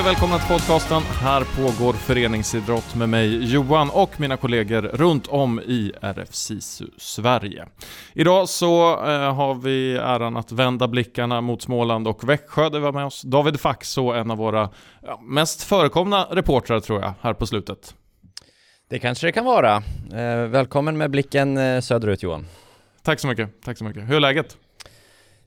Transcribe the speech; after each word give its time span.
Och 0.00 0.06
välkomna 0.06 0.38
till 0.38 0.48
podcasten. 0.48 1.02
Här 1.02 1.44
pågår 1.44 1.92
föreningsidrott 1.92 2.94
med 2.94 3.08
mig 3.08 3.52
Johan 3.52 3.90
och 3.90 4.20
mina 4.20 4.36
kollegor 4.36 4.82
runt 4.82 5.26
om 5.26 5.60
i 5.60 5.92
RF 6.00 6.34
SISU 6.34 6.86
Sverige. 6.96 7.66
Idag 8.12 8.48
så 8.48 8.92
eh, 8.92 9.34
har 9.34 9.54
vi 9.54 9.96
äran 9.96 10.36
att 10.36 10.52
vända 10.52 10.88
blickarna 10.88 11.40
mot 11.40 11.62
Småland 11.62 12.08
och 12.08 12.28
Växjö 12.28 12.68
där 12.68 12.78
vi 12.78 12.84
har 12.84 12.92
med 12.92 13.04
oss 13.04 13.22
David 13.22 13.60
Faxå, 13.60 14.12
en 14.12 14.30
av 14.30 14.38
våra 14.38 14.70
ja, 15.02 15.20
mest 15.22 15.62
förekomna 15.62 16.24
reportrar 16.30 16.80
tror 16.80 17.00
jag, 17.00 17.12
här 17.20 17.34
på 17.34 17.46
slutet. 17.46 17.94
Det 18.90 18.98
kanske 18.98 19.26
det 19.26 19.32
kan 19.32 19.44
vara. 19.44 19.76
Eh, 20.12 20.48
välkommen 20.48 20.98
med 20.98 21.10
blicken 21.10 21.58
eh, 21.58 21.80
söderut 21.80 22.22
Johan. 22.22 22.46
Tack 23.02 23.20
så 23.20 23.26
mycket, 23.26 23.62
tack 23.64 23.78
så 23.78 23.84
mycket. 23.84 24.08
Hur 24.08 24.16
är 24.16 24.20
läget? 24.20 24.56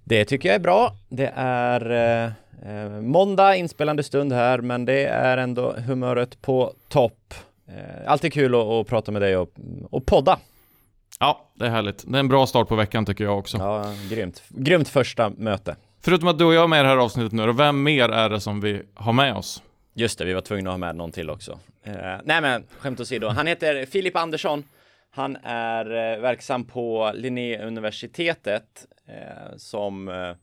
Det 0.03 0.25
tycker 0.25 0.49
jag 0.49 0.55
är 0.55 0.59
bra. 0.59 0.95
Det 1.09 1.31
är 1.35 1.91
eh, 1.91 2.31
eh, 2.71 2.89
måndag 2.89 3.55
inspelande 3.55 4.03
stund 4.03 4.33
här, 4.33 4.61
men 4.61 4.85
det 4.85 5.05
är 5.05 5.37
ändå 5.37 5.73
humöret 5.87 6.41
på 6.41 6.73
topp. 6.89 7.33
Eh, 7.67 8.11
alltid 8.11 8.33
kul 8.33 8.55
att, 8.55 8.61
att, 8.61 8.87
prata 8.87 9.11
med 9.11 9.21
dig 9.21 9.37
och, 9.37 9.49
och 9.89 10.05
podda. 10.05 10.39
Ja, 11.19 11.49
det 11.53 11.65
är 11.65 11.69
härligt. 11.69 12.03
Det 12.07 12.17
är 12.17 12.19
en 12.19 12.27
bra 12.27 12.47
start 12.47 12.67
på 12.67 12.75
veckan 12.75 13.05
tycker 13.05 13.23
jag 13.23 13.39
också. 13.39 13.57
Ja, 13.57 13.93
grymt. 14.09 14.43
Grymt 14.49 14.89
första 14.89 15.29
möte. 15.29 15.75
Förutom 16.01 16.27
att 16.27 16.37
du 16.37 16.45
och 16.45 16.53
jag 16.53 16.63
är 16.63 16.67
med 16.67 16.79
i 16.79 16.83
det 16.83 16.89
här 16.89 16.97
avsnittet 16.97 17.31
nu, 17.31 17.43
och 17.43 17.59
vem 17.59 17.83
mer 17.83 18.09
är 18.09 18.29
det 18.29 18.39
som 18.39 18.61
vi 18.61 18.81
har 18.93 19.13
med 19.13 19.35
oss? 19.35 19.63
Just 19.93 20.19
det, 20.19 20.25
vi 20.25 20.33
var 20.33 20.41
tvungna 20.41 20.69
att 20.69 20.73
ha 20.73 20.77
med 20.77 20.95
någon 20.95 21.11
till 21.11 21.29
också. 21.29 21.59
Eh, 21.83 21.93
nej 22.23 22.41
men, 22.41 22.63
skämt 22.77 22.99
åsido. 22.99 23.27
Han 23.27 23.47
heter 23.47 23.85
Filip 23.85 24.15
Andersson. 24.15 24.63
Han 25.15 25.37
är 25.43 25.85
eh, 25.85 26.21
verksam 26.21 26.65
på 26.65 27.11
Linnéuniversitetet 27.15 28.87
eh, 29.05 29.55
som 29.57 30.07
eh, 30.07 30.35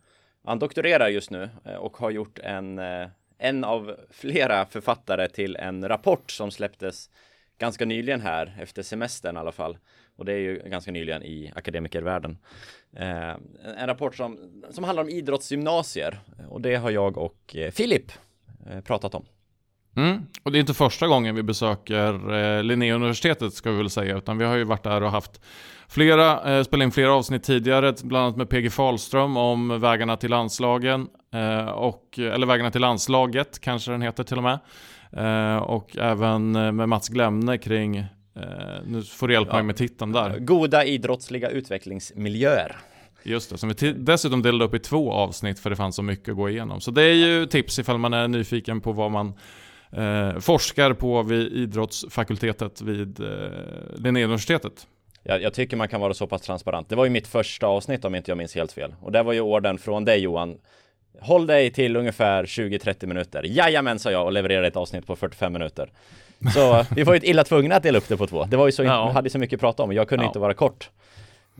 han 0.44 0.58
doktorerar 0.58 1.08
just 1.08 1.30
nu 1.30 1.50
eh, 1.64 1.74
och 1.74 1.96
har 1.96 2.10
gjort 2.10 2.38
en, 2.38 2.78
eh, 2.78 3.08
en 3.38 3.64
av 3.64 3.96
flera 4.10 4.66
författare 4.66 5.28
till 5.28 5.56
en 5.56 5.88
rapport 5.88 6.30
som 6.30 6.50
släpptes 6.50 7.10
ganska 7.58 7.84
nyligen 7.84 8.20
här 8.20 8.56
efter 8.60 8.82
semestern 8.82 9.36
i 9.36 9.38
alla 9.38 9.52
fall. 9.52 9.78
Och 10.16 10.24
det 10.24 10.32
är 10.32 10.38
ju 10.38 10.62
ganska 10.66 10.90
nyligen 10.90 11.22
i 11.22 11.52
akademikervärlden. 11.56 12.38
Eh, 12.96 13.34
en 13.76 13.86
rapport 13.86 14.16
som, 14.16 14.62
som 14.70 14.84
handlar 14.84 15.02
om 15.02 15.08
idrottsgymnasier 15.08 16.20
och 16.48 16.60
det 16.60 16.76
har 16.76 16.90
jag 16.90 17.18
och 17.18 17.56
eh, 17.56 17.70
Filip 17.70 18.12
eh, 18.70 18.80
pratat 18.80 19.14
om. 19.14 19.26
Mm. 19.96 20.26
Och 20.42 20.52
det 20.52 20.58
är 20.58 20.60
inte 20.60 20.74
första 20.74 21.06
gången 21.06 21.34
vi 21.34 21.42
besöker 21.42 22.34
eh, 22.34 22.62
Linnéuniversitetet 22.62 23.54
ska 23.54 23.70
vi 23.70 23.76
väl 23.76 23.90
säga, 23.90 24.16
utan 24.16 24.38
vi 24.38 24.44
har 24.44 24.56
ju 24.56 24.64
varit 24.64 24.82
där 24.82 25.02
och 25.02 25.10
haft 25.10 25.40
flera, 25.88 26.56
eh, 26.56 26.64
spelat 26.64 26.84
in 26.84 26.90
flera 26.90 27.14
avsnitt 27.14 27.42
tidigare, 27.42 27.94
bland 28.02 28.24
annat 28.24 28.36
med 28.36 28.48
PG 28.48 28.72
Falström 28.72 29.36
om 29.36 29.80
vägarna 29.80 30.16
till 30.16 30.30
landslagen, 30.30 31.08
eh, 31.34 31.68
och, 31.68 32.18
eller 32.18 32.46
vägarna 32.46 32.70
till 32.70 32.80
landslaget 32.80 33.60
kanske 33.60 33.90
den 33.90 34.02
heter 34.02 34.24
till 34.24 34.36
och 34.36 34.42
med. 34.42 34.58
Eh, 35.12 35.56
och 35.56 35.96
även 35.98 36.56
eh, 36.56 36.72
med 36.72 36.88
Mats 36.88 37.08
Glemne 37.08 37.58
kring, 37.58 37.96
eh, 37.96 38.06
nu 38.86 39.02
får 39.02 39.28
du 39.28 39.34
hjälpa 39.34 39.50
ja. 39.50 39.56
mig 39.56 39.62
med 39.62 39.76
titeln 39.76 40.12
där. 40.12 40.38
Goda 40.38 40.84
idrottsliga 40.84 41.50
utvecklingsmiljöer. 41.50 42.76
Just 43.22 43.50
det, 43.50 43.58
som 43.58 43.68
vi 43.68 43.92
dessutom 43.92 44.42
delade 44.42 44.64
upp 44.64 44.74
i 44.74 44.78
två 44.78 45.12
avsnitt 45.12 45.58
för 45.58 45.70
det 45.70 45.76
fanns 45.76 45.96
så 45.96 46.02
mycket 46.02 46.28
att 46.28 46.36
gå 46.36 46.48
igenom. 46.48 46.80
Så 46.80 46.90
det 46.90 47.02
är 47.02 47.14
ju 47.14 47.46
tips 47.46 47.78
ifall 47.78 47.98
man 47.98 48.12
är 48.12 48.28
nyfiken 48.28 48.80
på 48.80 48.92
vad 48.92 49.10
man 49.10 49.32
eh, 49.92 50.38
forskar 50.38 50.92
på 50.92 51.22
vid 51.22 51.52
idrottsfakultetet 51.52 52.80
vid 52.80 53.20
eh, 53.20 53.26
Linnéuniversitetet. 53.96 54.86
Jag, 55.22 55.42
jag, 55.42 55.54
tycker 55.54 55.76
man 55.76 55.88
kan 55.88 56.00
vara 56.00 56.14
så 56.14 56.26
pass 56.26 56.42
transparent. 56.42 56.88
Det 56.88 56.96
var 56.96 57.04
ju 57.04 57.10
mitt 57.10 57.26
första 57.26 57.66
avsnitt 57.66 58.04
om 58.04 58.14
inte 58.14 58.30
jag 58.30 58.38
minns 58.38 58.54
helt 58.54 58.72
fel. 58.72 58.94
Och 59.00 59.12
det 59.12 59.22
var 59.22 59.32
ju 59.32 59.40
orden 59.40 59.78
från 59.78 60.04
dig 60.04 60.18
Johan. 60.20 60.58
Håll 61.20 61.46
dig 61.46 61.70
till 61.70 61.96
ungefär 61.96 62.44
20-30 62.44 63.06
minuter. 63.06 63.42
Jajamän 63.46 63.98
sa 63.98 64.10
jag 64.10 64.24
och 64.24 64.32
levererade 64.32 64.66
ett 64.66 64.76
avsnitt 64.76 65.06
på 65.06 65.16
45 65.16 65.52
minuter. 65.52 65.90
Så 66.54 66.84
vi 66.94 67.02
var 67.02 67.14
ju 67.14 67.20
illa 67.22 67.44
tvungna 67.44 67.76
att 67.76 67.82
dela 67.82 67.98
upp 67.98 68.08
det 68.08 68.16
på 68.16 68.26
två. 68.26 68.44
Det 68.44 68.56
var 68.56 68.66
ju 68.66 68.72
så, 68.72 68.84
ja. 68.84 69.10
hade 69.10 69.30
så 69.30 69.38
mycket 69.38 69.56
att 69.56 69.60
prata 69.60 69.82
om 69.82 69.88
och 69.88 69.94
jag 69.94 70.08
kunde 70.08 70.24
ja. 70.24 70.28
inte 70.28 70.38
vara 70.38 70.54
kort. 70.54 70.90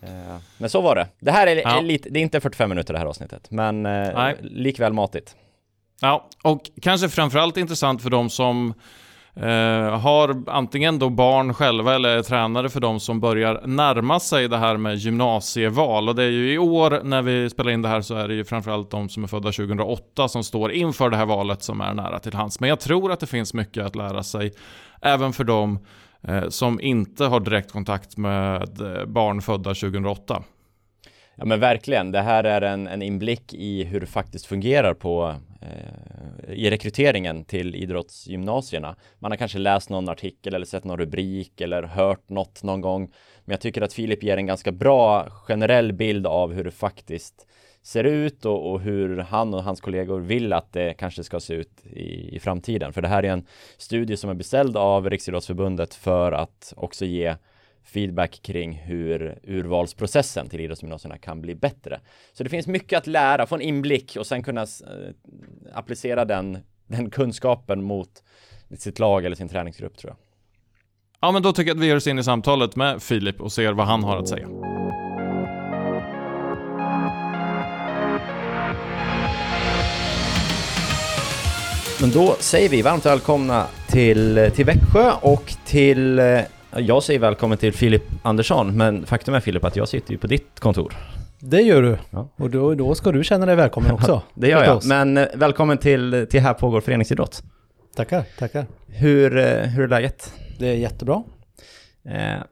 Eh, 0.03 0.37
men 0.59 0.71
så 0.71 0.81
var 0.81 0.95
det. 0.95 1.07
Det 1.19 1.31
här 1.31 1.47
är, 1.47 1.57
ja. 1.57 1.81
lite, 1.81 2.11
det 2.11 2.19
är 2.19 2.23
inte 2.23 2.41
45 2.41 2.69
minuter 2.69 2.93
det 2.93 2.99
här 2.99 3.07
avsnittet, 3.07 3.51
men 3.51 3.87
eh, 3.87 4.35
likväl 4.41 4.93
matigt. 4.93 5.37
Ja, 6.01 6.29
och 6.45 6.63
kanske 6.83 7.09
framförallt 7.09 7.57
intressant 7.57 8.03
för 8.03 8.11
de 8.11 8.31
som 8.31 8.75
eh, 9.35 9.99
har 9.99 10.43
antingen 10.47 10.99
då 10.99 11.11
barn 11.11 11.55
själva 11.55 11.95
eller 11.95 12.09
är 12.09 12.23
tränare 12.23 12.69
för 12.69 12.81
de 12.81 13.01
som 13.01 13.21
börjar 13.21 13.67
närma 13.67 14.21
sig 14.21 14.49
det 14.49 14.57
här 14.57 14.77
med 14.77 14.97
gymnasieval. 14.97 16.09
Och 16.09 16.15
det 16.15 16.23
är 16.23 16.31
ju 16.31 16.53
i 16.53 16.59
år 16.59 17.01
när 17.05 17.23
vi 17.23 17.51
spelar 17.51 17.71
in 17.71 17.83
det 17.83 17.89
här 17.89 18.01
så 18.01 18.15
är 18.15 18.29
det 18.29 18.35
ju 18.35 18.45
framförallt 18.45 18.91
de 18.91 19.09
som 19.09 19.25
är 19.25 19.29
födda 19.29 19.53
2008 19.53 20.29
som 20.29 20.45
står 20.45 20.73
inför 20.73 21.11
det 21.11 21.17
här 21.17 21.27
valet 21.27 21.63
som 21.63 21.81
är 21.81 21.95
nära 21.95 22.19
till 22.19 22.35
hands. 22.35 22.61
Men 22.61 22.69
jag 22.69 22.81
tror 22.81 23.13
att 23.13 23.21
det 23.21 23.27
finns 23.27 23.55
mycket 23.55 23.87
att 23.87 23.97
lära 23.97 24.23
sig 24.23 24.53
även 25.03 25.33
för 25.33 25.45
de 25.45 25.79
eh, 26.23 26.49
som 26.49 26.81
inte 26.81 27.25
har 27.25 27.41
direkt 27.41 27.73
kontakt 27.73 28.17
med 28.17 28.81
eh, 28.81 29.05
barn 29.07 29.43
födda 29.43 29.75
2008. 29.75 30.43
Ja 31.35 31.45
men 31.45 31.61
verkligen, 31.61 32.13
det 32.13 32.21
här 32.21 32.45
är 32.45 32.63
en, 32.63 32.87
en 32.87 33.03
inblick 33.03 33.55
i 33.55 33.85
hur 33.85 34.01
det 34.01 34.07
faktiskt 34.07 34.47
fungerar 34.47 34.95
på 34.95 35.35
Eh, 35.63 36.55
i 36.55 36.71
rekryteringen 36.71 37.45
till 37.45 37.75
idrottsgymnasierna. 37.75 38.97
Man 39.19 39.33
har 39.33 39.37
kanske 39.37 39.59
läst 39.59 39.91
någon 39.91 40.09
artikel 40.09 40.55
eller 40.55 40.67
sett 40.67 40.85
någon 40.85 40.99
rubrik 40.99 41.61
eller 41.61 41.83
hört 41.83 42.29
något 42.29 42.63
någon 42.63 42.81
gång. 42.81 43.03
Men 43.45 43.53
jag 43.53 43.61
tycker 43.61 43.83
att 43.83 43.93
Filip 43.93 44.23
ger 44.23 44.37
en 44.37 44.47
ganska 44.47 44.73
bra 44.73 45.31
generell 45.31 45.93
bild 45.93 46.27
av 46.27 46.53
hur 46.53 46.65
det 46.65 46.71
faktiskt 46.71 47.47
ser 47.83 48.05
ut 48.05 48.45
och, 48.45 48.71
och, 48.71 48.81
hur 48.81 49.19
han 49.19 49.55
och 49.55 49.63
hans 49.63 49.81
kollegor 49.81 50.21
vill 50.21 50.53
att 50.53 50.73
det 50.73 50.95
kanske 50.95 51.25
ska 51.25 51.41
se 51.41 51.55
ut 51.55 51.87
i, 51.87 52.37
i 52.37 52.41
framtiden. 52.41 52.93
För 52.93 53.03
det 53.03 53.09
här 53.09 53.23
är 53.23 53.33
en 53.33 53.47
studie 53.77 54.17
som 54.17 54.31
är 54.31 54.35
beställd 54.35 54.77
av 54.77 55.11
Riksidrottsförbundet 55.11 55.95
för 55.95 56.33
att 56.33 56.73
också 56.77 57.05
ge 57.05 57.37
feedback 57.85 58.43
kring 58.43 58.73
hur 58.73 59.39
urvalsprocessen 59.43 60.49
till 60.49 60.61
idrottsgymnasierna 60.61 61.19
kan 61.19 61.41
bli 61.41 61.55
bättre. 61.55 62.01
Så 62.33 62.45
det 62.45 62.51
finns 62.51 62.67
mycket 62.67 62.99
att 62.99 63.07
lära, 63.07 63.47
få 63.47 63.55
en 63.55 63.61
inblick 63.61 64.17
och 64.17 64.27
sen 64.27 64.43
kunna 64.43 64.63
eh, 64.63 64.67
applicera 65.75 66.25
den, 66.25 66.59
den 66.87 67.11
kunskapen 67.11 67.83
mot 67.83 68.23
sitt 68.79 68.99
lag 68.99 69.25
eller 69.25 69.37
sin 69.37 69.49
träningsgrupp 69.49 69.99
tror 69.99 70.11
jag. 70.11 70.17
Ja, 71.21 71.33
men 71.33 71.43
då 71.43 71.53
tycker 71.53 71.71
jag 71.71 71.77
att 71.77 71.83
vi 71.83 71.87
ger 71.87 71.97
oss 71.97 72.07
in 72.07 72.19
i 72.19 72.25
samtalet 72.25 72.77
med 72.77 73.03
Filip 73.03 73.41
och 73.41 73.53
ser 73.53 73.73
vad 73.73 73.87
han 73.87 74.05
har 74.05 74.17
att 74.17 74.29
säga. 74.29 74.49
Men 82.01 82.11
då 82.11 82.37
säger 82.39 82.69
vi 82.69 82.83
varmt 82.83 83.07
välkomna 83.07 83.67
till, 83.89 84.51
till 84.55 84.65
Växjö 84.65 85.13
och 85.21 85.55
till 85.67 86.19
eh, 86.19 86.41
jag 86.77 87.03
säger 87.03 87.21
välkommen 87.21 87.59
till 87.59 87.73
Filip 87.73 88.03
Andersson, 88.23 88.77
men 88.77 89.07
faktum 89.07 89.35
är 89.35 89.41
Filip 89.41 89.65
att 89.65 89.77
jag 89.77 89.89
sitter 89.89 90.13
ju 90.13 90.19
på 90.19 90.27
ditt 90.27 90.61
kontor. 90.61 90.93
Det 91.39 91.61
gör 91.61 91.83
du. 91.83 91.99
Ja. 92.11 92.29
Och 92.37 92.51
då, 92.51 92.75
då 92.75 92.95
ska 92.95 93.13
du 93.13 93.25
känna 93.25 93.47
dig 93.47 93.57
välkommen 93.57 93.91
också. 93.93 94.23
det 94.35 94.49
gör 94.49 94.65
jag. 94.65 94.87
Men 94.87 95.17
eh, 95.17 95.27
välkommen 95.35 95.79
till, 95.79 96.27
till 96.31 96.41
Här 96.41 96.55
pågår 96.55 96.81
föreningsidrott. 96.81 97.43
Tackar, 97.97 98.25
tackar. 98.39 98.67
Hur, 98.87 99.37
eh, 99.37 99.45
hur 99.45 99.85
är 99.85 99.89
läget? 99.89 100.35
Det 100.59 100.69
är 100.69 100.75
jättebra. 100.75 101.23
Eh, 102.05 102.43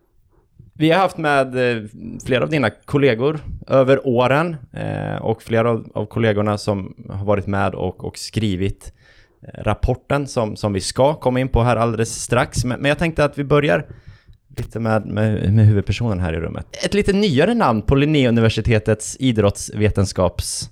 vi 0.73 0.91
har 0.91 1.01
haft 1.01 1.17
med 1.17 1.77
eh, 1.77 1.85
flera 2.27 2.45
av 2.45 2.51
dina 2.51 2.71
kollegor 2.71 3.41
över 3.67 4.07
åren 4.07 4.57
eh, 4.73 5.17
och 5.23 5.43
flera 5.43 5.71
av, 5.71 5.91
av 5.95 6.07
kollegorna 6.07 6.59
som 6.59 6.95
har 7.09 7.25
varit 7.25 7.47
med 7.47 7.75
och, 7.75 8.05
och 8.05 8.19
skrivit 8.19 8.93
rapporten 9.55 10.27
som, 10.27 10.57
som 10.57 10.73
vi 10.73 10.81
ska 10.81 11.15
komma 11.15 11.41
in 11.41 11.49
på 11.49 11.63
här 11.63 11.77
alldeles 11.77 12.23
strax. 12.23 12.65
Men, 12.65 12.81
men 12.81 12.89
jag 12.89 12.99
tänkte 12.99 13.25
att 13.25 13.39
vi 13.39 13.45
börjar 13.45 13.87
lite 14.59 14.81
med, 14.81 15.07
med, 15.07 15.55
med 15.55 15.67
huvudpersonen 15.67 16.21
här 16.21 16.33
i 16.33 16.37
rummet. 16.37 16.67
Ett 16.85 16.95
lite 16.95 17.13
nyare 17.13 17.55
namn 17.55 17.83
på 17.83 17.95
Linnéuniversitetets 17.95 19.17
idrottsvetenskaps 19.21 20.71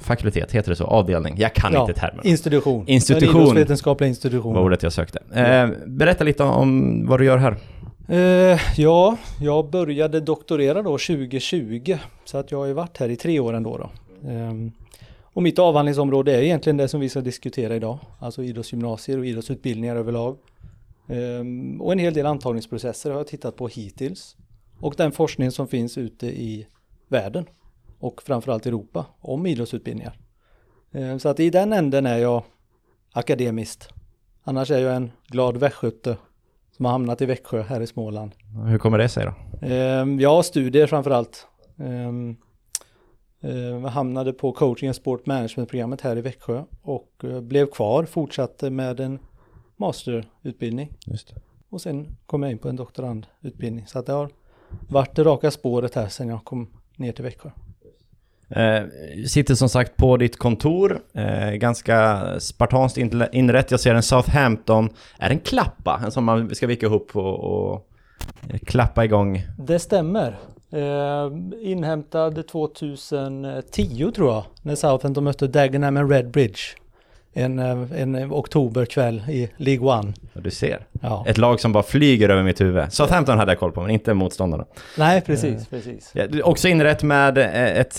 fakultet, 0.00 0.52
heter 0.52 0.70
det 0.70 0.76
så? 0.76 0.84
Avdelning? 0.84 1.34
Jag 1.38 1.54
kan 1.54 1.72
ja, 1.72 1.80
inte 1.80 2.00
termen. 2.00 2.26
Institution. 2.26 2.88
Institution. 2.88 3.40
idrottsvetenskapliga 3.40 4.08
institution. 4.08 4.54
Var 4.54 4.62
ordet 4.62 4.82
jag 4.82 4.92
sökte. 4.92 5.22
Eh, 5.34 5.68
berätta 5.86 6.24
lite 6.24 6.42
om 6.42 7.06
vad 7.06 7.20
du 7.20 7.24
gör 7.24 7.38
här. 7.38 7.56
Eh, 8.08 8.60
ja, 8.76 9.16
jag 9.40 9.70
började 9.70 10.20
doktorera 10.20 10.82
då 10.82 10.98
2020. 10.98 11.98
Så 12.24 12.38
att 12.38 12.50
jag 12.50 12.58
har 12.58 12.66
ju 12.66 12.72
varit 12.72 12.98
här 12.98 13.08
i 13.08 13.16
tre 13.16 13.40
år 13.40 13.52
ändå 13.54 13.78
då. 13.78 13.90
Eh, 14.30 14.52
och 15.22 15.42
mitt 15.42 15.58
avhandlingsområde 15.58 16.36
är 16.36 16.42
egentligen 16.42 16.76
det 16.76 16.88
som 16.88 17.00
vi 17.00 17.08
ska 17.08 17.20
diskutera 17.20 17.76
idag. 17.76 17.98
Alltså 18.18 18.42
idrottsgymnasier 18.42 19.18
och 19.18 19.26
idrottsutbildningar 19.26 19.96
överlag. 19.96 20.36
Um, 21.08 21.80
och 21.80 21.92
en 21.92 21.98
hel 21.98 22.14
del 22.14 22.26
antagningsprocesser 22.26 23.10
har 23.10 23.16
jag 23.16 23.26
tittat 23.26 23.56
på 23.56 23.68
hittills. 23.68 24.36
Och 24.80 24.94
den 24.96 25.12
forskning 25.12 25.50
som 25.50 25.68
finns 25.68 25.98
ute 25.98 26.26
i 26.26 26.66
världen 27.08 27.46
och 27.98 28.22
framförallt 28.22 28.66
Europa 28.66 29.06
om 29.20 29.46
idrottsutbildningar. 29.46 30.18
Um, 30.92 31.18
så 31.20 31.28
att 31.28 31.40
i 31.40 31.50
den 31.50 31.72
änden 31.72 32.06
är 32.06 32.18
jag 32.18 32.42
akademiskt. 33.12 33.88
Annars 34.42 34.70
är 34.70 34.78
jag 34.78 34.96
en 34.96 35.10
glad 35.26 35.56
västgöte 35.56 36.16
som 36.76 36.84
har 36.84 36.92
hamnat 36.92 37.22
i 37.22 37.26
Växjö 37.26 37.62
här 37.62 37.80
i 37.80 37.86
Småland. 37.86 38.32
Hur 38.66 38.78
kommer 38.78 38.98
det 38.98 39.08
sig 39.08 39.26
då? 39.26 39.66
Um, 39.66 40.20
ja, 40.20 40.42
studier 40.42 40.86
framförallt. 40.86 41.46
Eh, 43.46 43.86
hamnade 43.86 44.32
på 44.32 44.52
coaching 44.52 44.88
and 44.88 44.96
sport 44.96 45.26
management-programmet 45.26 46.00
här 46.00 46.18
i 46.18 46.20
Växjö 46.20 46.62
och 46.82 47.24
eh, 47.24 47.40
blev 47.40 47.66
kvar, 47.66 48.04
fortsatte 48.04 48.70
med 48.70 49.00
en 49.00 49.18
masterutbildning. 49.76 50.92
Just 51.06 51.28
det. 51.28 51.40
Och 51.70 51.80
sen 51.80 52.16
kom 52.26 52.42
jag 52.42 52.52
in 52.52 52.58
på 52.58 52.68
en 52.68 52.76
doktorandutbildning. 52.76 53.86
Så 53.86 53.98
att 53.98 54.06
det 54.06 54.12
har 54.12 54.30
varit 54.88 55.16
det 55.16 55.24
raka 55.24 55.50
spåret 55.50 55.94
här 55.94 56.08
sen 56.08 56.28
jag 56.28 56.44
kom 56.44 56.68
ner 56.96 57.12
till 57.12 57.24
Växjö. 57.24 57.50
Eh, 58.48 58.82
sitter 59.26 59.54
som 59.54 59.68
sagt 59.68 59.96
på 59.96 60.16
ditt 60.16 60.36
kontor, 60.36 61.00
eh, 61.14 61.50
ganska 61.50 62.26
spartanskt 62.40 62.98
inrett. 63.32 63.70
Jag 63.70 63.80
ser 63.80 63.94
en 63.94 64.02
Southampton. 64.02 64.90
Är 65.18 65.28
det 65.28 65.34
en 65.34 65.40
klappa? 65.40 66.00
En 66.04 66.10
som 66.10 66.24
man 66.24 66.54
ska 66.54 66.66
vika 66.66 66.86
ihop 66.86 67.16
och, 67.16 67.40
och 67.40 67.88
eh, 68.50 68.58
klappa 68.58 69.04
igång? 69.04 69.42
Det 69.58 69.78
stämmer. 69.78 70.38
Eh, 70.70 71.30
inhämtad 71.60 72.46
2010 72.46 74.12
tror 74.14 74.32
jag, 74.32 74.44
när 74.62 74.74
Southampton 74.74 75.24
mötte 75.24 75.46
Dagenham 75.46 75.96
and 75.96 76.10
Redbridge. 76.10 76.60
En, 77.38 77.58
eh, 77.58 78.02
en 78.02 78.32
oktoberkväll 78.32 79.22
i 79.28 79.48
League 79.56 79.88
One. 79.98 80.12
Ja, 80.32 80.40
Du 80.40 80.50
ser. 80.50 80.86
Ja. 81.02 81.24
Ett 81.28 81.38
lag 81.38 81.60
som 81.60 81.72
bara 81.72 81.82
flyger 81.82 82.28
över 82.28 82.42
mitt 82.42 82.60
huvud. 82.60 82.92
Southampton 82.92 83.38
hade 83.38 83.52
jag 83.52 83.58
koll 83.58 83.72
på, 83.72 83.80
men 83.80 83.90
inte 83.90 84.14
motståndarna. 84.14 84.64
Nej, 84.98 85.20
precis, 85.20 85.66
precis. 85.66 86.10
Ja, 86.14 86.24
också 86.44 86.68
inrätt 86.68 87.02
med 87.02 87.38
eh, 87.38 87.80
ett, 87.80 87.96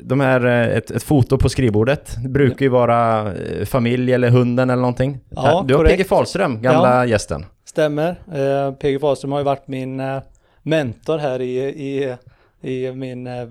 de 0.00 0.20
här, 0.20 0.46
eh, 0.46 0.76
ett, 0.76 0.90
ett 0.90 1.02
foto 1.02 1.38
på 1.38 1.48
skrivbordet. 1.48 2.16
Det 2.22 2.28
brukar 2.28 2.64
ju 2.66 2.68
vara 2.68 3.32
eh, 3.32 3.64
familj 3.64 4.12
eller 4.12 4.28
hunden 4.30 4.70
eller 4.70 4.80
någonting. 4.80 5.18
Ja, 5.30 5.64
du 5.68 5.74
har. 5.74 5.84
PG 5.84 6.06
Fahlström, 6.06 6.62
gamla 6.62 7.06
gästen. 7.06 7.44
Stämmer. 7.64 8.08
Eh, 8.34 8.72
PG 8.74 9.00
Fahlström 9.00 9.32
har 9.32 9.38
ju 9.38 9.44
varit 9.44 9.68
min 9.68 10.00
eh, 10.00 10.18
mentor 10.62 11.18
här 11.18 11.40
i, 11.40 11.58
i, 11.58 12.16
i 12.70 12.92
min 12.92 13.26
eh, 13.26 13.44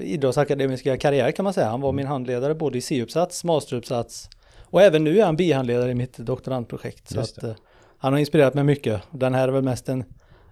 idrottsakademiska 0.00 0.96
karriär 0.96 1.30
kan 1.30 1.44
man 1.44 1.52
säga. 1.52 1.68
Han 1.68 1.80
var 1.80 1.92
min 1.92 2.06
handledare 2.06 2.54
både 2.54 2.78
i 2.78 2.80
C-uppsats, 2.80 3.44
masteruppsats 3.44 4.28
och 4.76 4.82
även 4.82 5.04
nu 5.04 5.18
är 5.18 5.24
han 5.24 5.36
bihandledare 5.36 5.90
i 5.90 5.94
mitt 5.94 6.16
doktorandprojekt. 6.18 7.08
Så 7.08 7.20
att, 7.20 7.42
eh, 7.42 7.50
han 7.98 8.12
har 8.12 8.20
inspirerat 8.20 8.54
mig 8.54 8.64
mycket. 8.64 9.02
Den 9.10 9.34
här 9.34 9.48
är 9.48 9.52
väl 9.52 9.62
mest 9.62 9.88
en 9.88 10.04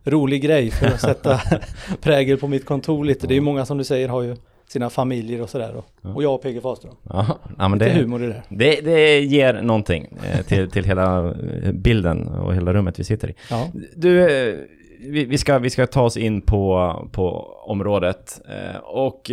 rolig 0.04 0.42
grej 0.42 0.70
för 0.70 0.86
att 0.86 1.00
sätta 1.00 1.40
prägel 2.00 2.38
på 2.38 2.48
mitt 2.48 2.64
kontor 2.64 3.04
lite. 3.04 3.26
Det 3.26 3.32
är 3.34 3.36
ju 3.36 3.40
många 3.40 3.64
som 3.66 3.78
du 3.78 3.84
säger 3.84 4.08
har 4.08 4.22
ju 4.22 4.36
sina 4.68 4.90
familjer 4.90 5.42
och 5.42 5.50
sådär. 5.50 5.74
Och, 5.74 6.14
och 6.16 6.22
jag 6.22 6.34
och 6.34 6.42
PG 6.42 6.62
Fahlström. 6.62 6.94
Ja, 7.02 7.38
ja, 7.58 7.68
men 7.68 7.78
Det 7.78 7.84
det, 7.84 7.90
humor 7.92 8.24
i 8.24 8.26
det. 8.26 8.42
det, 8.48 8.80
det 8.80 9.20
ger 9.20 9.62
någonting 9.62 10.18
eh, 10.32 10.40
till, 10.46 10.70
till 10.70 10.84
hela 10.84 11.28
eh, 11.28 11.72
bilden 11.72 12.28
och 12.28 12.54
hela 12.54 12.72
rummet 12.72 12.98
vi 12.98 13.04
sitter 13.04 13.30
i. 13.30 13.34
Ja. 13.50 13.68
Du, 13.96 14.12
vi, 15.00 15.24
vi, 15.24 15.38
ska, 15.38 15.58
vi 15.58 15.70
ska 15.70 15.86
ta 15.86 16.02
oss 16.02 16.16
in 16.16 16.40
på, 16.42 16.92
på 17.12 17.30
området 17.66 18.40
och 18.82 19.30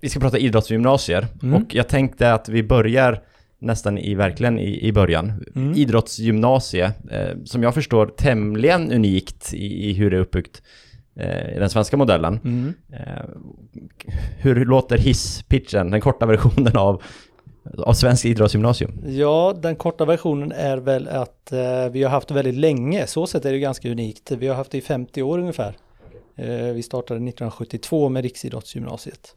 vi 0.00 0.08
ska 0.08 0.20
prata 0.20 0.38
idrottsgymnasier 0.38 1.26
Mm. 1.42 1.62
och 1.62 1.74
jag 1.74 1.88
tänkte 1.88 2.32
att 2.32 2.48
vi 2.48 2.62
börjar 2.62 3.22
nästan 3.58 3.98
i, 3.98 4.14
verkligen 4.14 4.58
i, 4.58 4.88
i 4.88 4.92
början. 4.92 5.44
Mm. 5.54 5.74
Idrottsgymnasie, 5.74 6.92
eh, 7.10 7.36
som 7.44 7.62
jag 7.62 7.74
förstår 7.74 8.06
tämligen 8.06 8.92
unikt 8.92 9.54
i, 9.54 9.90
i 9.90 9.92
hur 9.92 10.10
det 10.10 10.16
är 10.16 10.20
uppbyggt 10.20 10.62
eh, 11.16 11.56
i 11.56 11.58
den 11.58 11.70
svenska 11.70 11.96
modellen. 11.96 12.40
Mm. 12.44 12.74
Eh, 12.92 13.24
hur 14.38 14.64
låter 14.64 14.98
hisspitchen, 14.98 15.90
den 15.90 16.00
korta 16.00 16.26
versionen 16.26 16.76
av, 16.76 17.02
av 17.78 17.92
svensk 17.92 18.24
idrottsgymnasium? 18.24 18.92
Ja, 19.06 19.54
den 19.62 19.76
korta 19.76 20.04
versionen 20.04 20.52
är 20.52 20.76
väl 20.76 21.08
att 21.08 21.52
eh, 21.52 21.88
vi 21.92 22.02
har 22.02 22.10
haft 22.10 22.30
väldigt 22.30 22.54
länge. 22.54 23.06
Så 23.06 23.26
sett 23.26 23.44
är 23.44 23.52
det 23.52 23.58
ganska 23.58 23.90
unikt. 23.90 24.30
Vi 24.30 24.48
har 24.48 24.54
haft 24.54 24.70
det 24.70 24.78
i 24.78 24.80
50 24.80 25.22
år 25.22 25.38
ungefär. 25.38 25.76
Eh, 26.36 26.72
vi 26.74 26.82
startade 26.82 27.16
1972 27.16 28.08
med 28.08 28.22
Riksidrottsgymnasiet. 28.22 29.34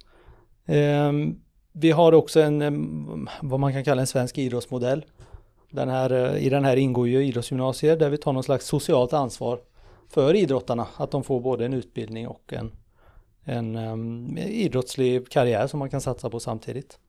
Vi 1.72 1.92
har 1.92 2.12
också 2.12 2.42
en, 2.42 3.30
vad 3.42 3.60
man 3.60 3.74
kan 3.74 3.84
kalla 3.84 4.02
en 4.02 4.08
svensk 4.08 4.38
idrottsmodell. 4.38 5.06
Den 5.70 5.90
här, 5.90 6.12
eh, 6.12 6.46
I 6.46 6.50
den 6.50 6.66
här 6.66 6.78
ingår 6.78 7.08
ju 7.08 7.26
idrottsgymnasier 7.26 7.98
där 7.98 8.10
vi 8.10 8.18
tar 8.18 8.34
någon 8.34 8.44
slags 8.44 8.66
socialt 8.66 9.14
ansvar 9.14 9.60
för 10.10 10.34
idrottarna. 10.36 10.88
Att 10.98 11.12
de 11.12 11.24
får 11.24 11.40
både 11.40 11.66
en 11.66 11.74
utbildning 11.74 12.28
och 12.28 12.54
en, 12.54 12.72
en 13.44 13.76
um, 13.76 14.38
idrottslig 14.38 15.30
karriär 15.30 15.68
som 15.68 15.80
man 15.80 15.90
kan 15.90 16.02
satsa 16.02 16.30
på 16.30 16.40
samtidigt. 16.40 17.00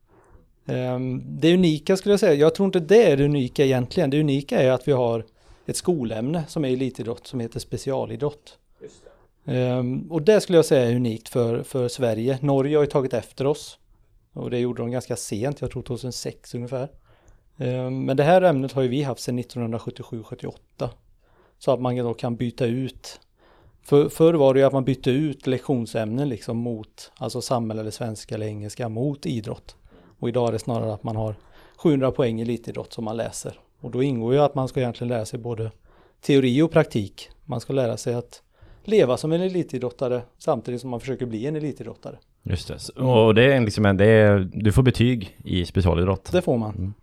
Ehm, 0.65 1.23
Det 1.25 1.53
unika 1.53 1.97
skulle 1.97 2.13
jag 2.13 2.19
säga, 2.19 2.33
jag 2.33 2.55
tror 2.55 2.65
inte 2.65 2.79
det 2.79 3.11
är 3.11 3.17
det 3.17 3.25
unika 3.25 3.65
egentligen. 3.65 4.09
Det 4.09 4.19
unika 4.19 4.61
är 4.61 4.71
att 4.71 4.87
vi 4.87 4.91
har 4.91 5.25
ett 5.65 5.75
skolämne 5.77 6.43
som 6.47 6.65
är 6.65 6.69
elitidrott 6.69 7.27
som 7.27 7.39
heter 7.39 7.59
specialidrott. 7.59 8.57
Ehm, 9.45 10.11
Och 10.11 10.21
det 10.21 10.41
skulle 10.41 10.57
jag 10.57 10.65
säga 10.65 10.89
är 10.89 10.95
unikt 10.95 11.29
för, 11.29 11.63
för 11.63 11.87
Sverige. 11.87 12.37
Norge 12.41 12.77
har 12.77 12.83
ju 12.83 12.89
tagit 12.89 13.13
efter 13.13 13.45
oss. 13.47 13.79
Och 14.33 14.49
det 14.49 14.59
gjorde 14.59 14.81
de 14.81 14.91
ganska 14.91 15.15
sent, 15.15 15.61
jag 15.61 15.71
tror 15.71 15.81
2006 15.81 16.55
ungefär. 16.55 16.89
Eh, 17.57 17.89
men 17.89 18.17
det 18.17 18.23
här 18.23 18.41
ämnet 18.41 18.71
har 18.71 18.81
ju 18.81 18.87
vi 18.87 19.03
haft 19.03 19.21
sedan 19.21 19.39
1977-78. 19.39 20.53
Så 21.59 21.71
att 21.71 21.81
man 21.81 21.97
då 21.97 22.13
kan 22.13 22.35
byta 22.35 22.65
ut. 22.65 23.19
För, 23.83 24.09
förr 24.09 24.33
var 24.33 24.53
det 24.53 24.59
ju 24.59 24.65
att 24.65 24.73
man 24.73 24.85
bytte 24.85 25.11
ut 25.11 25.47
lektionsämnen 25.47 26.29
liksom 26.29 26.57
mot, 26.57 27.11
alltså 27.15 27.41
samhälle 27.41 27.81
eller 27.81 27.91
svenska 27.91 28.35
eller 28.35 28.45
engelska 28.45 28.89
mot 28.89 29.25
idrott. 29.25 29.75
Och 30.19 30.29
idag 30.29 30.47
är 30.47 30.51
det 30.51 30.59
snarare 30.59 30.93
att 30.93 31.03
man 31.03 31.15
har 31.15 31.35
700 31.77 32.11
poäng 32.11 32.39
i 32.39 32.41
elitidrott 32.41 32.93
som 32.93 33.03
man 33.03 33.17
läser. 33.17 33.59
Och 33.81 33.91
då 33.91 34.03
ingår 34.03 34.33
ju 34.33 34.39
att 34.39 34.55
man 34.55 34.67
ska 34.67 34.79
egentligen 34.79 35.09
lära 35.09 35.25
sig 35.25 35.39
både 35.39 35.71
teori 36.21 36.61
och 36.61 36.71
praktik. 36.71 37.29
Man 37.45 37.61
ska 37.61 37.73
lära 37.73 37.97
sig 37.97 38.13
att 38.13 38.41
leva 38.83 39.17
som 39.17 39.31
en 39.31 39.41
elitidrottare 39.41 40.21
samtidigt 40.37 40.81
som 40.81 40.89
man 40.89 40.99
försöker 40.99 41.25
bli 41.25 41.47
en 41.47 41.55
elitidrottare. 41.55 42.19
Just 42.43 42.67
det. 42.67 43.01
Och 43.01 43.35
det 43.35 43.53
är 43.53 43.61
liksom 43.61 43.85
en, 43.85 43.97
det 43.97 44.05
är, 44.05 44.49
du 44.53 44.71
får 44.71 44.83
betyg 44.83 45.37
i 45.43 45.65
specialidrott. 45.65 46.31
Det 46.31 46.41
får 46.41 46.57
man. 46.57 46.93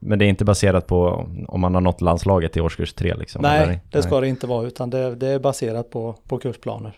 Men 0.00 0.18
det 0.18 0.24
är 0.24 0.28
inte 0.28 0.44
baserat 0.44 0.86
på 0.86 1.28
om 1.48 1.60
man 1.60 1.74
har 1.74 1.80
nått 1.80 2.00
landslaget 2.00 2.56
i 2.56 2.60
årskurs 2.60 2.92
tre 2.92 3.14
liksom? 3.14 3.42
Nej, 3.42 3.62
eller? 3.62 3.80
det 3.90 4.02
ska 4.02 4.20
det 4.20 4.28
inte 4.28 4.46
vara 4.46 4.66
utan 4.66 4.90
det, 4.90 5.14
det 5.14 5.28
är 5.28 5.38
baserat 5.38 5.90
på, 5.90 6.16
på 6.28 6.38
kursplaner. 6.38 6.92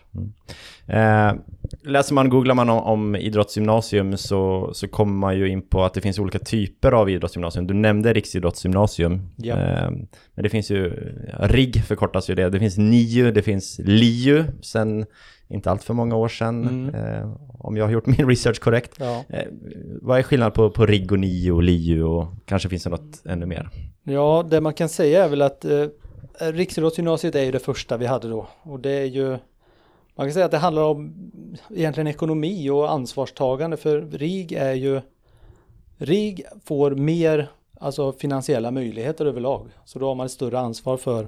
Eh, 0.87 1.33
läser 1.81 2.13
man, 2.13 2.29
googlar 2.29 2.55
man 2.55 2.69
om, 2.69 2.79
om 2.79 3.15
idrottsgymnasium 3.15 4.17
så, 4.17 4.69
så 4.73 4.87
kommer 4.87 5.13
man 5.13 5.37
ju 5.37 5.49
in 5.49 5.61
på 5.61 5.83
att 5.83 5.93
det 5.93 6.01
finns 6.01 6.19
olika 6.19 6.39
typer 6.39 6.91
av 6.91 7.09
idrottsgymnasium. 7.09 7.67
Du 7.67 7.73
nämnde 7.73 8.13
riksidrottsgymnasium. 8.13 9.21
Ja. 9.35 9.55
Eh, 9.55 9.89
men 10.35 10.43
det 10.43 10.49
finns 10.49 10.71
ju, 10.71 10.89
RIG 11.39 11.83
förkortas 11.83 12.29
ju 12.29 12.35
det. 12.35 12.49
Det 12.49 12.59
finns 12.59 12.77
NIU, 12.77 13.31
det 13.31 13.41
finns 13.41 13.79
LIU 13.83 14.43
sen 14.61 15.05
inte 15.51 15.71
allt 15.71 15.83
för 15.83 15.93
många 15.93 16.15
år 16.15 16.27
sedan. 16.27 16.67
Mm. 16.67 16.95
Eh, 16.95 17.33
om 17.59 17.77
jag 17.77 17.85
har 17.85 17.91
gjort 17.91 18.05
min 18.17 18.29
research 18.29 18.59
korrekt. 18.59 18.95
Ja. 18.99 19.23
Eh, 19.29 19.45
vad 20.01 20.19
är 20.19 20.23
skillnad 20.23 20.53
på, 20.53 20.69
på 20.69 20.85
RIG 20.85 21.11
och 21.11 21.19
NIU 21.19 21.51
och 21.51 21.63
LIU 21.63 22.03
och 22.03 22.27
kanske 22.45 22.69
finns 22.69 22.83
det 22.83 22.89
något 22.89 23.25
ännu 23.25 23.45
mer? 23.45 23.69
Ja, 24.03 24.45
det 24.49 24.61
man 24.61 24.73
kan 24.73 24.89
säga 24.89 25.25
är 25.25 25.29
väl 25.29 25.41
att 25.41 25.65
eh, 25.65 25.87
Riksidrottsgymnasiet 26.39 27.35
är 27.35 27.43
ju 27.43 27.51
det 27.51 27.59
första 27.59 27.97
vi 27.97 28.05
hade 28.05 28.29
då. 28.29 28.47
Och 28.63 28.79
det 28.79 28.91
är 28.91 29.05
ju, 29.05 29.29
man 30.15 30.27
kan 30.27 30.33
säga 30.33 30.45
att 30.45 30.51
det 30.51 30.57
handlar 30.57 30.83
om 30.83 31.13
egentligen 31.69 32.07
ekonomi 32.07 32.69
och 32.69 32.91
ansvarstagande 32.91 33.77
för 33.77 34.01
RIG 34.01 34.51
är 34.51 34.73
ju, 34.73 35.01
RIG 35.97 36.43
får 36.65 36.91
mer 36.91 37.51
alltså 37.79 38.11
finansiella 38.11 38.71
möjligheter 38.71 39.25
överlag. 39.25 39.69
Så 39.85 39.99
då 39.99 40.07
har 40.07 40.15
man 40.15 40.25
ett 40.25 40.31
större 40.31 40.59
ansvar 40.59 40.97
för, 40.97 41.27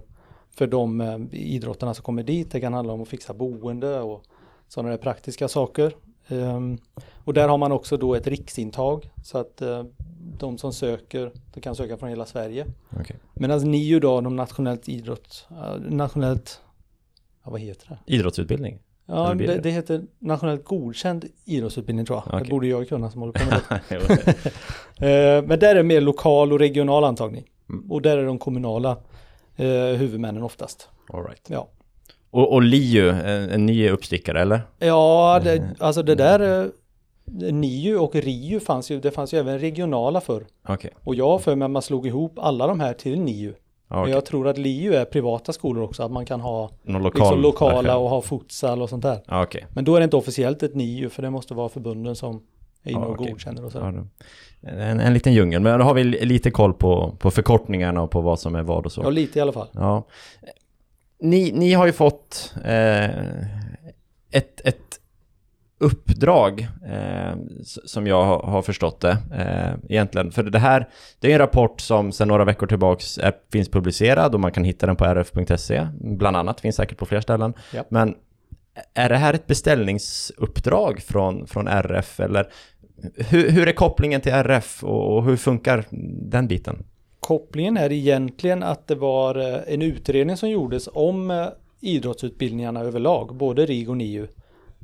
för 0.56 0.68
de 0.68 1.02
eh, 1.02 1.20
idrottarna 1.32 1.94
som 1.94 2.04
kommer 2.04 2.24
dit. 2.24 2.52
Det 2.52 2.62
kan 2.62 2.74
handla 2.74 2.94
om 2.94 3.02
att 3.02 3.08
fixa 3.08 3.34
boende 3.34 4.00
och 4.00 4.24
sådana 4.68 4.90
där 4.90 4.98
praktiska 4.98 5.48
saker. 5.48 5.94
Ehm, 6.28 6.78
och 7.24 7.34
där 7.34 7.48
har 7.48 7.58
man 7.58 7.72
också 7.72 7.98
då 7.98 8.16
ett 8.16 8.28
riksintag 8.28 9.10
så 9.24 9.38
att 9.38 9.62
eh, 9.62 9.84
de 10.40 10.58
som 10.58 10.74
söker, 10.74 11.32
de 11.54 11.62
kan 11.62 11.76
söka 11.76 11.98
från 11.98 12.10
hela 12.10 12.26
Sverige. 12.26 12.66
Okay. 13.00 13.18
Medan 13.34 13.72
NIU 13.72 14.00
då, 14.00 14.22
de 14.22 14.36
nationellt 14.36 14.90
idrott, 14.90 15.48
eh, 15.52 15.82
nationellt, 15.82 16.62
ja, 17.44 17.52
vad 17.52 17.62
heter 17.62 17.88
det? 17.90 18.16
Idrottsutbildning? 18.16 18.80
Ja, 19.06 19.34
det, 19.34 19.58
det? 19.58 19.70
heter 19.70 20.04
nationellt 20.20 20.66
godkänd 20.66 21.26
idrottsutbildning 21.46 22.06
tror 22.06 22.18
jag. 22.18 22.28
Okej. 22.28 22.44
Det 22.44 22.50
borde 22.50 22.68
jag 22.68 22.90
kunna 22.90 23.12
som 23.12 23.22
håller 23.22 23.34
på 23.34 23.46
med 23.46 23.62
det. 23.90 24.52
Eh, 24.94 25.44
Men 25.44 25.60
där 25.60 25.70
är 25.70 25.76
det 25.76 25.84
mer 25.84 26.02
lokal 26.02 26.54
och 26.54 26.60
regional 26.60 27.04
antagning. 27.04 27.44
Mm. 27.70 27.92
Och 27.92 28.02
där 28.02 28.18
är 28.18 28.26
de 28.26 28.40
kommunala 28.40 28.98
eh, 29.56 29.66
huvudmännen 29.98 30.44
oftast. 30.44 30.90
All 31.14 31.24
right. 31.24 31.48
Ja, 31.50 31.68
Och, 32.32 32.54
och 32.54 32.62
LIU, 32.62 33.10
en, 33.10 33.50
en 33.50 33.66
ny 33.66 33.90
uppstickare 33.90 34.42
eller? 34.42 34.62
ja 34.80 35.42
det, 35.44 35.76
alltså 35.80 36.04
det 36.04 36.16
där, 36.16 36.62
eh, 36.64 36.72
NIU 37.54 37.98
och 37.98 38.16
RIU 38.16 38.60
fanns 38.60 38.92
ju, 38.92 39.00
det 39.00 39.12
fanns 39.12 39.34
ju 39.34 39.38
även 39.40 39.60
regionala 39.60 40.22
förr. 40.22 40.46
Okej. 40.68 40.92
Och 41.04 41.16
jag 41.16 41.28
har 41.30 41.40
för 41.40 41.56
mig 41.56 41.66
att 41.66 41.72
man 41.72 41.82
slog 41.82 42.08
ihop 42.08 42.40
alla 42.40 42.68
de 42.68 42.80
här 42.80 42.94
till 42.94 43.20
NIU. 43.20 43.54
Ja, 43.88 44.02
Men 44.04 44.12
jag 44.12 44.26
tror 44.26 44.48
att 44.48 44.58
LIU 44.58 44.94
är 44.94 45.06
privata 45.06 45.54
skolor 45.54 45.84
också, 45.84 46.04
att 46.04 46.12
man 46.12 46.26
kan 46.26 46.42
ha 46.42 46.70
Någon 46.84 47.04
lokal 47.04 47.22
liksom 47.22 47.42
lokala 47.42 47.82
version. 47.82 48.04
och 48.04 48.10
ha 48.10 48.22
futsal 48.22 48.82
och 48.82 48.90
sånt 48.90 49.04
där. 49.04 49.20
Okej. 49.44 49.66
Men 49.74 49.86
då 49.86 49.96
är 49.96 50.00
det 50.00 50.04
inte 50.04 50.18
officiellt 50.18 50.64
ett 50.64 50.76
NIU 50.76 51.10
för 51.10 51.22
det 51.22 51.30
måste 51.30 51.54
vara 51.54 51.70
förbunden 51.70 52.16
som 52.16 52.44
är 52.84 52.92
inne 52.92 53.02
Ja, 53.02 53.06
och 53.08 53.18
godkänner 53.18 53.62
och 53.62 53.68
Ja, 53.68 53.72
sådär. 53.72 53.92
då. 53.92 54.08
en, 54.70 55.00
en 55.00 55.14
liten 55.14 55.34
djungel, 55.34 55.62
men 55.62 55.80
då 55.80 55.86
har 55.86 55.94
vi 55.94 56.04
lite 56.04 56.52
koll 56.52 56.74
på, 56.74 57.16
på 57.20 57.32
förkortningarna 57.32 58.02
och 58.02 58.12
på 58.12 58.22
vad 58.22 58.40
som 58.40 58.56
är 58.56 58.64
vad 58.64 58.86
och 58.86 58.92
så. 58.92 59.02
Ja, 59.04 59.10
lite 59.10 59.40
i 59.40 59.42
alla 59.42 59.52
fall. 59.52 59.68
Ja. 59.74 60.08
Ni, 61.20 61.52
ni 61.52 61.74
har 61.74 61.86
ju 61.86 61.92
fått 61.92 62.54
eh, 62.66 63.06
ett, 64.32 64.62
ett 64.64 65.00
uppdrag 65.78 66.68
eh, 66.88 67.36
som 67.86 68.08
jag 68.08 68.26
har 68.40 68.62
förstått 68.62 69.00
det 69.02 69.18
eh, 69.38 69.92
egentligen. 69.92 70.32
För 70.32 70.44
det 70.44 70.60
här, 70.60 70.90
det 71.20 71.28
är 71.28 71.32
en 71.34 71.38
rapport 71.40 71.82
som 71.82 72.12
sedan 72.12 72.28
några 72.28 72.46
veckor 72.46 72.68
tillbaks 72.68 73.18
är, 73.18 73.34
finns 73.52 73.70
publicerad 73.70 74.34
och 74.34 74.40
man 74.40 74.52
kan 74.52 74.64
hitta 74.64 74.86
den 74.86 74.96
på 74.96 75.06
rf.se, 75.06 75.88
bland 76.02 76.38
annat, 76.38 76.62
finns 76.62 76.76
säkert 76.76 76.98
på 76.98 77.06
fler 77.06 77.22
ställen. 77.22 77.54
Ja. 77.74 77.84
Men 77.90 78.16
är 78.94 79.10
det 79.10 79.18
här 79.18 79.34
ett 79.34 79.48
beställningsuppdrag 79.48 81.02
från, 81.02 81.48
från 81.48 81.68
RF 81.68 82.20
eller 82.20 82.48
hur, 83.16 83.50
hur 83.50 83.68
är 83.68 83.72
kopplingen 83.74 84.22
till 84.22 84.32
RF 84.32 84.84
och, 84.84 85.18
och 85.18 85.24
hur 85.24 85.36
funkar 85.36 85.86
den 86.30 86.48
biten? 86.48 86.84
Kopplingen 87.20 87.78
är 87.78 87.92
egentligen 87.92 88.64
att 88.64 88.88
det 88.88 88.96
var 88.96 89.36
eh, 89.36 89.74
en 89.74 89.82
utredning 89.82 90.38
som 90.38 90.50
gjordes 90.50 90.90
om 90.94 91.32
eh, 91.32 91.48
idrottsutbildningarna 91.80 92.80
överlag, 92.80 93.36
både 93.36 93.66
RIG 93.66 93.90
och 93.90 93.98
NIU. 93.98 94.28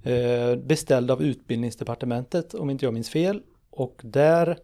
Eh, 0.04 0.56
beställd 0.56 1.12
av 1.12 1.24
utbildningsdepartementet 1.24 2.54
om 2.54 2.70
inte 2.70 2.86
jag 2.86 2.94
minns 2.94 3.10
fel. 3.10 3.42
Och 3.70 4.02
där 4.04 4.58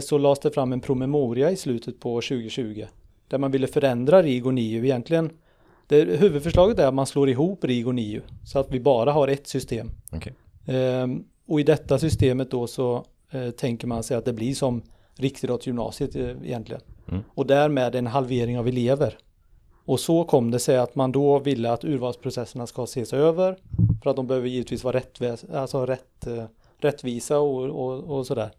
så 0.00 0.18
lades 0.18 0.40
det 0.40 0.50
fram 0.50 0.72
en 0.72 0.80
promemoria 0.80 1.50
i 1.50 1.56
slutet 1.56 2.00
på 2.00 2.20
2020. 2.20 2.84
Där 3.28 3.38
man 3.38 3.50
ville 3.50 3.66
förändra 3.66 4.22
RIG 4.22 4.46
och 4.46 4.54
NIU 4.54 4.84
egentligen. 4.84 5.30
Det, 5.86 6.04
huvudförslaget 6.04 6.78
är 6.78 6.86
att 6.86 6.94
man 6.94 7.06
slår 7.06 7.28
ihop 7.28 7.64
RIG 7.64 7.86
och 7.86 7.94
NIU. 7.94 8.20
Så 8.44 8.58
att 8.58 8.70
vi 8.70 8.80
bara 8.80 9.12
har 9.12 9.28
ett 9.28 9.46
system. 9.46 9.90
Okay. 10.12 10.32
Och 11.46 11.60
i 11.60 11.62
detta 11.62 11.98
systemet 11.98 12.50
då 12.50 12.66
så 12.66 13.04
tänker 13.56 13.86
man 13.86 14.02
sig 14.02 14.16
att 14.16 14.24
det 14.24 14.32
blir 14.32 14.54
som 14.54 14.82
riksidrottsgymnasiet 15.14 16.16
egentligen. 16.16 16.82
Mm. 17.08 17.22
Och 17.34 17.46
därmed 17.46 17.94
en 17.94 18.06
halvering 18.06 18.58
av 18.58 18.68
elever. 18.68 19.18
Och 19.84 20.00
så 20.00 20.24
kom 20.24 20.50
det 20.50 20.58
sig 20.58 20.76
att 20.76 20.94
man 20.94 21.12
då 21.12 21.38
ville 21.38 21.72
att 21.72 21.84
urvalsprocesserna 21.84 22.66
ska 22.66 22.84
ses 22.84 23.12
över. 23.12 23.56
För 24.02 24.10
att 24.10 24.16
de 24.16 24.26
behöver 24.26 24.48
givetvis 24.48 24.84
vara 24.84 25.00
alltså 25.54 25.86
rätt, 25.86 26.26
eh, 26.26 26.44
rättvisa 26.78 27.38
och, 27.38 27.64
och, 27.64 28.18
och 28.18 28.26
sådär. 28.26 28.50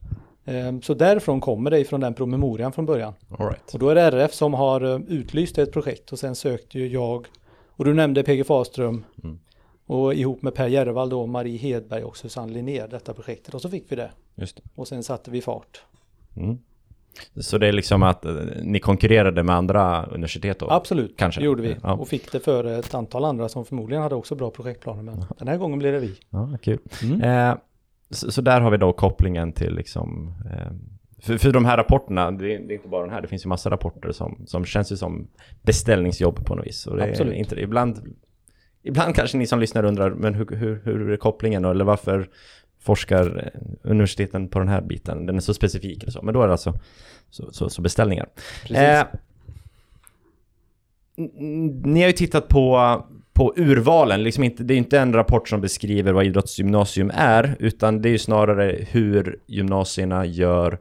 Ehm, 0.46 0.82
så 0.82 0.94
därifrån 0.94 1.41
kommer 1.41 1.72
det 1.72 1.79
ifrån 1.79 2.00
den 2.00 2.13
promemorian 2.13 2.72
från 2.72 2.86
början. 2.86 3.13
Right. 3.39 3.74
Och 3.74 3.79
då 3.79 3.89
är 3.89 3.96
det 3.96 4.01
RF 4.01 4.34
som 4.34 4.53
har 4.53 4.82
eh, 4.82 5.00
utlyst 5.08 5.58
ett 5.58 5.72
projekt 5.72 6.12
och 6.12 6.20
sen 6.20 6.36
sökte 6.36 6.79
ju 6.79 6.88
jag 6.88 7.27
och 7.67 7.86
du 7.86 7.94
nämnde 7.94 8.24
PG 8.24 8.46
Faström 8.46 9.03
mm. 9.24 9.39
Och 9.88 10.13
ihop 10.13 10.41
med 10.41 10.53
Per 10.53 10.67
Järvall 10.67 11.10
då 11.10 11.25
Marie 11.25 11.58
Hedberg 11.58 12.03
och 12.03 12.17
Susanne 12.17 12.53
Linnér 12.53 12.88
detta 12.88 13.13
projektet 13.13 13.53
och 13.53 13.62
så 13.62 13.70
fick 13.70 13.91
vi 13.91 13.96
det. 13.96 14.12
Just 14.36 14.56
det. 14.56 14.63
Och 14.75 14.88
sen 14.88 15.03
satte 15.03 15.32
vi 15.32 15.41
fart. 15.41 15.82
Mm. 16.36 16.58
Så 17.36 17.58
det 17.58 17.67
är 17.67 17.72
liksom 17.72 18.03
att 18.03 18.25
eh, 18.25 18.34
ni 18.62 18.79
konkurrerade 18.79 19.44
med 19.44 19.56
andra 19.56 20.06
universitet 20.06 20.60
då? 20.60 20.70
Absolut, 20.70 21.17
Kanske. 21.17 21.41
det 21.41 21.46
gjorde 21.46 21.62
vi. 21.62 21.75
Ja. 21.84 21.94
Och 21.94 22.08
fick 22.08 22.32
det 22.32 22.39
före 22.39 22.77
ett 22.77 22.96
antal 22.96 23.25
andra 23.25 23.50
som 23.50 23.65
förmodligen 23.65 24.03
hade 24.03 24.15
också 24.15 24.36
bra 24.36 24.51
projektplaner. 24.51 25.03
Men 25.03 25.25
den 25.38 25.48
här 25.48 25.58
gången 25.58 25.79
blev 25.79 25.94
det 25.94 26.00
vi. 26.00 26.15
Ja, 26.29 26.58
kul. 26.62 26.79
Mm. 27.03 27.22
Eh, 27.22 27.58
så, 28.10 28.32
så, 28.32 28.41
där 28.41 28.62
har 28.62 28.72
vi 28.72 28.77
då 28.77 28.94
kopplingen 28.94 29.53
till 29.53 29.75
liksom 29.75 30.34
eh, 30.51 30.72
för, 31.20 31.38
för 31.38 31.51
de 31.51 31.65
här 31.65 31.77
rapporterna, 31.77 32.32
det 32.32 32.56
är, 32.56 32.60
det 32.60 32.74
är, 32.74 32.75
inte 32.75 32.88
bara 32.88 33.01
den 33.01 33.13
här, 33.13 33.22
det 33.22 33.27
finns 33.27 33.46
ju 33.46 33.50
massa 33.50 33.70
rapporter 33.70 34.12
som, 34.12 34.44
som 34.48 34.65
känns 34.65 34.91
ju 34.91 34.98
som 34.98 35.27
beställningsjobb 35.62 36.46
på 36.46 36.56
något 36.56 36.67
vis. 36.67 36.88
Och 36.88 36.98
det 36.98 37.10
Absolut. 37.10 37.34
Är 37.34 37.38
inte, 37.38 37.62
ibland, 37.62 38.15
ibland 38.88 39.15
kanske 39.15 39.38
ni 39.38 39.48
som 39.48 39.60
lyssnar 39.60 39.86
undrar, 39.86 40.10
men 40.10 40.34
hur, 40.34 40.56
hur, 40.56 40.82
hur 40.84 41.12
är 41.12 41.17
kopplingen 41.17 41.62
då? 41.62 41.72
Eller 41.72 41.86
varför 41.86 42.29
forskar 42.79 43.51
eh, 43.53 43.62
universiteten 43.91 44.48
på 44.48 44.60
den 44.60 44.67
här 44.67 44.82
biten? 44.82 45.25
Den 45.25 45.36
är 45.36 45.39
så 45.39 45.53
specifik 45.53 46.03
eller 46.03 46.12
så. 46.12 46.22
Men 46.22 46.34
då 46.34 46.41
är 46.41 46.48
det 46.48 46.53
alltså 46.53 46.74
så, 47.29 47.51
så, 47.51 47.70
så 47.70 47.82
beställningar. 47.82 48.27
Eh, 48.70 49.03
ni 51.84 52.01
har 52.01 52.08
ju 52.08 52.13
tittat 52.13 52.48
på, 52.48 53.06
på 53.34 53.53
urvalen, 53.58 54.24
liksom 54.24 54.44
inte, 54.44 54.63
det 54.63 54.74
är 54.74 54.77
inte 54.77 55.00
en 55.00 55.13
rapport 55.13 55.50
som 55.50 55.62
beskriver 55.62 56.13
vad 56.13 56.25
idrottsgymnasium 56.25 57.12
är, 57.13 57.56
utan 57.60 58.01
det 58.01 58.10
är 58.10 58.12
ju 58.12 58.17
snarare 58.17 58.86
hur 58.89 59.39
gymnasierna 59.48 60.25
gör 60.25 60.79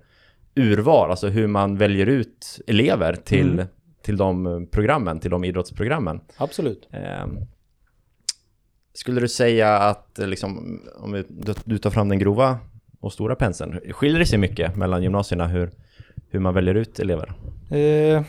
urval, 0.54 1.10
alltså 1.10 1.28
hur 1.28 1.46
man 1.46 1.76
väljer 1.76 2.06
ut 2.06 2.60
elever 2.66 3.14
till, 3.14 3.52
mm. 3.52 3.66
till 4.02 4.16
de 4.16 4.66
programmen, 4.70 5.20
till 5.20 5.30
de 5.30 5.44
idrottsprogrammen. 5.44 6.20
Absolut. 6.36 6.88
Eh, 6.90 7.26
skulle 8.96 9.20
du 9.20 9.28
säga 9.28 9.78
att, 9.78 10.18
liksom, 10.18 10.80
om 10.96 11.24
du 11.64 11.78
tar 11.78 11.90
fram 11.90 12.08
den 12.08 12.18
grova 12.18 12.58
och 13.00 13.12
stora 13.12 13.34
penseln, 13.36 13.80
skiljer 13.92 14.18
det 14.18 14.26
sig 14.26 14.38
mycket 14.38 14.76
mellan 14.76 15.02
gymnasierna 15.02 15.46
hur, 15.46 15.70
hur 16.30 16.40
man 16.40 16.54
väljer 16.54 16.74
ut 16.74 16.98
elever? 16.98 17.32
Eh, 17.70 18.22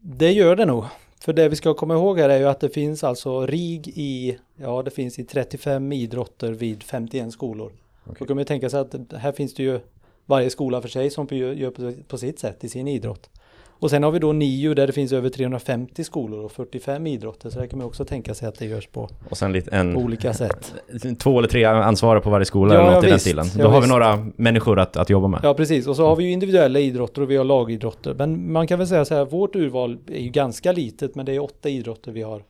det 0.00 0.32
gör 0.32 0.56
det 0.56 0.64
nog. 0.64 0.84
För 1.20 1.32
det 1.32 1.48
vi 1.48 1.56
ska 1.56 1.74
komma 1.74 1.94
ihåg 1.94 2.18
här 2.18 2.28
är 2.28 2.38
ju 2.38 2.48
att 2.48 2.60
det 2.60 2.68
finns 2.68 3.04
alltså 3.04 3.46
RIG 3.46 3.88
i, 3.88 4.38
ja 4.56 4.82
det 4.82 4.90
finns 4.90 5.18
i 5.18 5.24
35 5.24 5.92
idrotter 5.92 6.52
vid 6.52 6.82
51 6.82 7.32
skolor. 7.32 7.72
Okay. 8.04 8.16
Då 8.18 8.24
kan 8.24 8.36
man 8.36 8.40
ju 8.40 8.44
tänka 8.44 8.70
sig 8.70 8.80
att 8.80 8.94
här 9.16 9.32
finns 9.32 9.54
det 9.54 9.62
ju 9.62 9.80
varje 10.26 10.50
skola 10.50 10.82
för 10.82 10.88
sig 10.88 11.10
som 11.10 11.26
gör 11.30 11.70
på, 11.70 11.92
på 12.08 12.18
sitt 12.18 12.38
sätt 12.38 12.64
i 12.64 12.68
sin 12.68 12.88
idrott. 12.88 13.30
Och 13.78 13.90
sen 13.90 14.02
har 14.02 14.10
vi 14.10 14.18
då 14.18 14.32
NIU 14.32 14.74
där 14.74 14.86
det 14.86 14.92
finns 14.92 15.12
över 15.12 15.28
350 15.28 16.04
skolor 16.04 16.44
och 16.44 16.52
45 16.52 17.06
idrotter. 17.06 17.50
Så 17.50 17.58
där 17.58 17.66
kan 17.66 17.78
man 17.78 17.86
också 17.86 18.04
tänka 18.04 18.34
sig 18.34 18.48
att 18.48 18.58
det 18.58 18.66
görs 18.66 18.86
på, 18.86 19.08
och 19.30 19.38
sen 19.38 19.52
lite 19.52 19.70
en, 19.70 19.94
på 19.94 20.00
olika 20.00 20.34
sätt. 20.34 20.74
Två 21.18 21.38
eller 21.38 21.48
tre 21.48 21.64
ansvariga 21.64 22.22
på 22.22 22.30
varje 22.30 22.44
skola 22.44 22.74
ja, 22.74 22.80
eller 22.80 22.90
något 22.90 23.02
ja, 23.02 23.08
i 23.08 23.10
den 23.10 23.20
stilen. 23.20 23.46
Då 23.54 23.62
ja, 23.62 23.68
har 23.68 23.80
vi 23.80 23.88
några 23.88 24.26
människor 24.36 24.78
att, 24.78 24.96
att 24.96 25.10
jobba 25.10 25.28
med. 25.28 25.40
Ja 25.42 25.54
precis, 25.54 25.86
och 25.86 25.96
så 25.96 26.06
har 26.06 26.16
vi 26.16 26.24
ju 26.24 26.30
individuella 26.30 26.78
idrotter 26.78 27.22
och 27.22 27.30
vi 27.30 27.36
har 27.36 27.44
lagidrotter. 27.44 28.14
Men 28.14 28.52
man 28.52 28.66
kan 28.66 28.78
väl 28.78 28.88
säga 28.88 29.04
så 29.04 29.14
här, 29.14 29.24
vårt 29.24 29.56
urval 29.56 29.98
är 30.06 30.20
ju 30.20 30.28
ganska 30.28 30.72
litet 30.72 31.14
men 31.14 31.26
det 31.26 31.34
är 31.34 31.42
åtta 31.42 31.68
idrotter 31.68 32.12
vi 32.12 32.22
har 32.22 32.42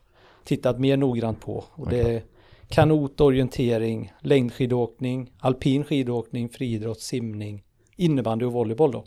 tittat 0.45 0.79
mer 0.79 0.97
noggrant 0.97 1.41
på. 1.41 1.65
Och 1.71 1.89
det 1.91 2.01
är 2.01 2.23
kanot, 2.69 3.21
orientering, 3.21 4.13
längdskidåkning, 4.21 5.31
alpin 5.39 5.85
skidåkning, 5.85 6.49
friidrott, 6.49 7.01
simning, 7.01 7.63
innebandy 7.97 8.45
och 8.45 8.53
volleyboll 8.53 8.93
då. 8.93 9.05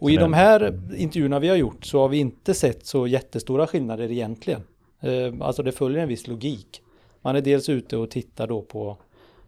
Och 0.00 0.10
i 0.10 0.16
de 0.16 0.32
här 0.32 0.80
intervjuerna 0.96 1.38
vi 1.38 1.48
har 1.48 1.56
gjort 1.56 1.84
så 1.84 2.00
har 2.00 2.08
vi 2.08 2.18
inte 2.18 2.54
sett 2.54 2.86
så 2.86 3.06
jättestora 3.06 3.66
skillnader 3.66 4.10
egentligen. 4.10 4.62
Eh, 5.00 5.34
alltså 5.40 5.62
det 5.62 5.72
följer 5.72 6.02
en 6.02 6.08
viss 6.08 6.26
logik. 6.26 6.82
Man 7.22 7.36
är 7.36 7.40
dels 7.40 7.68
ute 7.68 7.96
och 7.96 8.10
tittar 8.10 8.46
då 8.46 8.62
på, 8.62 8.96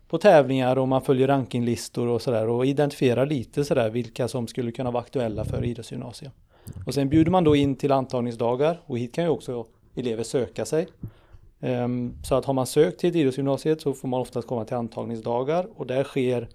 på 0.08 0.18
tävlingar 0.18 0.78
och 0.78 0.88
man 0.88 1.02
följer 1.02 1.28
rankinglistor 1.28 2.08
och 2.08 2.22
sådär 2.22 2.48
och 2.48 2.66
identifierar 2.66 3.26
lite 3.26 3.64
sådär 3.64 3.90
vilka 3.90 4.28
som 4.28 4.46
skulle 4.46 4.72
kunna 4.72 4.90
vara 4.90 5.02
aktuella 5.02 5.44
för 5.44 5.64
idrottsgymnasium. 5.64 6.32
Och 6.86 6.94
sen 6.94 7.08
bjuder 7.08 7.30
man 7.30 7.44
då 7.44 7.56
in 7.56 7.76
till 7.76 7.92
antagningsdagar 7.92 8.80
och 8.86 8.98
hit 8.98 9.14
kan 9.14 9.24
ju 9.24 9.30
också 9.30 9.66
elever 9.94 10.22
söka 10.22 10.64
sig. 10.64 10.86
Ehm, 11.60 12.14
så 12.24 12.34
att 12.34 12.44
har 12.44 12.54
man 12.54 12.66
sökt 12.66 13.00
till 13.00 13.16
idrottsgymnasiet 13.16 13.80
så 13.80 13.94
får 13.94 14.08
man 14.08 14.20
oftast 14.20 14.48
komma 14.48 14.64
till 14.64 14.76
antagningsdagar 14.76 15.66
och 15.76 15.86
där 15.86 16.04
sker 16.04 16.48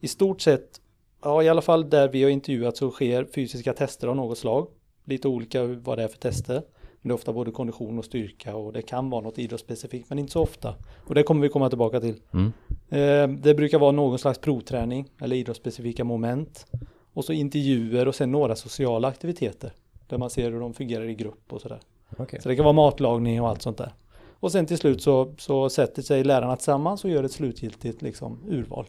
i 0.00 0.08
stort 0.08 0.40
sett 0.40 0.80
Ja, 1.22 1.42
i 1.42 1.48
alla 1.48 1.62
fall 1.62 1.90
där 1.90 2.08
vi 2.08 2.22
har 2.22 2.30
intervjuat 2.30 2.76
så 2.76 2.90
sker 2.90 3.24
fysiska 3.34 3.72
tester 3.72 4.08
av 4.08 4.16
något 4.16 4.38
slag. 4.38 4.66
Lite 5.04 5.28
olika 5.28 5.64
vad 5.64 5.98
det 5.98 6.04
är 6.04 6.08
för 6.08 6.18
tester. 6.18 6.62
Men 7.02 7.08
det 7.08 7.12
är 7.12 7.14
ofta 7.14 7.32
både 7.32 7.50
kondition 7.50 7.98
och 7.98 8.04
styrka 8.04 8.56
och 8.56 8.72
det 8.72 8.82
kan 8.82 9.10
vara 9.10 9.20
något 9.20 9.38
idrottsspecifikt 9.38 10.08
men 10.08 10.18
inte 10.18 10.32
så 10.32 10.42
ofta. 10.42 10.74
Och 11.06 11.14
det 11.14 11.22
kommer 11.22 11.42
vi 11.42 11.48
komma 11.48 11.68
tillbaka 11.68 12.00
till. 12.00 12.20
Mm. 12.32 12.52
Eh, 12.88 13.38
det 13.42 13.54
brukar 13.54 13.78
vara 13.78 13.92
någon 13.92 14.18
slags 14.18 14.38
provträning 14.38 15.08
eller 15.20 15.36
idrottsspecifika 15.36 16.04
moment. 16.04 16.66
Och 17.12 17.24
så 17.24 17.32
intervjuer 17.32 18.08
och 18.08 18.14
sen 18.14 18.32
några 18.32 18.56
sociala 18.56 19.08
aktiviteter. 19.08 19.72
Där 20.08 20.18
man 20.18 20.30
ser 20.30 20.50
hur 20.50 20.60
de 20.60 20.74
fungerar 20.74 21.04
i 21.04 21.14
grupp 21.14 21.52
och 21.52 21.60
sådär. 21.60 21.80
Okay. 22.18 22.40
Så 22.40 22.48
det 22.48 22.56
kan 22.56 22.64
vara 22.64 22.72
matlagning 22.72 23.42
och 23.42 23.48
allt 23.48 23.62
sånt 23.62 23.78
där. 23.78 23.94
Och 24.40 24.52
sen 24.52 24.66
till 24.66 24.78
slut 24.78 25.02
så, 25.02 25.34
så 25.38 25.70
sätter 25.70 26.02
sig 26.02 26.24
lärarna 26.24 26.56
tillsammans 26.56 27.04
och 27.04 27.10
gör 27.10 27.24
ett 27.24 27.32
slutgiltigt 27.32 28.02
liksom, 28.02 28.38
urval. 28.48 28.86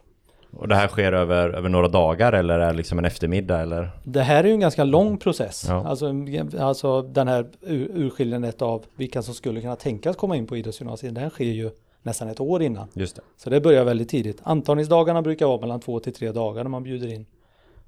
Och 0.51 0.67
det 0.67 0.75
här 0.75 0.88
sker 0.88 1.13
över, 1.13 1.50
över 1.50 1.70
några 1.70 1.88
dagar 1.88 2.34
eller 2.34 2.60
är 2.60 2.67
det 2.67 2.77
liksom 2.77 3.00
en 3.00 3.05
eftermiddag 3.05 3.62
eller? 3.62 3.89
Det 4.03 4.22
här 4.22 4.43
är 4.43 4.48
ju 4.48 4.53
en 4.53 4.60
ganska 4.60 4.84
lång 4.84 5.17
process. 5.17 5.65
Ja. 5.67 5.88
Alltså, 5.88 6.13
alltså 6.60 7.01
den 7.01 7.27
här 7.27 7.46
urskiljandet 7.63 8.62
av 8.62 8.86
vilka 8.96 9.22
som 9.22 9.34
skulle 9.34 9.62
kunna 9.62 9.75
tänkas 9.75 10.15
komma 10.15 10.36
in 10.36 10.48
på 10.48 10.58
idrottsgymnasiet. 10.58 11.15
Den 11.15 11.29
sker 11.29 11.46
ju 11.46 11.72
nästan 12.03 12.27
ett 12.27 12.39
år 12.39 12.62
innan. 12.62 12.88
Just 12.93 13.15
det. 13.15 13.22
Så 13.38 13.50
det 13.50 13.62
börjar 13.62 13.84
väldigt 13.84 14.10
tidigt. 14.10 14.39
Antagningsdagarna 14.43 15.22
brukar 15.22 15.46
vara 15.46 15.62
mellan 15.62 15.79
två 15.79 16.00
till 16.00 16.13
tre 16.13 16.31
dagar 16.31 16.63
när 16.63 16.70
man 16.70 16.84
bjuder 16.84 17.08
in. 17.08 17.25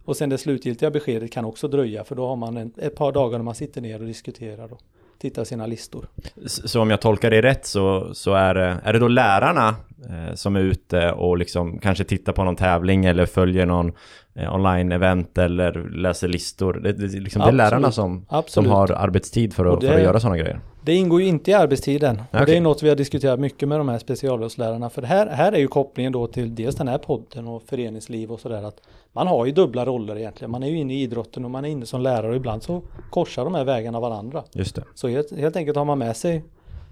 Och 0.05 0.17
sen 0.17 0.29
det 0.29 0.37
slutgiltiga 0.37 0.91
beskedet 0.91 1.31
kan 1.31 1.45
också 1.45 1.67
dröja 1.67 2.03
för 2.03 2.15
då 2.15 2.27
har 2.27 2.35
man 2.35 2.57
en, 2.57 2.73
ett 2.77 2.95
par 2.95 3.11
dagar 3.11 3.37
när 3.37 3.45
man 3.45 3.55
sitter 3.55 3.81
ner 3.81 3.99
och 3.99 4.07
diskuterar. 4.07 4.67
Då 4.67 4.77
titta 5.23 5.45
sina 5.45 5.67
listor. 5.67 6.07
Så 6.45 6.81
om 6.81 6.89
jag 6.89 7.01
tolkar 7.01 7.31
det 7.31 7.41
rätt 7.41 7.65
så, 7.65 8.13
så 8.13 8.33
är, 8.33 8.53
det, 8.53 8.77
är 8.83 8.93
det 8.93 8.99
då 8.99 9.07
lärarna 9.07 9.75
eh, 10.09 10.33
som 10.35 10.55
är 10.55 10.59
ute 10.59 11.11
och 11.11 11.37
liksom 11.37 11.79
kanske 11.79 12.03
tittar 12.03 12.33
på 12.33 12.43
någon 12.43 12.55
tävling 12.55 13.05
eller 13.05 13.25
följer 13.25 13.65
någon 13.65 13.91
eh, 14.35 14.55
online-event 14.55 15.37
eller 15.37 15.89
läser 15.89 16.27
listor? 16.27 16.73
Det, 16.73 16.93
det, 16.93 17.19
liksom, 17.19 17.41
det 17.41 17.47
är 17.47 17.51
lärarna 17.51 17.91
som, 17.91 18.25
som 18.47 18.65
har 18.65 18.91
arbetstid 18.91 19.53
för 19.53 19.65
att, 19.65 19.83
för 19.83 19.93
att 19.93 20.01
göra 20.01 20.19
sådana 20.19 20.37
grejer? 20.37 20.59
Det 20.85 20.95
ingår 20.95 21.21
ju 21.21 21.27
inte 21.27 21.51
i 21.51 21.53
arbetstiden. 21.53 22.21
Okay. 22.29 22.41
Och 22.41 22.45
det 22.45 22.57
är 22.57 22.61
något 22.61 22.83
vi 22.83 22.89
har 22.89 22.95
diskuterat 22.95 23.39
mycket 23.39 23.67
med 23.69 23.79
de 23.79 23.89
här 23.89 23.99
specialidrottslärarna. 23.99 24.89
För 24.89 25.01
här, 25.01 25.27
här 25.27 25.51
är 25.51 25.57
ju 25.57 25.67
kopplingen 25.67 26.11
då 26.11 26.27
till 26.27 26.55
dels 26.55 26.75
den 26.75 26.87
här 26.87 26.97
podden 26.97 27.47
och 27.47 27.63
föreningsliv 27.63 28.31
och 28.31 28.39
sådär. 28.39 28.63
Att 28.63 28.81
man 29.13 29.27
har 29.27 29.45
ju 29.45 29.51
dubbla 29.51 29.85
roller 29.85 30.17
egentligen. 30.17 30.51
Man 30.51 30.63
är 30.63 30.67
ju 30.67 30.77
inne 30.77 30.93
i 30.93 31.01
idrotten 31.01 31.45
och 31.45 31.51
man 31.51 31.65
är 31.65 31.69
inne 31.69 31.85
som 31.85 32.01
lärare 32.01 32.29
och 32.29 32.35
ibland 32.35 32.63
så 32.63 32.81
korsar 33.09 33.43
de 33.43 33.53
här 33.53 33.65
vägarna 33.65 33.99
varandra. 33.99 34.43
Just 34.51 34.75
det. 34.75 34.83
Så 34.95 35.07
helt, 35.07 35.37
helt 35.37 35.55
enkelt 35.55 35.77
har 35.77 35.85
man 35.85 35.97
med 35.97 36.17
sig 36.17 36.43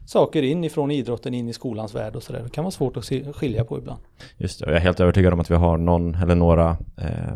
saker 0.06 0.44
in 0.44 0.64
ifrån 0.64 0.92
idrotten 0.92 1.34
in 1.34 1.50
i 1.50 1.54
skolans 1.54 1.96
värld 1.96 2.16
och 2.16 2.24
sådär. 2.24 2.44
Det 2.44 2.50
kan 2.50 2.64
vara 2.64 2.72
svårt 2.72 2.98
att 2.98 3.06
skilja 3.36 3.66
på 3.66 3.78
ibland. 3.78 4.00
Just 4.38 4.60
det, 4.60 4.66
och 4.66 4.72
jag 4.72 4.78
är 4.78 4.82
helt 4.82 5.00
övertygad 5.00 5.34
om 5.34 5.40
att 5.40 5.52
vi 5.52 5.56
har 5.56 5.78
någon 5.78 6.16
eller 6.16 6.36
några 6.36 6.78
eh, 6.98 7.36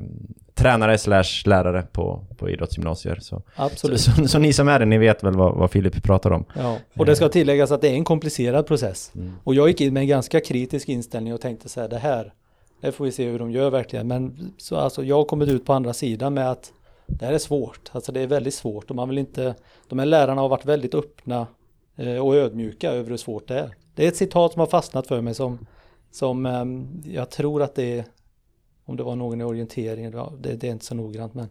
tränare 0.56 0.98
slash 0.98 1.44
lärare 1.46 1.82
på, 1.92 2.26
på 2.38 2.50
idrottsgymnasier. 2.50 3.20
Så, 3.22 3.42
Absolut. 3.56 4.00
Så, 4.00 4.12
så, 4.12 4.28
så, 4.28 4.40
ni 4.40 4.54
som 4.54 4.68
är 4.68 4.80
det, 4.80 4.86
ni 4.86 4.98
vet 4.98 5.24
väl 5.24 5.36
vad, 5.36 5.56
vad 5.56 5.72
Filip 5.72 6.04
pratar 6.04 6.32
om. 6.32 6.46
Ja, 6.54 6.78
och 6.98 7.06
det 7.06 7.16
ska 7.16 7.30
tilläggas 7.30 7.72
att 7.72 7.82
det 7.82 7.90
är 7.90 7.94
en 7.94 8.04
komplicerad 8.04 8.68
process. 8.68 9.12
Mm. 9.16 9.34
Och 9.44 9.56
jag 9.56 9.68
gick 9.68 9.82
in 9.82 9.94
med 9.94 10.02
en 10.02 10.08
ganska 10.08 10.40
kritisk 10.40 10.90
inställning 10.90 11.34
och 11.34 11.42
tänkte 11.42 11.70
så 11.70 11.82
här, 11.82 11.90
det 11.90 11.98
här, 11.98 12.34
det 12.82 12.92
får 12.92 13.06
vi 13.06 13.12
se 13.12 13.30
hur 13.30 13.40
de 13.40 13.52
gör 13.52 13.70
verkligen. 13.70 14.08
Men 14.08 14.54
så 14.58 14.76
alltså, 14.76 15.04
jag 15.04 15.16
har 15.16 15.26
kommit 15.26 15.50
ut 15.50 15.66
på 15.66 15.74
andra 15.74 15.94
sidan 15.94 16.34
med 16.34 16.52
att 16.52 16.72
det 17.08 17.26
här 17.26 17.34
är 17.34 17.38
svårt. 17.38 17.90
Alltså 17.92 18.12
det 18.12 18.22
är 18.22 18.28
väldigt 18.28 18.54
svårt 18.54 18.90
och 18.90 18.96
man 18.96 19.10
vill 19.10 19.18
inte, 19.18 19.56
de 19.90 20.00
här 20.00 20.06
lärarna 20.06 20.42
har 20.42 20.50
varit 20.50 20.66
väldigt 20.66 20.96
öppna 20.96 21.40
eh, 21.40 21.46
och 22.22 22.36
ödmjuka 22.36 22.92
över 22.92 23.10
hur 23.10 23.18
svårt 23.18 23.48
det 23.48 23.60
är. 23.60 23.76
Det 23.96 24.04
är 24.04 24.08
ett 24.08 24.16
citat 24.16 24.54
som 24.54 24.60
har 24.60 24.68
fastnat 24.68 25.08
för 25.08 25.22
mig 25.22 25.34
som, 25.34 25.68
som 26.12 26.46
ehm, 26.46 27.02
jag 27.06 27.30
tror 27.30 27.62
att 27.62 27.76
det 27.76 28.00
är 28.00 28.06
om 28.86 28.98
det 28.98 29.04
var 29.04 29.16
någon 29.16 29.42
i 29.42 29.44
orienteringen, 29.44 30.12
det, 30.40 30.56
det 30.56 30.68
är 30.68 30.72
inte 30.72 30.86
så 30.86 30.96
noggrant 30.96 31.34
men 31.34 31.48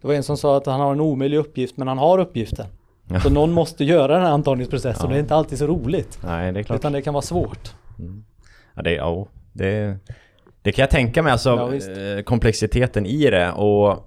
det 0.00 0.06
var 0.06 0.14
en 0.14 0.22
som 0.22 0.36
sa 0.36 0.56
att 0.56 0.66
han 0.66 0.80
har 0.80 0.92
en 0.92 1.00
omöjlig 1.00 1.36
uppgift 1.36 1.76
men 1.76 1.88
han 1.88 1.98
har 1.98 2.18
uppgiften. 2.18 2.66
Så 3.22 3.30
någon 3.30 3.52
måste 3.52 3.84
göra 3.84 4.14
den 4.14 4.22
här 4.22 4.32
antagningsprocessen 4.32 5.04
ja. 5.04 5.10
det 5.10 5.18
är 5.18 5.20
inte 5.20 5.34
alltid 5.34 5.58
så 5.58 5.66
roligt. 5.66 6.18
Nej, 6.24 6.52
det 6.52 6.60
är 6.60 6.62
klart. 6.62 6.78
Utan 6.78 6.92
det 6.92 7.02
kan 7.02 7.14
vara 7.14 7.22
svårt. 7.22 7.74
Mm. 7.98 8.24
Ja, 8.74 8.82
det, 8.82 8.92
ja, 8.94 9.28
det, 9.52 9.98
det 10.62 10.72
kan 10.72 10.82
jag 10.82 10.90
tänka 10.90 11.22
mig, 11.22 11.32
alltså 11.32 11.50
ja, 11.50 11.74
eh, 11.74 12.22
komplexiteten 12.22 13.06
i 13.06 13.30
det 13.30 13.52
och 13.52 13.90
eh, 13.90 13.98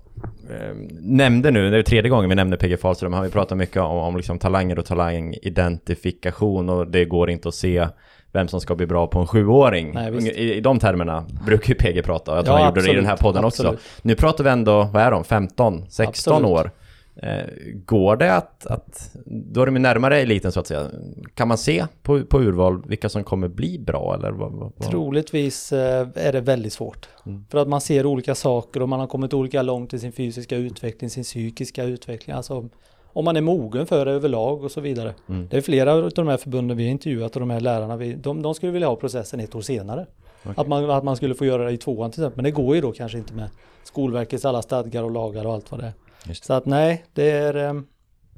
nämnde 1.02 1.52
nu, 1.52 1.70
det 1.70 1.78
är 1.78 1.84
tredje 1.84 2.10
gången 2.10 2.30
vi 2.30 2.36
nämner 2.36 2.58
PG 2.58 2.80
Fahlström, 2.80 3.14
har 3.14 3.24
vi 3.24 3.30
pratat 3.30 3.58
mycket 3.58 3.78
om, 3.78 3.98
om 3.98 4.18
liksom 4.18 4.40
talanger 4.40 4.80
och 4.80 4.86
talangidentifikation 4.86 6.70
och 6.70 6.88
det 6.88 7.06
går 7.06 7.30
inte 7.30 7.48
att 7.48 7.56
se 7.56 7.88
vem 8.32 8.48
som 8.48 8.62
ska 8.62 8.76
bli 8.76 8.86
bra 8.86 9.08
på 9.08 9.20
en 9.20 9.28
sjuåring. 9.28 9.92
Nej, 9.94 10.28
I, 10.28 10.54
I 10.54 10.62
de 10.62 10.80
termerna 10.80 11.26
brukar 11.46 11.70
ju 11.70 11.76
PG 11.76 12.06
prata 12.06 12.36
jag 12.36 12.46
tror 12.46 12.58
ja, 12.58 12.64
han 12.64 12.70
gjorde 12.72 12.82
det 12.82 12.92
i 12.92 12.96
den 12.96 13.06
här 13.06 13.18
podden 13.18 13.46
absolut. 13.46 13.74
också. 13.74 13.86
Nu 14.02 14.16
pratar 14.16 14.44
vi 14.44 14.50
ändå, 14.50 14.84
vad 14.84 15.04
är 15.04 15.12
de, 15.12 15.24
15, 15.24 15.86
16 15.90 16.34
absolut. 16.34 16.48
år. 16.48 16.72
Eh, 17.16 17.46
går 17.86 18.16
det 18.16 18.36
att, 18.36 18.66
att, 18.66 19.16
då 19.26 19.62
är 19.62 19.66
de 19.66 19.80
närmare 19.80 20.18
eliten 20.20 20.52
så 20.52 20.60
att 20.60 20.68
säga, 20.68 20.88
kan 21.34 21.48
man 21.48 21.58
se 21.58 21.86
på, 22.02 22.26
på 22.26 22.42
urval 22.42 22.84
vilka 22.88 23.10
som 23.10 23.24
kommer 23.24 23.48
bli 23.48 23.80
bra 23.80 24.16
eller? 24.16 24.32
Vad, 24.32 24.52
vad? 24.52 24.80
Troligtvis 24.80 25.72
eh, 25.72 26.08
är 26.16 26.34
det 26.34 26.42
väldigt 26.42 26.74
svårt. 26.74 27.10
Mm. 27.26 27.46
För 27.50 27.58
att 27.58 27.68
man 27.68 27.82
ser 27.82 28.06
olika 28.06 28.36
saker 28.36 28.82
och 28.82 28.90
man 28.90 29.00
har 29.00 29.08
kommit 29.08 29.34
olika 29.34 29.62
långt 29.62 29.94
i 29.94 30.00
sin 30.00 30.12
fysiska 30.12 30.56
utveckling, 30.56 31.10
sin 31.10 31.24
psykiska 31.24 31.84
utveckling. 31.84 32.36
Alltså 32.36 32.70
om 33.14 33.26
man 33.26 33.38
är 33.38 33.42
mogen 33.42 33.86
för 33.88 34.06
det 34.06 34.12
överlag 34.12 34.64
och 34.64 34.72
så 34.72 34.82
vidare. 34.82 35.14
Mm. 35.30 35.48
Det 35.52 35.58
är 35.58 35.62
flera 35.62 35.94
av 35.94 36.12
de 36.16 36.28
här 36.28 36.38
förbunden 36.38 36.78
vi 36.78 36.84
har 36.84 36.92
intervjuat 36.92 37.36
och 37.36 37.40
de 37.40 37.50
här 37.50 37.60
lärarna, 37.60 37.98
vi, 37.98 38.14
de, 38.14 38.42
de 38.42 38.56
skulle 38.56 38.72
vilja 38.72 38.88
ha 38.88 38.96
processen 38.96 39.40
ett 39.40 39.56
år 39.56 39.62
senare. 39.62 40.06
Okay. 40.42 40.54
Att, 40.58 40.68
man, 40.68 40.90
att 40.90 41.04
man 41.04 41.16
skulle 41.16 41.36
få 41.36 41.46
göra 41.46 41.66
det 41.66 41.72
i 41.72 41.78
tvåan 41.78 42.12
till 42.12 42.22
exempel, 42.22 42.38
men 42.38 42.44
det 42.44 42.52
går 42.52 42.76
ju 42.76 42.82
då 42.82 42.92
kanske 42.92 43.18
inte 43.18 43.34
med 43.34 43.50
Skolverkets 43.84 44.46
alla 44.46 44.62
stadgar 44.62 45.04
och 45.04 45.12
lagar 45.12 45.46
och 45.46 45.54
allt 45.54 45.72
vad 45.72 45.80
det 45.80 45.86
är. 45.86 45.94
Så 46.42 46.54
att 46.54 46.66
nej, 46.66 47.06
det 47.14 47.32
är, 47.32 47.56
eh, 47.56 47.82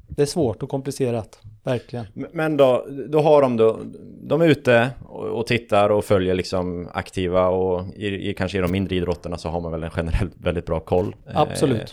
det 0.08 0.22
är 0.22 0.26
svårt 0.26 0.62
och 0.62 0.68
komplicerat, 0.68 1.38
verkligen. 1.62 2.06
Men 2.32 2.56
då, 2.56 2.86
då 3.08 3.20
har 3.20 3.42
de 3.42 3.56
då, 3.56 3.80
de 4.22 4.40
är 4.40 4.48
ute 4.48 4.90
och 5.08 5.46
tittar 5.46 5.90
och 5.90 6.04
följer 6.04 6.34
liksom 6.34 6.88
aktiva 6.92 7.48
och 7.48 7.94
i, 7.96 8.30
i, 8.30 8.34
kanske 8.34 8.58
i 8.58 8.60
de 8.60 8.70
mindre 8.72 8.96
idrotterna 8.96 9.38
så 9.38 9.48
har 9.48 9.60
man 9.60 9.72
väl 9.72 9.82
en 9.82 9.90
generellt 9.96 10.32
väldigt 10.36 10.66
bra 10.66 10.80
koll. 10.80 11.16
Absolut. 11.34 11.80
Eh, 11.80 11.86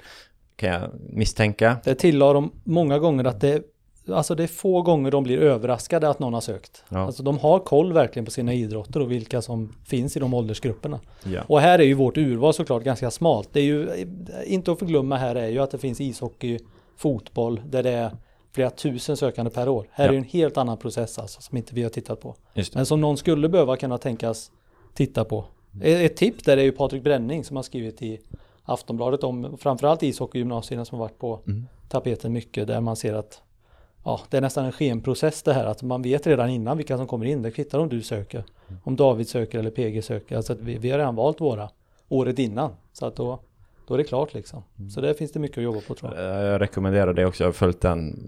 kan 0.56 0.70
jag 0.70 0.90
misstänka. 1.10 1.78
Det 1.84 1.96
tillhör 1.96 2.34
de 2.34 2.52
många 2.64 3.00
gånger 3.00 3.26
att 3.26 3.42
det 3.42 3.62
Alltså 4.08 4.36
det 4.36 4.44
är 4.44 4.48
få 4.48 4.82
gånger 4.82 5.12
de 5.12 5.24
blir 5.24 5.38
överraskade 5.38 6.10
att 6.10 6.20
någon 6.20 6.34
har 6.34 6.42
sökt. 6.42 6.84
Ja. 6.90 6.98
Alltså 6.98 7.24
de 7.24 7.40
har 7.40 7.60
koll 7.60 7.94
verkligen 7.94 8.26
på 8.26 8.32
sina 8.32 8.54
idrotter 8.54 9.00
och 9.00 9.12
vilka 9.12 9.42
som 9.42 9.74
finns 9.86 10.18
i 10.18 10.20
de 10.20 10.34
åldersgrupperna. 10.34 11.00
Ja. 11.24 11.42
Och 11.48 11.62
här 11.62 11.80
är 11.80 11.84
ju 11.84 11.94
vårt 11.94 12.18
urval 12.18 12.54
såklart 12.54 12.84
ganska 12.84 13.12
smalt. 13.12 13.50
Det 13.52 13.60
är 13.60 13.64
ju 13.64 14.08
inte 14.46 14.72
att 14.72 14.80
förglömma 14.80 15.18
här 15.18 15.36
är 15.36 15.48
ju 15.48 15.60
att 15.60 15.72
det 15.72 15.78
finns 15.78 16.02
ishockey, 16.02 16.60
fotboll 16.98 17.62
där 17.66 17.84
det 17.84 17.92
är 17.92 18.12
flera 18.52 18.70
tusen 18.70 19.18
sökande 19.18 19.52
per 19.52 19.70
år. 19.70 19.88
Här 19.92 20.06
ja. 20.06 20.14
är 20.14 20.18
en 20.18 20.24
helt 20.24 20.58
annan 20.58 20.78
process 20.78 21.20
alltså 21.20 21.42
som 21.42 21.58
inte 21.58 21.76
vi 21.76 21.84
har 21.84 21.90
tittat 21.90 22.22
på. 22.22 22.36
Men 22.74 22.86
som 22.86 23.02
någon 23.02 23.18
skulle 23.18 23.50
behöva 23.50 23.78
kunna 23.78 23.98
tänkas 23.98 24.52
titta 24.94 25.26
på. 25.26 25.46
Ett 25.84 26.16
tips 26.16 26.44
där 26.44 26.58
är 26.58 26.64
ju 26.64 26.72
Patrik 26.72 27.04
Bränning 27.04 27.44
som 27.44 27.56
har 27.56 27.64
skrivit 27.64 28.02
i 28.02 28.20
Aftonbladet 28.64 29.24
om 29.24 29.58
framförallt 29.58 30.04
ishockeygymnasierna 30.04 30.86
som 30.86 31.00
har 31.00 31.06
varit 31.06 31.20
på 31.20 31.40
mm. 31.48 31.68
tapeten 31.90 32.34
mycket 32.34 32.68
där 32.68 32.82
man 32.82 32.96
ser 32.96 33.14
att 33.14 33.42
ja, 34.04 34.22
det 34.30 34.38
är 34.38 34.42
nästan 34.42 34.66
en 34.66 34.72
skenprocess 34.72 35.44
det 35.44 35.54
här 35.54 35.66
att 35.66 35.84
man 35.84 36.02
vet 36.02 36.28
redan 36.28 36.50
innan 36.50 36.78
vilka 36.78 36.98
som 36.98 37.08
kommer 37.08 37.26
in. 37.26 37.42
Det 37.42 37.52
kvittar 37.52 37.80
om 37.80 37.90
du 37.90 38.02
söker, 38.02 38.44
om 38.84 38.96
David 38.96 39.30
söker 39.30 39.60
eller 39.60 39.72
PG 39.72 40.04
söker. 40.04 40.38
Alltså 40.38 40.56
vi, 40.60 40.78
vi 40.78 40.92
har 40.92 40.98
redan 40.98 41.16
valt 41.16 41.42
våra 41.42 41.70
året 42.10 42.40
innan. 42.40 42.72
Så 42.94 43.06
att 43.06 43.16
då 43.16 43.40
då 43.88 43.94
är 43.94 43.98
det 43.98 44.04
klart 44.04 44.34
liksom. 44.34 44.64
Mm. 44.80 44.90
Så 44.90 45.02
där 45.02 45.14
finns 45.14 45.32
det 45.32 45.40
mycket 45.40 45.58
att 45.58 45.64
jobba 45.64 45.80
på 45.88 45.96
tror 45.96 46.16
jag. 46.16 46.46
Jag 46.46 46.62
rekommenderar 46.62 47.14
det 47.14 47.26
också, 47.26 47.44
jag 47.44 47.48
har 47.48 47.54
följt 47.54 47.82
den. 47.82 48.20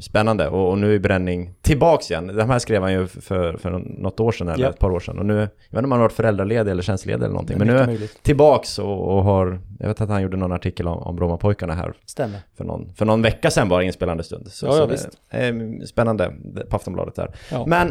Spännande. 0.00 0.48
Och, 0.48 0.70
och 0.70 0.78
nu 0.78 0.94
är 0.94 0.98
bränning 0.98 1.54
tillbaks 1.62 2.10
igen. 2.10 2.26
De 2.26 2.50
här 2.50 2.58
skrev 2.58 2.82
han 2.82 2.92
ju 2.92 3.06
för, 3.06 3.56
för 3.56 3.70
något 3.70 4.20
år 4.20 4.32
sedan 4.32 4.48
eller 4.48 4.64
ja. 4.64 4.70
ett 4.70 4.78
par 4.78 4.90
år 4.90 5.00
sedan. 5.00 5.18
Och 5.18 5.26
nu, 5.26 5.34
jag 5.34 5.40
vet 5.40 5.50
inte 5.70 5.78
om 5.78 5.92
han 5.92 6.00
har 6.00 6.04
varit 6.04 6.12
föräldraledig 6.12 6.70
eller 6.70 6.82
tjänstledig 6.82 7.24
eller 7.24 7.28
någonting. 7.28 7.58
Men 7.58 7.66
nu 7.66 7.78
är 7.78 7.86
möjligt. 7.86 8.22
tillbaks 8.22 8.78
och, 8.78 9.16
och, 9.16 9.24
har, 9.24 9.60
jag 9.78 9.88
vet 9.88 10.00
att 10.00 10.08
han 10.08 10.22
gjorde 10.22 10.36
någon 10.36 10.52
artikel 10.52 10.88
om, 10.88 10.98
om 10.98 11.16
Brommapojkarna 11.16 11.74
här. 11.74 11.94
Stämmer. 12.06 12.40
För 12.56 12.64
någon, 12.64 12.94
för 12.94 13.04
någon 13.04 13.22
vecka 13.22 13.50
sedan 13.50 13.68
bara 13.68 13.82
inspelande 13.82 14.24
stund. 14.24 14.48
Så, 14.48 14.66
ja, 14.66 14.76
ja, 14.76 14.78
så 14.78 14.86
visst. 14.86 15.08
Det 15.30 15.36
är 15.36 15.86
spännande 15.86 16.32
på 16.70 16.76
Aftonbladet 16.76 17.14
där. 17.14 17.34
Ja. 17.50 17.66
Men 17.66 17.88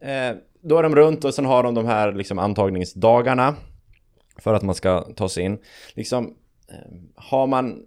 eh, 0.00 0.36
då 0.60 0.78
är 0.78 0.82
de 0.82 0.96
runt 0.96 1.24
och 1.24 1.34
sen 1.34 1.44
har 1.44 1.62
de 1.62 1.74
de 1.74 1.86
här 1.86 2.12
liksom 2.12 2.38
antagningsdagarna 2.38 3.54
för 4.38 4.54
att 4.54 4.62
man 4.62 4.74
ska 4.74 5.00
ta 5.00 5.28
sig 5.28 5.44
in. 5.44 5.58
Liksom, 5.94 6.34
har 7.14 7.46
man 7.46 7.82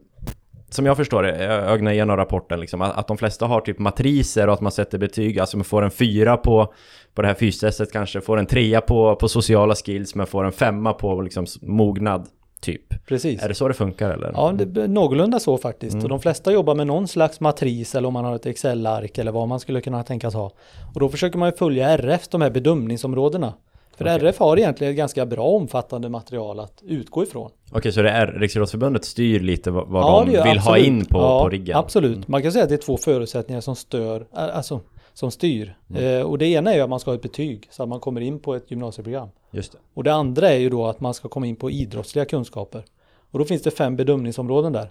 som 0.70 0.86
jag 0.86 0.98
förstår 0.98 1.24
det, 1.24 1.44
jag 1.44 1.63
ögnar 1.63 1.92
igenom 1.92 2.18
rapporten, 2.18 2.60
liksom, 2.60 2.82
att, 2.82 3.08
de 3.08 3.18
flesta 3.18 3.46
har 3.46 3.62
typ 3.62 3.80
matriser 3.80 4.48
och 4.48 4.54
att 4.54 4.62
man 4.62 4.72
sätter 4.72 4.98
betyg, 4.98 5.39
alltså 5.39 5.58
man 5.58 5.63
får 5.63 5.82
en 5.82 5.92
fyra 5.92 6.38
på, 6.38 6.74
på 7.13 7.22
det 7.22 7.28
här 7.28 7.36
fystestet 7.36 7.92
kanske, 7.92 8.22
får 8.22 8.38
en 8.38 8.46
trea 8.46 8.82
på, 8.82 9.15
på 9.15 9.28
sociala 9.28 9.76
skills, 9.76 10.15
men 10.15 10.28
får 10.28 10.44
en 10.44 10.52
femma 10.52 10.94
på 10.94 11.22
liksom 11.22 11.46
mognad, 11.62 12.28
typ. 12.62 13.06
Precis. 13.08 13.44
Är 13.44 13.48
det 13.48 13.54
så 13.54 13.68
det 13.68 13.74
funkar 13.74 14.10
eller? 14.10 14.32
Ja, 14.34 14.52
det 14.52 14.82
är 14.82 14.88
någorlunda 14.88 15.39
så 15.39 15.58
faktiskt. 15.58 15.94
Mm. 15.94 16.04
Och 16.04 16.10
de 16.10 16.20
flesta 16.20 16.52
jobbar 16.52 16.76
med 16.76 16.88
någon 16.88 17.08
slags 17.08 17.39
matris 17.39 17.96
eller 17.96 18.08
om 18.08 18.13
man 18.13 18.26
har 18.26 18.36
ett 18.36 18.46
Excel-ark 18.46 19.18
eller 19.18 19.32
vad 19.32 19.48
man 19.48 19.60
skulle 19.60 19.82
kunna 19.82 20.04
tänkas 20.04 20.34
ha. 20.34 20.52
Och 20.94 21.00
då 21.00 21.10
försöker 21.10 21.38
man 21.38 21.50
ju 21.50 21.58
följa 21.58 21.89
RF, 21.89 22.28
de 22.28 22.42
här 22.42 22.50
bedömningsområdena. 22.50 23.54
För 23.99 24.05
okay. 24.05 24.27
RF 24.27 24.39
har 24.39 24.57
egentligen 24.57 24.91
ett 24.91 24.97
ganska 24.97 25.25
bra 25.25 25.43
omfattande 25.43 26.09
material 26.09 26.59
att 26.59 26.83
utgå 26.85 27.23
ifrån. 27.23 27.51
Okej, 27.71 27.91
så 27.91 28.01
det 28.01 28.09
är 28.09 28.27
Riksidrottsförbundet 28.27 29.05
styr 29.05 29.39
lite 29.39 29.71
vad, 29.71 29.88
ja, 30.03 30.23
de 30.25 30.31
vill 30.31 30.39
absolut. 30.39 30.63
ha 30.63 30.77
in 30.77 31.05
på, 31.05 31.17
ja, 31.17 31.43
på 31.43 31.49
riggen? 31.49 31.77
Absolut, 31.77 32.15
mm. 32.15 32.25
man 32.27 32.41
kan 32.41 32.51
säga 32.51 32.63
att 32.63 32.69
det 32.69 32.75
är 32.75 32.77
två 32.77 32.97
förutsättningar 32.97 33.62
som 33.62 33.75
stör, 33.75 34.27
alltså 34.31 34.79
som 35.13 35.31
styr. 35.31 35.75
Mm. 35.89 36.03
Eh, 36.03 36.25
och 36.25 36.38
det 36.38 36.45
ena 36.45 36.73
är 36.73 36.81
att 36.81 36.89
man 36.89 36.99
ska 36.99 37.12
ha 37.12 37.15
ett 37.15 37.21
betyg 37.21 37.67
så 37.71 37.83
att 37.83 37.89
man 37.89 37.99
kommer 37.99 38.21
in 38.21 38.39
på 38.39 38.55
ett 38.55 38.71
gymnasieprogram. 38.71 39.29
Just 39.51 39.71
det. 39.71 39.77
Och 39.93 40.03
det 40.03 40.13
andra 40.13 40.49
är 40.49 40.57
ju 40.57 40.69
då 40.69 40.85
att 40.85 40.99
man 40.99 41.13
ska 41.13 41.27
komma 41.27 41.47
in 41.47 41.55
på 41.55 41.71
idrottsliga 41.71 42.25
kunskaper. 42.25 42.83
Och 43.31 43.39
då 43.39 43.45
finns 43.45 43.62
det 43.62 43.71
fem 43.71 43.95
bedömningsområden 43.95 44.73
där. 44.73 44.89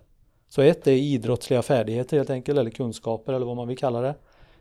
Så 0.49 0.63
ett 0.63 0.87
är 0.87 0.93
idrottsliga 0.93 1.63
färdigheter 1.63 2.17
helt 2.17 2.31
enkelt, 2.31 2.59
eller 2.59 2.71
kunskaper 2.71 3.33
eller 3.33 3.47
vad 3.47 3.57
man 3.57 3.69
vill 3.69 3.79
kalla 3.79 4.01
det. 4.01 4.15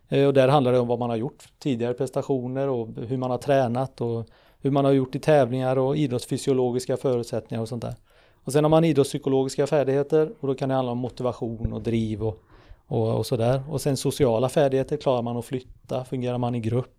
Eh, 0.10 0.28
och 0.28 0.34
där 0.34 0.48
handlar 0.48 0.72
det 0.72 0.80
om 0.80 0.88
vad 0.88 1.00
man 1.00 1.10
har 1.10 1.18
gjort 1.18 1.44
tidigare 1.60 1.94
prestationer 1.94 2.68
och 2.68 2.88
hur 2.96 3.18
man 3.18 3.32
har 3.32 3.38
tränat 3.38 4.02
och 4.02 4.26
hur 4.62 4.72
man 4.72 4.86
har 4.86 4.92
gjort 4.92 5.16
i 5.16 5.20
tävlingar 5.20 5.78
och 5.78 5.98
idrottsfysiologiska 5.98 6.98
förutsättningar 6.98 7.62
och 7.62 7.70
sånt 7.70 7.82
där. 7.82 7.96
Och 8.44 8.54
sen 8.54 8.64
har 8.64 8.70
man 8.70 8.84
idrottspsykologiska 8.84 9.68
färdigheter 9.68 10.32
och 10.40 10.48
då 10.48 10.56
kan 10.56 10.70
det 10.70 10.76
handla 10.76 10.92
om 10.92 10.98
motivation 10.98 11.74
och 11.74 11.82
driv 11.82 12.24
och, 12.24 12.44
och, 12.88 13.18
och 13.18 13.26
sådär. 13.26 13.64
Och 13.70 13.82
sen 13.82 13.98
sociala 13.98 14.50
färdigheter, 14.50 14.98
klarar 14.98 15.22
man 15.22 15.38
att 15.38 15.46
flytta, 15.46 16.06
fungerar 16.06 16.38
man 16.38 16.56
i 16.56 16.60
grupp? 16.60 16.94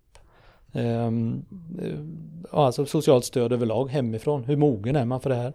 Um, 0.72 1.44
alltså 2.50 2.86
socialt 2.86 3.24
stöd 3.24 3.52
överlag 3.52 3.90
hemifrån, 3.90 4.44
hur 4.44 4.56
mogen 4.56 4.96
är 4.96 5.04
man 5.04 5.20
för 5.20 5.30
det 5.30 5.36
här? 5.36 5.52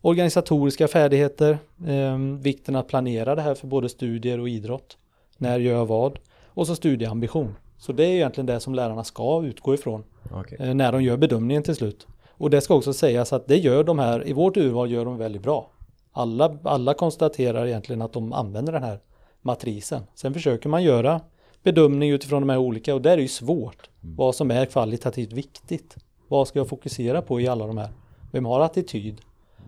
Organisatoriska 0.00 0.88
färdigheter, 0.88 1.58
um, 1.86 2.40
vikten 2.40 2.76
att 2.76 2.88
planera 2.88 3.34
det 3.34 3.42
här 3.42 3.54
för 3.54 3.66
både 3.66 3.88
studier 3.88 4.40
och 4.40 4.48
idrott. 4.48 4.96
När 5.36 5.58
gör 5.58 5.74
jag 5.74 5.86
vad? 5.86 6.18
Och 6.54 6.66
så 6.66 6.76
studieambition. 6.76 7.54
Så 7.78 7.92
det 7.92 8.04
är 8.04 8.14
egentligen 8.14 8.46
det 8.46 8.60
som 8.60 8.74
lärarna 8.74 9.04
ska 9.04 9.42
utgå 9.44 9.74
ifrån 9.74 10.04
okay. 10.40 10.58
Eh, 10.68 10.74
när 10.74 10.92
de 10.92 11.02
gör 11.02 11.16
bedömningen 11.16 11.62
till 11.62 11.74
slut. 11.74 12.06
Och 12.30 12.50
det 12.50 12.60
ska 12.60 12.74
också 12.74 12.92
sägas 12.92 13.32
att 13.32 13.46
det 13.46 13.56
gör 13.56 13.84
de 13.84 13.98
här, 13.98 14.28
i 14.28 14.32
vårt 14.32 14.56
urval 14.56 14.90
gör 14.90 15.04
de 15.04 15.18
väldigt 15.18 15.42
bra. 15.42 15.70
Alla, 16.12 16.58
alla 16.62 16.94
konstaterar 16.94 17.66
egentligen 17.66 18.02
att 18.02 18.12
de 18.12 18.32
använder 18.32 18.72
den 18.72 18.82
här 18.82 19.00
matrisen. 19.42 20.02
Sen 20.14 20.34
försöker 20.34 20.68
man 20.68 20.82
göra 20.82 21.20
bedömning 21.62 22.10
utifrån 22.10 22.42
de 22.42 22.48
här 22.48 22.58
olika 22.58 22.94
och 22.94 23.02
där 23.02 23.12
är 23.12 23.16
det 23.16 23.28
svårt. 23.28 23.90
Mm. 24.02 24.16
Vad 24.16 24.34
som 24.34 24.50
är 24.50 24.66
kvalitativt 24.66 25.32
viktigt. 25.32 25.96
Vad 26.28 26.48
ska 26.48 26.58
jag 26.58 26.68
fokusera 26.68 27.22
på 27.22 27.40
i 27.40 27.48
alla 27.48 27.66
de 27.66 27.78
här? 27.78 27.88
Vem 28.32 28.44
har 28.44 28.60
attityd? 28.60 29.20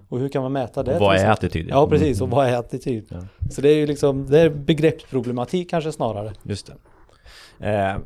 Och 0.08 0.18
hur 0.20 0.28
kan 0.28 0.42
man 0.42 0.52
mäta 0.52 0.82
det? 0.82 0.94
Och 0.94 1.00
vad 1.00 1.16
är 1.16 1.30
attityd? 1.30 1.66
Ja, 1.70 1.88
precis. 1.88 2.20
Och 2.20 2.30
vad 2.30 2.46
är 2.46 2.56
attityd? 2.58 3.04
Ja. 3.08 3.16
Så 3.50 3.60
det 3.60 3.68
är 3.68 3.76
ju 3.76 3.86
liksom, 3.86 4.26
det 4.26 4.40
är 4.40 4.50
begreppsproblematik 4.50 5.70
kanske 5.70 5.92
snarare. 5.92 6.32
Just 6.42 6.70
det. 7.58 7.68
Eh, 7.70 7.96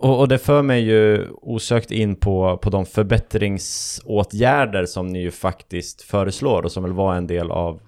Och, 0.00 0.20
och 0.20 0.28
det 0.28 0.38
för 0.38 0.62
mig 0.62 0.82
ju 0.82 1.26
osökt 1.32 1.90
in 1.90 2.16
på, 2.16 2.58
på 2.62 2.70
de 2.70 2.86
förbättringsåtgärder 2.86 4.86
som 4.86 5.06
ni 5.06 5.22
ju 5.22 5.30
faktiskt 5.30 6.02
föreslår 6.02 6.62
och 6.62 6.72
som 6.72 6.82
väl 6.82 6.92
var 6.92 7.14
en 7.14 7.26
del 7.26 7.50
av, 7.50 7.80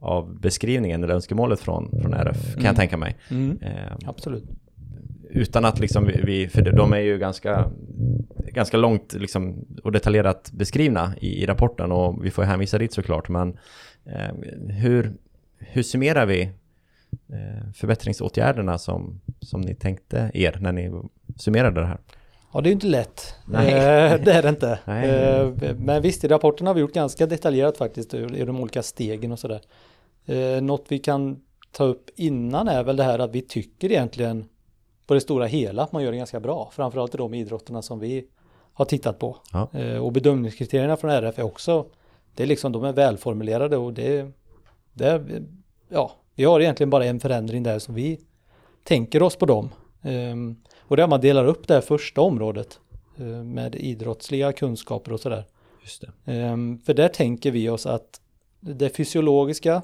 av 0.00 0.40
beskrivningen 0.40 1.04
eller 1.04 1.14
önskemålet 1.14 1.60
från, 1.60 1.90
från 2.02 2.14
RF, 2.14 2.42
kan 2.54 2.54
jag 2.54 2.62
Mm. 2.64 2.74
tänka 2.74 2.96
mig. 2.96 3.16
Mm. 3.30 3.58
Eh, 3.62 3.92
Absolut. 4.06 4.44
utan 5.30 5.64
att 5.64 5.78
liksom 5.80 6.10
vi, 6.24 6.48
för 6.48 6.62
de 6.62 6.92
är 6.92 6.98
ju 7.00 7.18
ganska, 7.18 7.70
ganska 8.54 8.76
långt 8.76 9.12
liksom 9.12 9.64
och 9.84 9.92
detaljerat 9.92 10.50
beskrivna 10.52 11.14
i, 11.20 11.42
i 11.42 11.46
rapporten 11.46 11.92
och 11.92 12.24
vi 12.24 12.30
får 12.30 12.42
hänvisa 12.42 12.78
dit 12.78 12.92
såklart, 12.92 13.28
men 13.28 13.58
eh, 14.04 14.34
hur, 14.68 15.14
hur 15.58 15.82
summerar 15.82 16.26
vi 16.26 16.42
eh, 17.32 17.72
förbättringsåtgärderna 17.74 18.78
som, 18.78 19.20
som 19.40 19.60
ni 19.60 19.74
tänkte 19.74 20.30
er 20.34 20.58
när 20.60 20.72
ni 20.72 20.92
summerade 21.36 21.80
det 21.80 21.86
här? 21.86 21.98
Ja, 22.52 22.60
det 22.60 22.66
är 22.66 22.70
ju 22.70 22.74
inte 22.74 22.86
lätt. 22.86 23.34
Nej. 23.46 23.72
Eh, 23.72 24.20
det 24.24 24.32
är 24.32 24.42
det 24.42 24.48
inte. 24.48 24.78
Nej. 24.84 25.74
Men 25.78 26.02
visst, 26.02 26.24
i 26.24 26.28
rapporten 26.28 26.66
har 26.66 26.74
vi 26.74 26.80
gjort 26.80 26.94
ganska 26.94 27.26
detaljerat 27.26 27.76
faktiskt 27.76 28.14
i 28.14 28.16
i 28.16 28.44
de 28.44 28.60
olika 28.60 28.82
stegen 28.82 29.32
och 29.32 29.38
sådär. 29.38 29.60
Eh, 30.26 30.62
Något 30.62 30.84
vi 30.88 30.98
kan 30.98 31.40
ta 31.72 31.84
upp 31.84 32.10
innan 32.16 32.68
är 32.68 32.84
väl 32.84 32.96
det 32.96 33.04
här 33.04 33.18
att 33.18 33.34
vi 33.34 33.42
tycker 33.42 33.92
egentligen 33.92 34.44
på 35.06 35.14
det 35.14 35.20
stora 35.20 35.46
hela 35.46 35.82
att 35.82 35.92
man 35.92 36.02
gör 36.02 36.10
det 36.12 36.18
ganska 36.18 36.40
bra. 36.40 36.70
Framförallt 36.72 37.14
i 37.14 37.18
de 37.18 37.34
idrotterna 37.34 37.82
som 37.82 37.98
vi 37.98 38.26
har 38.74 38.84
tittat 38.84 39.18
på. 39.18 39.36
Ja. 39.52 39.68
Eh, 39.72 39.96
Och 39.96 40.12
bedömningskriterierna 40.12 40.96
från 40.96 41.10
RF 41.10 41.38
är 41.38 41.42
också, 41.42 41.86
det 42.34 42.42
är 42.42 42.46
liksom, 42.46 42.72
de 42.72 42.84
är 42.84 42.92
välformulerade 42.92 43.76
och 43.76 43.92
det, 43.92 44.30
det 44.92 45.22
ja, 45.88 46.12
vi 46.34 46.44
har 46.44 46.60
egentligen 46.60 46.90
bara 46.90 47.04
en 47.04 47.20
förändring 47.20 47.62
där 47.62 47.78
som 47.78 47.94
vi 47.94 48.20
tänker 48.84 49.22
oss 49.22 49.36
på 49.36 49.46
dem. 49.46 49.68
Ehm, 50.02 50.56
Och 50.80 50.96
det 50.96 51.02
är 51.02 51.04
att 51.04 51.10
man 51.10 51.20
delar 51.20 51.44
upp 51.46 51.68
det 51.68 51.74
här 51.74 51.80
första 51.80 52.20
området 52.20 52.78
eh, 53.18 53.24
med 53.26 53.74
idrottsliga 53.74 54.52
kunskaper 54.52 55.12
och 55.12 55.20
sådär. 55.20 55.44
Just. 55.82 56.04
Ehm, 56.24 56.78
För 56.78 56.94
där 56.94 57.08
tänker 57.08 57.50
vi 57.50 57.68
oss 57.68 57.86
att 57.86 58.20
det 58.60 58.88
fysiologiska 58.96 59.82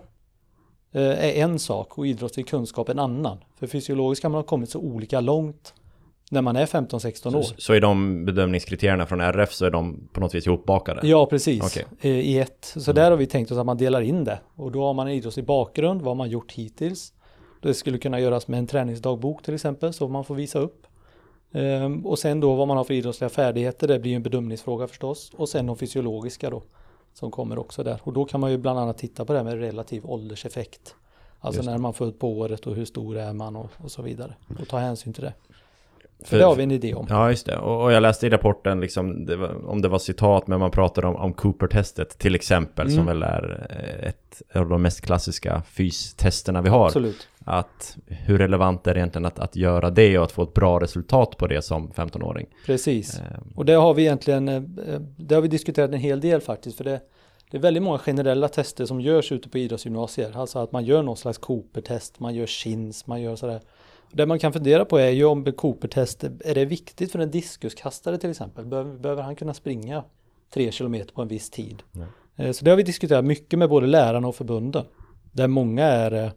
eh, 0.92 1.02
är 1.02 1.32
en 1.42 1.58
sak 1.58 1.98
och 1.98 2.06
idrottslig 2.06 2.48
kunskap 2.48 2.88
en 2.88 2.98
annan. 2.98 3.38
För 3.56 3.66
fysiologiska 3.66 4.28
har 4.28 4.32
man 4.32 4.44
kommit 4.44 4.70
så 4.70 4.78
olika 4.78 5.20
långt 5.20 5.74
när 6.32 6.42
man 6.42 6.56
är 6.56 6.66
15-16 6.66 7.36
år. 7.36 7.42
Så, 7.42 7.54
så 7.58 7.74
i 7.74 7.80
de 7.80 8.24
bedömningskriterierna 8.24 9.06
från 9.06 9.20
RF 9.20 9.52
så 9.52 9.66
är 9.66 9.70
de 9.70 10.08
på 10.12 10.20
något 10.20 10.34
vis 10.34 10.46
ihopbakade? 10.46 11.08
Ja, 11.08 11.26
precis. 11.26 11.62
Okej. 11.62 11.84
Eh, 12.00 12.10
I 12.10 12.38
ett. 12.38 12.74
Så 12.76 12.92
där 12.92 13.10
har 13.10 13.18
vi 13.18 13.26
tänkt 13.26 13.50
oss 13.50 13.58
att 13.58 13.66
man 13.66 13.76
delar 13.76 14.00
in 14.00 14.24
det. 14.24 14.40
Och 14.54 14.72
då 14.72 14.84
har 14.84 14.94
man 14.94 15.06
en 15.06 15.12
idrottslig 15.12 15.46
bakgrund, 15.46 16.02
vad 16.02 16.10
har 16.10 16.14
man 16.14 16.30
gjort 16.30 16.52
hittills. 16.52 17.12
Det 17.62 17.74
skulle 17.74 17.98
kunna 17.98 18.20
göras 18.20 18.48
med 18.48 18.58
en 18.58 18.66
träningsdagbok 18.66 19.42
till 19.42 19.54
exempel, 19.54 19.92
så 19.92 20.08
man 20.08 20.24
får 20.24 20.34
visa 20.34 20.58
upp. 20.58 20.86
Ehm, 21.52 22.06
och 22.06 22.18
sen 22.18 22.40
då 22.40 22.54
vad 22.54 22.68
man 22.68 22.76
har 22.76 22.84
för 22.84 22.94
idrottsliga 22.94 23.28
färdigheter, 23.28 23.88
det 23.88 23.98
blir 23.98 24.10
ju 24.10 24.16
en 24.16 24.22
bedömningsfråga 24.22 24.86
förstås. 24.86 25.32
Och 25.36 25.48
sen 25.48 25.66
de 25.66 25.76
fysiologiska 25.76 26.50
då, 26.50 26.62
som 27.14 27.30
kommer 27.30 27.58
också 27.58 27.82
där. 27.82 28.00
Och 28.02 28.12
då 28.12 28.24
kan 28.24 28.40
man 28.40 28.50
ju 28.50 28.58
bland 28.58 28.78
annat 28.78 28.98
titta 28.98 29.24
på 29.24 29.32
det 29.32 29.38
här 29.38 29.44
med 29.44 29.58
relativ 29.58 30.06
ålderseffekt. 30.06 30.94
Alltså 31.40 31.62
när 31.62 31.78
man 31.78 31.94
född 31.94 32.18
på 32.18 32.38
året 32.38 32.66
och 32.66 32.74
hur 32.74 32.84
stor 32.84 33.16
är 33.16 33.32
man 33.32 33.56
och, 33.56 33.70
och 33.76 33.90
så 33.90 34.02
vidare. 34.02 34.34
Och 34.60 34.68
ta 34.68 34.78
hänsyn 34.78 35.12
till 35.12 35.24
det. 35.24 35.32
För, 36.24 36.38
det 36.38 36.44
har 36.44 36.54
vi 36.54 36.62
en 36.62 36.70
idé 36.70 36.94
om. 36.94 37.06
Ja, 37.10 37.30
just 37.30 37.46
det. 37.46 37.56
Och, 37.58 37.82
och 37.84 37.92
jag 37.92 38.00
läste 38.02 38.26
i 38.26 38.30
rapporten, 38.30 38.80
liksom, 38.80 39.26
det 39.26 39.36
var, 39.36 39.66
om 39.68 39.82
det 39.82 39.88
var 39.88 39.98
citat, 39.98 40.46
men 40.46 40.60
man 40.60 40.70
pratar 40.70 41.04
om, 41.04 41.16
om 41.16 41.32
Cooper-testet 41.32 42.18
till 42.18 42.34
exempel, 42.34 42.90
som 42.90 43.00
Mm. 43.00 43.06
väl 43.06 43.22
är 43.22 43.66
eh, 43.70 44.08
ett 44.08 44.42
av 44.54 44.68
de 44.68 44.82
mest 44.82 45.00
klassiska 45.00 45.62
fystesterna 45.72 46.62
vi 46.62 46.68
har. 46.68 46.86
Absolut. 46.86 47.28
Att 47.44 47.96
hur 48.06 48.38
relevant 48.38 48.86
är 48.86 48.94
det 48.94 49.00
egentligen 49.00 49.26
att, 49.26 49.38
att 49.38 49.56
göra 49.56 49.90
det 49.90 50.18
och 50.18 50.24
att 50.24 50.32
få 50.32 50.42
ett 50.42 50.54
bra 50.54 50.80
resultat 50.80 51.36
på 51.36 51.46
det 51.46 51.62
som 51.62 51.90
15-åring? 51.90 52.46
Precis. 52.66 53.18
Eh, 53.20 53.24
Och 53.54 53.64
det 53.64 53.72
har 53.72 53.94
vi 53.94 54.02
egentligen, 54.02 54.48
eh, 54.48 54.62
det 55.16 55.34
har 55.34 55.42
vi 55.42 55.48
diskuterat 55.48 55.90
en 55.90 55.98
hel 56.00 56.20
del 56.20 56.40
faktiskt. 56.40 56.76
För 56.76 56.84
det, 56.84 57.00
det 57.50 57.56
är 57.56 57.60
väldigt 57.60 57.82
många 57.82 57.98
generella 57.98 58.48
tester 58.48 58.86
som 58.86 59.00
görs 59.00 59.32
ute 59.32 59.48
på 59.48 59.58
idrottsgymnasier. 59.58 60.32
Alltså 60.38 60.58
att 60.58 60.72
man 60.72 60.84
gör 60.84 61.02
någon 61.02 61.16
slags 61.16 61.38
Cooper-test, 61.38 62.20
man 62.20 62.34
gör 62.34 62.46
chins, 62.46 63.06
man 63.06 63.22
gör 63.22 63.36
sådär. 63.36 63.60
Det 64.12 64.26
man 64.26 64.38
kan 64.38 64.52
fundera 64.52 64.84
på 64.84 64.98
är 64.98 65.10
ju 65.10 65.24
om 65.24 65.44
Cooper-test, 65.44 66.24
är 66.24 66.54
det 66.54 66.64
viktigt 66.64 67.12
för 67.12 67.18
en 67.18 67.30
diskuskastare 67.30 68.18
till 68.18 68.30
exempel? 68.30 68.64
Behöver, 68.66 68.98
behöver 68.98 69.22
han 69.22 69.36
kunna 69.36 69.54
springa 69.54 70.04
tre 70.54 70.72
kilometer 70.72 71.14
på 71.14 71.22
en 71.22 71.28
viss 71.28 71.50
tid? 71.50 71.82
Ja. 71.92 72.04
Eh, 72.44 72.52
Så 72.52 72.64
det 72.64 72.70
har 72.70 72.76
vi 72.76 72.82
diskuterat 72.82 73.24
mycket 73.24 73.58
med 73.58 73.68
både 73.68 73.86
lärarna 73.86 74.28
och 74.28 74.36
förbunden. 74.36 74.84
Där 75.32 75.48
många 75.48 75.84
är, 75.84 76.24
eh, 76.24 76.30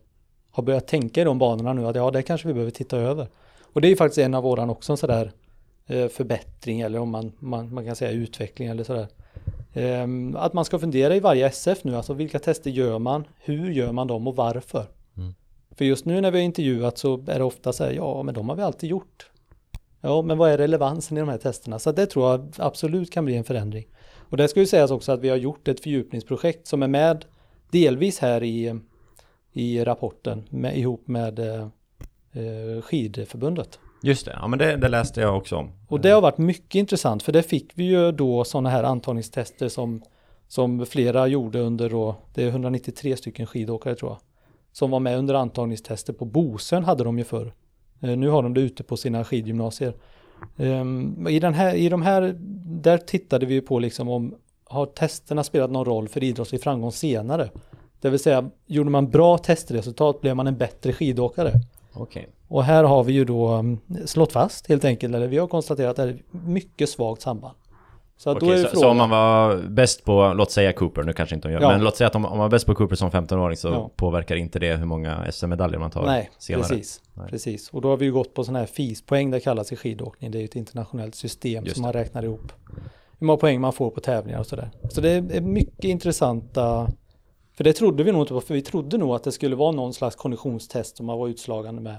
har 0.51 0.63
börjat 0.63 0.87
tänka 0.87 1.21
i 1.21 1.23
de 1.23 1.37
banorna 1.39 1.73
nu 1.73 1.87
att 1.87 1.95
ja, 1.95 2.11
det 2.11 2.21
kanske 2.23 2.47
vi 2.47 2.53
behöver 2.53 2.71
titta 2.71 2.97
över. 2.97 3.27
Och 3.73 3.81
det 3.81 3.87
är 3.87 3.89
ju 3.89 3.95
faktiskt 3.95 4.17
en 4.17 4.33
av 4.33 4.43
våran 4.43 4.69
också 4.69 4.93
en 4.93 4.97
sådär 4.97 5.31
eh, 5.87 6.07
förbättring 6.07 6.81
eller 6.81 6.99
om 6.99 7.09
man, 7.09 7.31
man, 7.39 7.73
man 7.73 7.85
kan 7.85 7.95
säga 7.95 8.11
utveckling 8.11 8.67
eller 8.67 8.83
sådär. 8.83 9.07
Ehm, 9.73 10.35
Att 10.35 10.53
man 10.53 10.65
ska 10.65 10.79
fundera 10.79 11.15
i 11.15 11.19
varje 11.19 11.45
SF 11.47 11.83
nu, 11.83 11.95
alltså 11.95 12.13
vilka 12.13 12.39
tester 12.39 12.71
gör 12.71 12.99
man, 12.99 13.23
hur 13.39 13.71
gör 13.71 13.91
man 13.91 14.07
dem 14.07 14.27
och 14.27 14.35
varför? 14.35 14.85
För 15.77 15.85
just 15.85 16.05
nu 16.05 16.21
när 16.21 16.31
vi 16.31 16.37
har 16.37 16.45
intervjuat 16.45 16.97
så 16.97 17.13
är 17.27 17.39
det 17.39 17.43
ofta 17.43 17.73
så 17.73 17.83
här, 17.83 17.91
ja 17.91 18.23
men 18.23 18.33
de 18.33 18.49
har 18.49 18.55
vi 18.55 18.63
alltid 18.63 18.89
gjort. 18.89 19.29
Ja, 20.01 20.21
men 20.21 20.37
vad 20.37 20.51
är 20.51 20.57
relevansen 20.57 21.17
i 21.17 21.19
de 21.19 21.29
här 21.29 21.37
testerna? 21.37 21.79
Så 21.79 21.91
det 21.91 22.05
tror 22.05 22.31
jag 22.31 22.53
absolut 22.57 23.11
kan 23.11 23.25
bli 23.25 23.35
en 23.35 23.43
förändring. 23.43 23.85
Och 24.29 24.37
det 24.37 24.47
ska 24.47 24.59
ju 24.59 24.65
sägas 24.65 24.91
också 24.91 25.11
att 25.11 25.19
vi 25.19 25.29
har 25.29 25.37
gjort 25.37 25.67
ett 25.67 25.83
fördjupningsprojekt 25.83 26.67
som 26.67 26.83
är 26.83 26.87
med 26.87 27.25
delvis 27.71 28.19
här 28.19 28.43
i, 28.43 28.79
i 29.53 29.83
rapporten 29.83 30.43
med, 30.49 30.77
ihop 30.77 31.07
med 31.07 31.39
eh, 31.39 31.67
eh, 32.31 32.81
skidförbundet. 32.81 33.79
Just 34.03 34.25
det, 34.25 34.31
ja 34.31 34.47
men 34.47 34.59
det, 34.59 34.77
det 34.77 34.89
läste 34.89 35.21
jag 35.21 35.37
också 35.37 35.55
om. 35.55 35.71
Och 35.87 36.01
det 36.01 36.09
har 36.09 36.21
varit 36.21 36.37
mycket 36.37 36.75
intressant 36.75 37.23
för 37.23 37.31
det 37.31 37.43
fick 37.43 37.71
vi 37.75 37.83
ju 37.83 38.11
då 38.11 38.43
sådana 38.43 38.69
här 38.69 38.83
antagningstester 38.83 39.69
som, 39.69 40.03
som 40.47 40.85
flera 40.85 41.27
gjorde 41.27 41.59
under 41.59 41.89
då, 41.89 42.15
det 42.33 42.43
är 42.43 42.47
193 42.47 43.17
stycken 43.17 43.45
skidåkare 43.45 43.95
tror 43.95 44.11
jag, 44.11 44.19
som 44.73 44.91
var 44.91 44.99
med 44.99 45.17
under 45.17 45.33
antagningstester 45.33 46.13
på 46.13 46.25
Bosön 46.25 46.83
hade 46.83 47.03
de 47.03 47.17
ju 47.17 47.23
förr. 47.23 47.53
Eh, 48.01 48.17
Nu 48.17 48.29
har 48.29 48.43
de 48.43 48.53
det 48.53 48.61
ute 48.61 48.83
på 48.83 48.97
sina 48.97 49.23
skidgymnasier. 49.23 49.93
Ehm, 50.57 51.27
I, 51.27 51.39
den 51.39 51.53
här, 51.53 51.75
I 51.75 51.89
de 51.89 52.01
här, 52.01 52.35
där 52.65 52.97
tittade 52.97 53.45
vi 53.45 53.53
ju 53.53 53.61
på 53.61 53.79
liksom 53.79 54.09
om, 54.09 54.35
har 54.65 54.85
testerna 54.85 55.43
spelat 55.43 55.71
någon 55.71 55.85
roll 55.85 56.07
för 56.07 56.23
idrottslig 56.23 56.61
framgång 56.61 56.91
senare? 56.91 57.49
Det 58.01 58.09
vill 58.09 58.19
säga, 58.19 58.49
gjorde 58.65 58.89
man 58.89 59.09
bra 59.09 59.37
testresultat 59.37 60.21
blev 60.21 60.35
man 60.35 60.47
en 60.47 60.57
bättre 60.57 60.93
skidåkare. 60.93 61.53
Okej. 61.93 62.27
Och 62.47 62.63
här 62.63 62.83
har 62.83 63.03
vi 63.03 63.13
ju 63.13 63.25
då 63.25 63.47
mm, 63.47 63.79
slått 64.05 64.31
fast 64.31 64.67
helt 64.67 64.85
enkelt, 64.85 65.15
eller 65.15 65.27
vi 65.27 65.37
har 65.37 65.47
konstaterat 65.47 65.99
att 65.99 66.07
det 66.07 66.13
är 66.13 66.19
mycket 66.31 66.89
svagt 66.89 67.21
samband. 67.21 67.55
Så 68.23 68.29
att 68.29 68.37
Okej, 68.37 68.47
då 68.49 68.53
är 68.55 68.63
så, 68.67 68.75
så 68.79 68.89
om 68.89 68.97
man 68.97 69.09
var 69.09 69.57
bäst 69.69 70.03
på, 70.05 70.33
låt 70.37 70.51
säga 70.51 70.73
Cooper, 70.73 71.03
nu 71.03 71.13
kanske 71.13 71.35
inte 71.35 71.47
de 71.47 71.53
gör, 71.53 71.61
Ja. 71.61 71.69
men 71.69 71.83
låt 71.83 71.97
säga 71.97 72.07
att 72.07 72.15
om, 72.15 72.25
om 72.25 72.31
man 72.31 72.39
var 72.39 72.49
bäst 72.49 72.65
på 72.65 72.75
Cooper 72.75 72.95
som 72.95 73.11
15-åring 73.11 73.57
så 73.57 73.67
Ja. 73.67 73.91
påverkar 73.95 74.35
inte 74.35 74.59
det 74.59 74.75
hur 74.75 74.85
många 74.85 75.31
SM-medaljer 75.31 75.79
man 75.79 75.91
tar 75.91 76.05
nej, 76.05 76.31
senare. 76.39 76.61
precis, 76.67 77.01
Nej. 77.13 77.27
precis. 77.29 77.69
Och 77.69 77.81
då 77.81 77.89
har 77.89 77.97
vi 77.97 78.05
ju 78.05 78.11
gått 78.13 78.33
på 78.33 78.43
sådana 78.43 78.59
här 78.59 78.65
FIS-poäng, 78.65 79.31
det 79.31 79.39
kallas 79.39 79.71
i 79.71 79.75
skidåkning, 79.75 80.31
det 80.31 80.37
är 80.37 80.39
ju 80.39 80.45
ett 80.45 80.55
internationellt 80.55 81.15
system 81.15 81.63
Just 81.63 81.75
som 81.75 81.81
det. 81.81 81.87
man 81.87 81.93
räknar 81.93 82.23
ihop. 82.23 82.51
Hur 83.19 83.25
många 83.27 83.37
poäng 83.37 83.61
man 83.61 83.73
får 83.73 83.89
på 83.89 83.99
tävlingar 83.99 84.39
och 84.39 84.47
sådär. 84.47 84.71
Så 84.89 85.01
det 85.01 85.09
är 85.11 85.41
mycket 85.41 85.83
intressanta, 85.85 86.87
för 87.57 87.63
det 87.63 87.73
trodde 87.73 88.03
vi 88.03 88.11
nog 88.11 88.21
inte 88.21 88.33
på, 88.33 88.41
för 88.41 88.53
vi 88.53 88.61
trodde 88.61 88.97
nog 88.97 89.15
att 89.15 89.23
det 89.23 89.31
skulle 89.31 89.55
vara 89.55 89.71
någon 89.71 89.93
slags 89.93 90.15
konditionstest 90.15 90.97
som 90.97 91.05
man 91.05 91.17
var 91.19 91.27
utslagande 91.27 91.81
med. 91.81 91.95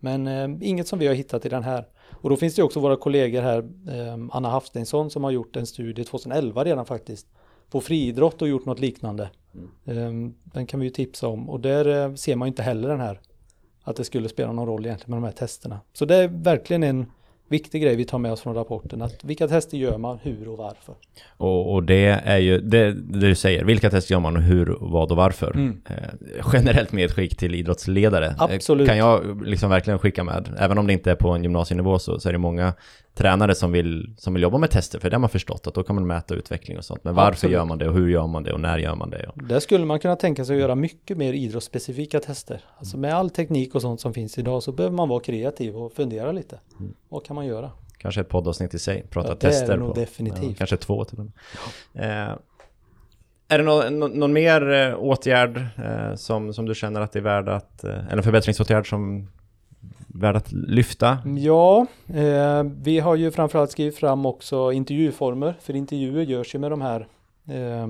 Men 0.00 0.26
eh, 0.26 0.68
inget 0.68 0.88
som 0.88 0.98
vi 0.98 1.06
har 1.06 1.14
hittat 1.14 1.46
i 1.46 1.48
den 1.48 1.62
här. 1.62 1.84
Och 2.10 2.30
då 2.30 2.36
finns 2.36 2.54
det 2.54 2.62
också 2.62 2.80
våra 2.80 2.96
kollegor 2.96 3.42
här, 3.42 3.58
eh, 3.88 4.26
Anna 4.30 4.48
Hafsteinsson 4.48 5.10
som 5.10 5.24
har 5.24 5.30
gjort 5.30 5.56
en 5.56 5.66
studie 5.66 6.04
2011 6.04 6.64
redan 6.64 6.86
faktiskt, 6.86 7.26
på 7.70 7.80
friidrott 7.80 8.42
och 8.42 8.48
gjort 8.48 8.64
något 8.64 8.80
liknande. 8.80 9.30
Eh, 9.84 10.10
den 10.44 10.66
kan 10.66 10.80
vi 10.80 10.86
ju 10.86 10.90
tipsa 10.90 11.28
om 11.28 11.50
och 11.50 11.60
där 11.60 12.04
eh, 12.04 12.14
ser 12.14 12.36
man 12.36 12.46
ju 12.46 12.50
inte 12.50 12.62
heller 12.62 12.88
den 12.88 13.00
här, 13.00 13.20
att 13.82 13.96
det 13.96 14.04
skulle 14.04 14.28
spela 14.28 14.52
någon 14.52 14.66
roll 14.66 14.86
egentligen 14.86 15.10
med 15.10 15.22
de 15.22 15.24
här 15.24 15.36
testerna. 15.36 15.80
Så 15.92 16.04
det 16.04 16.16
är 16.16 16.28
verkligen 16.28 16.82
en 16.82 17.06
viktig 17.48 17.82
grej 17.82 17.96
vi 17.96 18.04
tar 18.04 18.18
med 18.18 18.32
oss 18.32 18.40
från 18.40 18.54
rapporten, 18.54 19.02
att 19.02 19.24
vilka 19.24 19.48
tester 19.48 19.78
gör 19.78 19.98
man, 19.98 20.18
hur 20.22 20.48
och 20.48 20.58
varför. 20.58 20.94
Och, 21.36 21.74
och 21.74 21.82
det 21.82 22.06
är 22.24 22.38
ju 22.38 22.60
det, 22.60 22.92
det 22.92 23.28
du 23.28 23.34
säger, 23.34 23.64
vilka 23.64 23.90
tester 23.90 24.14
gör 24.14 24.20
man 24.20 24.36
och 24.36 24.42
hur, 24.42 24.76
vad 24.80 25.10
och 25.10 25.16
varför? 25.16 25.50
Mm. 25.50 25.80
Eh, 25.88 26.46
generellt 26.52 26.92
medskick 26.92 27.36
till 27.36 27.54
idrottsledare. 27.54 28.26
Eh, 28.26 28.42
Absolut. 28.42 28.88
Kan 28.88 28.98
jag 28.98 29.42
liksom 29.46 29.70
verkligen 29.70 29.98
skicka 29.98 30.24
med. 30.24 30.56
Även 30.58 30.78
om 30.78 30.86
det 30.86 30.92
inte 30.92 31.10
är 31.10 31.16
på 31.16 31.30
en 31.30 31.42
gymnasienivå 31.42 31.98
så, 31.98 32.20
så 32.20 32.28
är 32.28 32.32
det 32.32 32.38
många 32.38 32.72
tränare 33.16 33.54
som 33.54 33.72
vill, 33.72 34.14
som 34.18 34.34
vill 34.34 34.42
jobba 34.42 34.58
med 34.58 34.70
tester, 34.70 34.98
för 34.98 35.10
det 35.10 35.16
har 35.16 35.20
man 35.20 35.30
förstått 35.30 35.66
att 35.66 35.74
då 35.74 35.82
kan 35.82 35.94
man 35.96 36.06
mäta 36.06 36.34
utveckling 36.34 36.78
och 36.78 36.84
sånt. 36.84 37.04
Men 37.04 37.14
varför 37.14 37.28
Absolut. 37.32 37.52
gör 37.52 37.64
man 37.64 37.78
det 37.78 37.88
och 37.88 37.94
hur 37.94 38.08
gör 38.08 38.26
man 38.26 38.42
det 38.42 38.52
och 38.52 38.60
när 38.60 38.78
gör 38.78 38.94
man 38.94 39.10
det? 39.10 39.26
Och, 39.26 39.42
Där 39.42 39.60
skulle 39.60 39.84
man 39.84 39.98
kunna 40.00 40.16
tänka 40.16 40.44
sig 40.44 40.54
att 40.56 40.60
göra 40.60 40.74
mycket 40.74 41.18
mer 41.18 41.32
idrottsspecifika 41.32 42.20
tester. 42.20 42.60
Alltså 42.78 42.96
med 42.96 43.14
all 43.14 43.30
teknik 43.30 43.74
och 43.74 43.82
sånt 43.82 44.00
som 44.00 44.14
finns 44.14 44.38
idag 44.38 44.62
så 44.62 44.72
behöver 44.72 44.96
man 44.96 45.08
vara 45.08 45.20
kreativ 45.20 45.76
och 45.76 45.92
fundera 45.92 46.32
lite. 46.32 46.58
Vad 47.08 47.24
kan 47.24 47.36
man 47.36 47.46
göra? 47.46 47.70
kanske 47.98 48.20
ett 48.20 48.28
poddavsnitt 48.28 48.74
i 48.74 48.78
sig, 48.78 49.06
prata 49.10 49.28
Ja, 49.28 49.36
det 49.40 49.46
är 49.46 49.50
tester. 49.50 49.68
det 49.68 49.76
nog 49.76 49.94
på, 49.94 50.00
definitivt. 50.00 50.50
Ja, 50.50 50.54
kanske 50.58 50.76
två 50.76 51.04
till 51.04 51.18
och 51.18 51.24
med. 51.24 52.28
Eh, 52.28 52.36
är 53.48 53.58
det 53.58 53.64
någon, 53.64 53.98
någon, 53.98 54.10
någon 54.10 54.32
mer 54.32 54.72
eh, 54.72 54.94
åtgärd 54.98 55.56
eh, 55.56 56.14
som, 56.14 56.54
som 56.54 56.66
du 56.66 56.74
känner 56.74 57.00
att 57.00 57.12
det 57.12 57.18
är 57.18 57.22
värd 57.22 57.48
att, 57.48 57.84
eh, 57.84 58.12
eller 58.12 58.22
förbättringsåtgärd 58.22 58.88
som 58.88 59.28
värd 60.18 60.36
att 60.36 60.52
lyfta? 60.52 61.18
Ja, 61.38 61.86
eh, 62.14 62.62
vi 62.82 62.98
har 62.98 63.14
ju 63.14 63.30
framförallt 63.30 63.70
skrivit 63.70 63.96
fram 63.96 64.26
också 64.26 64.72
intervjuformer, 64.72 65.54
för 65.60 65.76
intervjuer 65.76 66.22
görs 66.22 66.54
ju 66.54 66.58
med 66.58 66.70
de 66.70 66.80
här 66.80 67.08
eh, 67.48 67.82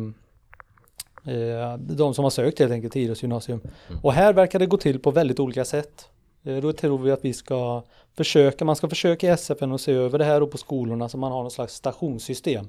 eh, 1.35 1.79
de 1.79 2.15
som 2.15 2.25
har 2.25 2.31
sökt 2.31 2.59
helt 2.59 2.73
enkelt 2.73 2.93
till 2.93 3.03
idrottsgymnasium. 3.03 3.61
Mm. 3.89 4.01
Och 4.03 4.13
här 4.13 4.33
verkar 4.33 4.59
det 4.59 4.67
gå 4.67 4.77
till 4.77 4.99
på 4.99 5.11
väldigt 5.11 5.41
olika 5.41 5.65
sätt. 5.65 6.09
Eh, 6.45 6.57
då 6.57 6.73
tror 6.73 6.99
vi 6.99 7.11
att 7.11 7.25
vi 7.25 7.33
ska 7.33 7.83
försöka, 8.17 8.65
man 8.65 8.77
ska 8.77 8.89
försöka 8.89 9.27
i 9.27 9.31
SFN 9.31 9.73
och 9.73 9.81
se 9.81 9.93
över 9.93 10.19
det 10.19 10.25
här 10.25 10.43
och 10.43 10.51
på 10.51 10.59
skolorna 10.59 11.09
så 11.09 11.19
man 11.19 11.33
har 11.33 11.43
någon 11.43 11.51
slags 11.51 11.75
stationssystem. 11.75 12.69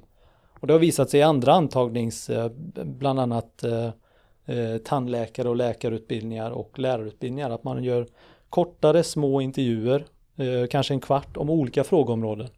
Och 0.60 0.66
det 0.66 0.72
har 0.72 0.80
visat 0.80 1.10
sig 1.10 1.20
i 1.20 1.22
andra 1.22 1.52
antagnings, 1.52 2.30
eh, 2.30 2.50
bland 2.84 3.20
annat 3.20 3.64
eh, 3.64 3.90
eh, 4.56 4.78
tandläkare 4.78 5.48
och 5.48 5.56
läkarutbildningar 5.56 6.50
och 6.50 6.78
lärarutbildningar, 6.78 7.50
att 7.50 7.64
man 7.64 7.84
gör 7.84 8.06
kortare 8.50 9.04
små 9.04 9.40
intervjuer, 9.40 10.04
eh, 10.36 10.66
kanske 10.70 10.94
en 10.94 11.00
kvart, 11.00 11.36
om 11.36 11.50
olika 11.50 11.84
frågeområden. 11.84 12.48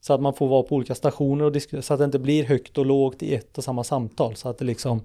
Så 0.00 0.12
att 0.12 0.20
man 0.20 0.34
får 0.34 0.48
vara 0.48 0.62
på 0.62 0.74
olika 0.74 0.94
stationer 0.94 1.44
och 1.44 1.84
så 1.84 1.94
att 1.94 1.98
det 1.98 2.04
inte 2.04 2.18
blir 2.18 2.44
högt 2.44 2.78
och 2.78 2.86
lågt 2.86 3.22
i 3.22 3.34
ett 3.34 3.58
och 3.58 3.64
samma 3.64 3.84
samtal. 3.84 4.36
Så 4.36 4.48
att 4.48 4.58
det 4.58 4.64
liksom 4.64 5.02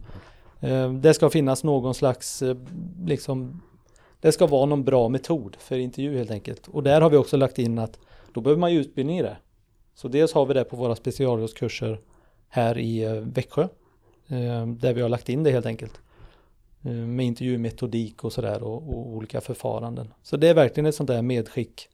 eh, 0.60 0.93
Det 0.93 1.13
ska 1.13 1.30
finnas 1.30 1.63
någon 1.63 1.93
slags 1.93 2.41
eh, 2.41 2.58
liksom 3.06 3.62
Det 4.19 4.32
ska 4.32 4.48
vara 4.48 4.65
någon 4.65 4.84
bra 4.84 5.10
metod 5.10 5.56
för 5.60 5.78
intervju 5.78 6.17
helt 6.17 6.32
enkelt. 6.32 6.67
Och 6.67 6.84
där 6.84 7.02
har 7.02 7.10
vi 7.10 7.17
också 7.17 7.38
lagt 7.38 7.60
in 7.60 7.80
att 7.80 8.00
då 8.34 8.41
behöver 8.41 8.60
man 8.60 8.74
ju 8.74 8.80
utbildning 8.80 9.19
i 9.19 9.21
det. 9.21 9.38
Så 9.95 10.08
dels 10.08 10.34
har 10.34 10.45
vi 10.45 10.54
det 10.54 10.63
på 10.63 10.76
våra 10.76 10.95
specialkurser 10.95 12.00
här 12.50 12.78
i 12.78 13.04
eh, 13.04 13.13
Växjö. 13.13 13.67
Eh, 14.28 14.67
där 14.67 14.93
vi 14.93 15.02
har 15.02 15.10
lagt 15.10 15.30
in 15.30 15.43
det 15.43 15.52
helt 15.52 15.65
enkelt. 15.65 16.02
Med 16.91 17.26
intervjumetodik 17.26 18.24
och 18.24 18.34
sådär 18.34 18.63
och, 18.63 18.89
och 18.89 19.08
olika 19.08 19.41
förfaranden. 19.41 20.13
Så 20.24 20.38
det 20.38 20.48
är 20.48 20.54
verkligen 20.54 20.86
ett 20.86 20.95
sånt 20.95 21.08
där 21.08 21.21
medskick 21.21 21.89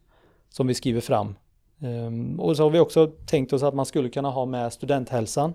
som 0.50 0.66
vi 0.66 0.74
skriver 0.74 1.00
fram 1.00 1.34
Um, 1.82 2.40
och 2.40 2.56
så 2.56 2.62
har 2.62 2.70
vi 2.70 2.78
också 2.78 3.06
tänkt 3.26 3.52
oss 3.52 3.62
att 3.62 3.74
man 3.74 3.86
skulle 3.86 4.08
kunna 4.08 4.30
ha 4.30 4.46
med 4.46 4.72
studenthälsan. 4.72 5.54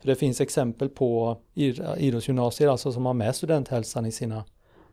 För 0.00 0.06
det 0.06 0.14
finns 0.14 0.40
exempel 0.40 0.88
på 0.88 1.36
idrottsgymnasier 1.96 2.68
alltså 2.68 2.92
som 2.92 3.06
har 3.06 3.14
med 3.14 3.36
studenthälsan 3.36 4.06
i 4.06 4.12
sina 4.12 4.44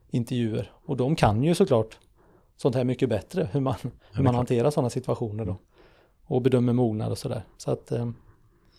intervjuer. 0.10 0.72
Och 0.86 0.98
de 0.98 1.16
kan 1.16 1.44
ju 1.44 1.56
såklart 1.56 1.98
sånt 2.58 2.76
här 2.76 2.84
mycket 2.84 3.10
bättre, 3.10 3.50
hur 3.52 3.60
man, 3.60 3.76
hur 4.12 4.24
man 4.24 4.36
hanterar 4.36 4.70
sådana 4.70 4.90
situationer 4.90 5.46
då. 5.46 5.56
Och 6.24 6.42
bedömer 6.42 6.74
mognad 6.74 7.12
och 7.12 7.18
sådär. 7.18 7.42
Så 7.58 7.72
att 7.72 7.92
um, 7.92 8.16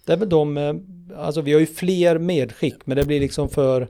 det 0.09 0.15
är 0.15 0.17
väl 0.17 0.29
de, 0.29 0.57
eh, 0.57 0.75
alltså 1.17 1.41
vi 1.41 1.53
har 1.53 1.61
ju 1.61 1.67
fler 1.67 2.19
medskick 2.19 2.77
men 2.85 2.97
det 2.97 3.05
blir 3.05 3.21
liksom 3.21 3.49
för, 3.49 3.89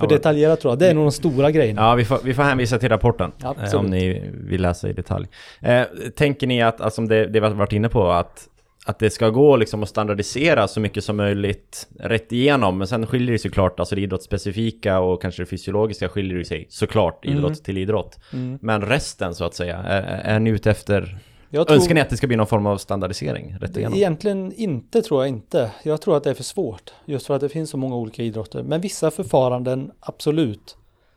för, 0.00 0.06
detaljerat 0.08 0.60
tror 0.60 0.72
jag. 0.72 0.78
Det 0.78 0.88
är 0.88 0.94
nog 0.94 1.04
de 1.04 1.12
stora 1.12 1.50
grejerna. 1.50 1.82
Ja, 1.82 1.94
vi 1.94 2.04
får, 2.04 2.18
vi 2.24 2.34
får 2.34 2.42
hänvisa 2.42 2.78
till 2.78 2.88
rapporten 2.88 3.32
eh, 3.42 3.74
om 3.74 3.86
ni 3.86 4.30
vill 4.34 4.62
läsa 4.62 4.88
i 4.88 4.92
detalj. 4.92 5.28
Eh, 5.60 5.82
tänker 6.16 6.46
ni 6.46 6.62
att, 6.62 6.80
alltså 6.80 7.02
det, 7.02 7.26
det 7.26 7.40
vi 7.40 7.46
har 7.46 7.54
varit 7.54 7.72
inne 7.72 7.88
på, 7.88 8.10
att, 8.10 8.48
att 8.86 8.98
det 8.98 9.10
ska 9.10 9.28
gå 9.28 9.56
liksom 9.56 9.82
att 9.82 9.88
standardisera 9.88 10.68
så 10.68 10.80
mycket 10.80 11.04
som 11.04 11.16
möjligt 11.16 11.88
rätt 12.00 12.32
igenom, 12.32 12.78
men 12.78 12.86
sen 12.86 13.06
skiljer 13.06 13.32
det 13.32 13.38
sig 13.38 13.50
såklart, 13.50 13.80
alltså 13.80 13.94
det 13.94 14.00
idrottsspecifika 14.00 15.00
och 15.00 15.22
kanske 15.22 15.42
det 15.42 15.46
fysiologiska 15.46 16.08
skiljer 16.08 16.38
det 16.38 16.44
sig 16.44 16.66
såklart 16.68 17.24
idrott 17.24 17.44
mm. 17.44 17.54
till 17.54 17.78
idrott. 17.78 18.18
Mm. 18.32 18.58
Men 18.62 18.82
resten 18.82 19.34
så 19.34 19.44
att 19.44 19.54
säga, 19.54 19.76
är, 19.76 20.02
är 20.34 20.38
ni 20.38 20.50
ute 20.50 20.70
efter 20.70 21.18
jag 21.50 21.66
tror, 21.66 21.76
Önskar 21.76 21.94
ni 21.94 22.00
att 22.00 22.10
det 22.10 22.16
ska 22.16 22.26
bli 22.26 22.36
någon 22.36 22.46
form 22.46 22.66
av 22.66 22.78
standardisering? 22.78 23.56
Rätt 23.60 23.76
igenom? 23.76 23.98
Egentligen 23.98 24.52
inte 24.52 25.02
tror 25.02 25.22
jag 25.22 25.28
inte. 25.28 25.70
Jag 25.82 26.00
tror 26.00 26.16
att 26.16 26.24
det 26.24 26.30
är 26.30 26.34
för 26.34 26.44
svårt. 26.44 26.92
Just 27.04 27.26
för 27.26 27.34
att 27.34 27.40
det 27.40 27.48
finns 27.48 27.70
så 27.70 27.76
många 27.76 27.96
olika 27.96 28.22
idrotter. 28.22 28.62
Men 28.62 28.80
vissa 28.80 29.10
förfaranden, 29.10 29.92
absolut. 30.00 30.76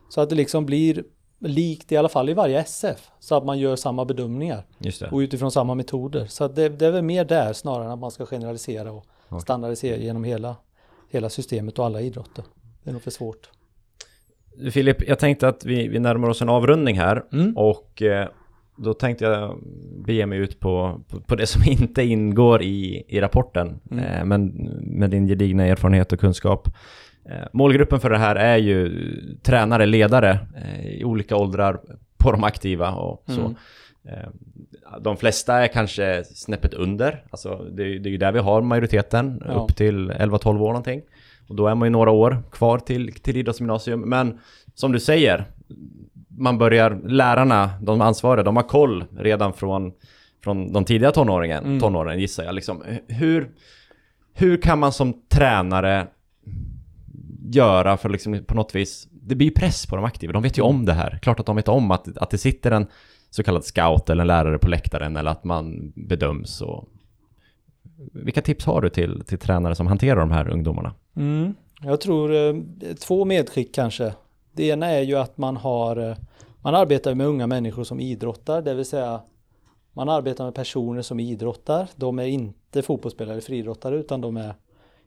Så 0.10 0.22
att 0.22 0.30
det 0.30 0.36
liksom 0.36 0.66
blir 0.66 1.04
likt 1.40 1.92
i 1.92 1.98
alla 1.98 2.10
fall 2.10 2.30
i 2.30 2.34
varje 2.34 2.60
SF. 2.60 3.10
Så 3.20 3.36
att 3.36 3.46
man 3.46 3.60
gör 3.60 3.76
samma 3.76 4.06
bedömningar. 4.06 4.66
Och 5.12 5.18
utifrån 5.18 5.52
samma 5.52 5.76
metoder. 5.76 6.26
Så 6.26 6.44
att 6.44 6.56
det, 6.56 6.70
det 6.70 6.86
är 6.86 6.92
väl 6.92 7.04
mer 7.04 7.26
där 7.26 7.54
snarare 7.54 7.86
än 7.86 7.92
att 7.92 8.00
man 8.00 8.12
ska 8.12 8.26
generalisera 8.26 8.92
och 8.92 9.06
okay. 9.28 9.40
standardisera 9.40 9.98
genom 9.98 10.24
hela, 10.24 10.56
hela 11.10 11.30
systemet 11.30 11.80
och 11.80 11.86
alla 11.86 12.02
idrotter. 12.02 12.44
Det 12.84 12.90
är 12.90 12.94
nog 12.94 13.02
för 13.02 13.12
svårt. 13.12 13.50
Filip, 14.72 15.08
jag 15.08 15.20
tänkte 15.20 15.48
att 15.48 15.66
vi, 15.66 15.88
vi 15.88 16.00
närmar 16.00 16.30
oss 16.30 16.42
en 16.42 16.50
avrundning 16.50 17.00
här. 17.00 17.26
Mm. 17.32 17.58
Och 17.58 18.02
eh, 18.02 18.28
då 18.76 18.94
tänkte 18.94 19.26
jag 19.26 19.58
bege 20.06 20.26
mig 20.26 20.40
ut 20.40 20.60
på, 20.60 21.02
på, 21.08 21.22
på, 21.22 21.36
det 21.36 21.48
som 21.48 21.62
inte 21.68 22.04
ingår 22.04 22.62
i, 22.62 23.04
i 23.08 23.22
rapporten, 23.22 23.80
mm. 23.92 24.06
eh, 24.06 24.26
men 24.26 24.48
med 24.82 25.10
din 25.10 25.28
gedigna 25.28 25.66
erfarenhet 25.66 26.14
och 26.14 26.20
kunskap. 26.20 26.68
Eh, 27.30 27.48
målgruppen 27.54 28.00
för 28.00 28.10
det 28.10 28.18
här 28.18 28.36
är 28.36 28.58
ju 28.58 29.06
tränare, 29.44 29.86
ledare 29.86 30.40
eh, 30.56 30.88
i 30.88 31.04
olika 31.04 31.36
åldrar 31.36 31.80
på 32.18 32.32
de 32.32 32.44
aktiva 32.44 32.92
och 32.92 33.24
så. 33.28 33.42
Mm. 33.42 33.56
Eh, 34.10 34.30
de 35.02 35.18
flesta 35.18 35.64
är 35.64 35.68
kanske 35.68 36.24
snäppet 36.24 36.74
under, 36.74 37.24
alltså 37.30 37.56
det, 37.72 38.00
det 38.00 38.10
är 38.10 38.12
ju 38.12 38.18
där 38.18 38.32
vi 38.32 38.40
har 38.40 38.62
majoriteten, 38.62 39.44
ja. 39.46 39.54
upp 39.54 39.76
till 39.76 40.12
11-12 40.12 40.48
år 40.48 40.68
någonting. 40.68 41.02
Och 41.48 41.56
då 41.56 41.68
är 41.68 41.76
man 41.76 41.86
ju 41.86 41.90
några 41.90 42.12
år 42.12 42.44
kvar 42.52 42.80
till, 42.80 43.14
till 43.14 43.38
idrottsgymnasium. 43.38 44.02
Men 44.02 44.40
som 44.76 44.92
du 44.92 45.00
säger, 45.00 45.46
man 46.38 46.58
börjar, 46.58 47.02
lärarna, 47.04 47.70
de 47.82 48.02
ansvariga, 48.02 48.44
de 48.44 48.56
har 48.56 48.64
koll 48.64 49.06
redan 49.18 49.54
från, 49.54 49.92
från 50.44 50.74
de 50.74 50.86
tidiga 50.86 51.12
tonåringen, 51.12 51.66
mm. 51.66 51.80
tonåren 51.80 52.20
gissar 52.20 52.44
jag. 52.44 52.56
Liksom. 52.56 52.84
Hur, 53.08 53.52
hur 54.34 54.62
kan 54.62 54.80
man 54.80 54.92
som 54.92 55.14
tränare 55.30 56.08
göra 57.54 57.98
för 57.98 58.10
liksom 58.10 58.44
på 58.48 58.56
något 58.56 58.76
vis, 58.76 59.08
det 59.12 59.36
blir 59.36 59.48
ju 59.48 59.54
press 59.54 59.86
på 59.86 59.96
de 59.96 60.06
aktiva, 60.06 60.34
de 60.34 60.44
vet 60.44 60.58
ju 60.58 60.62
om 60.62 60.86
det 60.86 60.94
här. 60.94 61.20
Klart 61.22 61.40
att 61.40 61.46
de 61.46 61.56
vet 61.56 61.68
om 61.68 61.92
att, 61.92 62.18
att 62.18 62.30
det 62.30 62.38
sitter 62.38 62.72
en 62.72 62.88
så 63.30 63.44
kallad 63.44 63.64
scout 63.64 64.10
eller 64.10 64.22
en 64.22 64.28
lärare 64.28 64.58
på 64.58 64.70
läktaren 64.70 65.18
eller 65.18 65.32
att 65.32 65.44
man 65.44 65.94
bedöms 65.96 66.62
och 66.62 66.90
vilka 68.14 68.42
tips 68.42 68.66
har 68.66 68.82
du 68.82 68.90
till, 68.90 69.24
till 69.26 69.38
tränare 69.38 69.76
som 69.76 69.88
hanterar 69.88 70.20
de 70.20 70.32
här 70.32 70.50
ungdomarna? 70.50 70.94
Mm. 71.16 71.54
Jag 71.82 72.02
tror 72.02 72.36
eh, 72.36 72.54
två 73.00 73.26
medskick 73.26 73.76
kanske. 73.76 74.14
Det 74.54 74.68
ena 74.68 74.88
är 74.88 75.02
ju 75.02 75.16
att 75.16 75.38
man 75.38 75.58
har 75.58 76.10
eh, 76.10 76.16
man 76.62 76.76
arbetar 76.76 77.16
med 77.16 77.28
unga 77.28 77.48
människor 77.48 77.84
som 77.84 78.00
idrottar, 78.00 78.62
det 78.62 78.74
vill 78.74 78.86
säga 78.86 79.22
man 79.94 80.10
arbetar 80.10 80.46
med 80.46 80.56
personer 80.56 81.02
som 81.02 81.20
idrottar. 81.20 81.90
De 81.96 82.20
är 82.20 82.26
inte 82.26 82.82
fotbollsspelare 82.82 83.34
eller 83.34 83.42
friidrottare 83.42 83.96
utan 83.96 84.22
de 84.22 84.38
är 84.38 84.54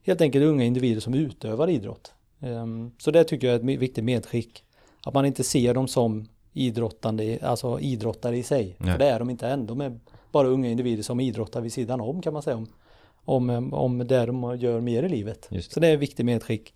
helt 0.03 0.21
enkelt 0.21 0.45
unga 0.45 0.65
individer 0.65 1.01
som 1.01 1.15
utövar 1.15 1.69
idrott. 1.69 2.13
Ehm, 2.41 2.91
så 2.99 3.11
det 3.11 3.25
tycker 3.25 3.47
jag 3.47 3.55
är 3.55 3.73
ett 3.75 3.81
viktigt 3.81 4.05
medskick. 4.05 4.65
Att 5.05 5.15
man 5.15 5.27
inte 5.27 5.45
ser 5.45 5.75
dem 5.75 5.89
som 5.89 6.29
idrottande, 6.53 7.39
alltså 7.43 7.81
idrottare 7.81 8.37
i 8.37 8.43
sig. 8.43 8.77
Nej. 8.79 8.93
För 8.93 8.99
det 8.99 9.07
är 9.07 9.19
de 9.19 9.31
inte 9.31 9.49
än. 9.49 9.67
De 9.67 9.81
är 9.81 10.01
bara 10.33 10.49
unga 10.49 10.69
individer 10.69 11.03
som 11.03 11.21
idrottar 11.21 11.61
vid 11.61 11.73
sidan 11.73 12.01
om 12.01 12.23
kan 12.23 12.33
man 12.33 12.43
säga. 12.43 12.57
Om, 12.57 13.51
om, 13.51 13.75
om 13.75 13.99
det 13.99 14.27
de 14.27 14.57
gör 14.59 14.81
mer 14.81 15.03
i 15.03 15.09
livet. 15.09 15.49
Så 15.61 15.81
det 15.81 15.89
är 15.89 15.95
ett 15.95 16.01
viktigt 16.01 16.27
medskick. 16.27 16.75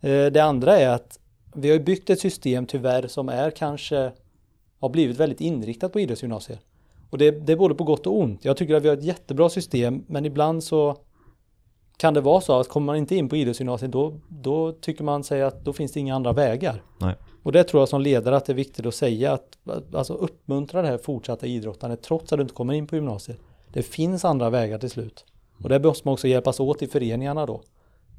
Eh, 0.00 0.26
det 0.26 0.40
andra 0.40 0.78
är 0.78 0.88
att 0.88 1.18
vi 1.54 1.70
har 1.70 1.78
byggt 1.78 2.10
ett 2.10 2.20
system 2.20 2.66
tyvärr 2.66 3.06
som 3.06 3.28
är 3.28 3.50
kanske 3.50 4.12
har 4.80 4.88
blivit 4.88 5.16
väldigt 5.16 5.40
inriktat 5.40 5.92
på 5.92 6.00
idrottsgymnasier. 6.00 6.58
Och 7.10 7.18
det, 7.18 7.30
det 7.30 7.52
är 7.52 7.56
både 7.56 7.74
på 7.74 7.84
gott 7.84 8.06
och 8.06 8.18
ont. 8.18 8.44
Jag 8.44 8.56
tycker 8.56 8.74
att 8.74 8.82
vi 8.82 8.88
har 8.88 8.96
ett 8.96 9.04
jättebra 9.04 9.48
system 9.48 10.04
men 10.06 10.26
ibland 10.26 10.64
så 10.64 10.96
kan 11.96 12.14
det 12.14 12.20
vara 12.20 12.40
så 12.40 12.60
att 12.60 12.68
kommer 12.68 12.86
man 12.86 12.96
inte 12.96 13.16
in 13.16 13.28
på 13.28 13.36
idrottsgymnasiet 13.36 13.92
då, 13.92 14.20
då 14.28 14.72
tycker 14.72 15.04
man 15.04 15.24
sig 15.24 15.42
att 15.42 15.64
då 15.64 15.72
finns 15.72 15.92
det 15.92 16.00
inga 16.00 16.14
andra 16.14 16.32
vägar. 16.32 16.82
Nej. 16.98 17.14
Och 17.42 17.52
det 17.52 17.64
tror 17.64 17.80
jag 17.80 17.88
som 17.88 18.00
ledare 18.00 18.36
att 18.36 18.44
det 18.44 18.52
är 18.52 18.54
viktigt 18.54 18.86
att 18.86 18.94
säga 18.94 19.32
att 19.32 19.58
alltså 19.94 20.14
uppmuntra 20.14 20.82
det 20.82 20.88
här 20.88 20.98
fortsatta 20.98 21.46
idrottandet 21.46 22.02
trots 22.02 22.32
att 22.32 22.38
du 22.38 22.42
inte 22.42 22.54
kommer 22.54 22.74
in 22.74 22.86
på 22.86 22.94
gymnasiet. 22.94 23.38
Det 23.72 23.82
finns 23.82 24.24
andra 24.24 24.50
vägar 24.50 24.78
till 24.78 24.90
slut. 24.90 25.24
Och 25.62 25.68
det 25.68 25.78
måste 25.78 26.08
man 26.08 26.12
också 26.12 26.28
hjälpas 26.28 26.60
åt 26.60 26.82
i 26.82 26.86
föreningarna 26.86 27.46
då. 27.46 27.62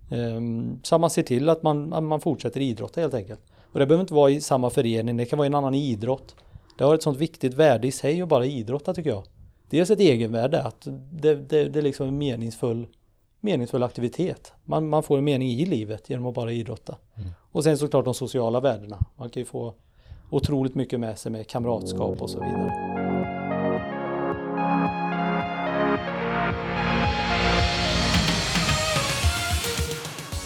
Ehm, 0.09 0.79
så 0.83 0.97
man 0.97 1.09
ser 1.09 1.23
till 1.23 1.49
att 1.49 1.63
man, 1.63 2.05
man 2.05 2.21
fortsätter 2.21 2.61
idrotta 2.61 3.01
helt 3.01 3.13
enkelt. 3.13 3.39
Och 3.71 3.79
det 3.79 3.85
behöver 3.85 4.01
inte 4.01 4.13
vara 4.13 4.31
i 4.31 4.41
samma 4.41 4.69
förening, 4.69 5.17
det 5.17 5.25
kan 5.25 5.37
vara 5.37 5.45
i 5.45 5.47
en 5.47 5.55
annan 5.55 5.73
idrott. 5.73 6.35
Det 6.77 6.83
har 6.83 6.95
ett 6.95 7.03
sånt 7.03 7.17
viktigt 7.17 7.53
värde 7.53 7.87
i 7.87 7.91
sig 7.91 8.21
att 8.21 8.29
bara 8.29 8.45
idrotta 8.45 8.93
tycker 8.93 9.09
jag. 9.09 9.23
Dels 9.69 9.89
ett 9.89 9.99
egenvärde, 9.99 10.63
att 10.63 10.87
det, 11.11 11.35
det, 11.35 11.69
det 11.69 11.79
är 11.79 11.83
liksom 11.83 12.07
en 12.07 12.17
meningsfull, 12.17 12.87
meningsfull 13.39 13.83
aktivitet. 13.83 14.53
Man, 14.65 14.89
man 14.89 15.03
får 15.03 15.17
en 15.17 15.23
mening 15.23 15.49
i 15.49 15.65
livet 15.65 16.09
genom 16.09 16.25
att 16.25 16.35
bara 16.35 16.51
idrotta. 16.51 16.95
Mm. 17.15 17.29
Och 17.51 17.63
sen 17.63 17.77
såklart 17.77 18.05
de 18.05 18.13
sociala 18.13 18.59
värdena. 18.59 18.99
Man 19.15 19.29
kan 19.29 19.41
ju 19.41 19.45
få 19.45 19.73
otroligt 20.29 20.75
mycket 20.75 20.99
med 20.99 21.19
sig 21.19 21.31
med 21.31 21.47
kamratskap 21.47 22.21
och 22.21 22.29
så 22.29 22.39
vidare. 22.39 23.08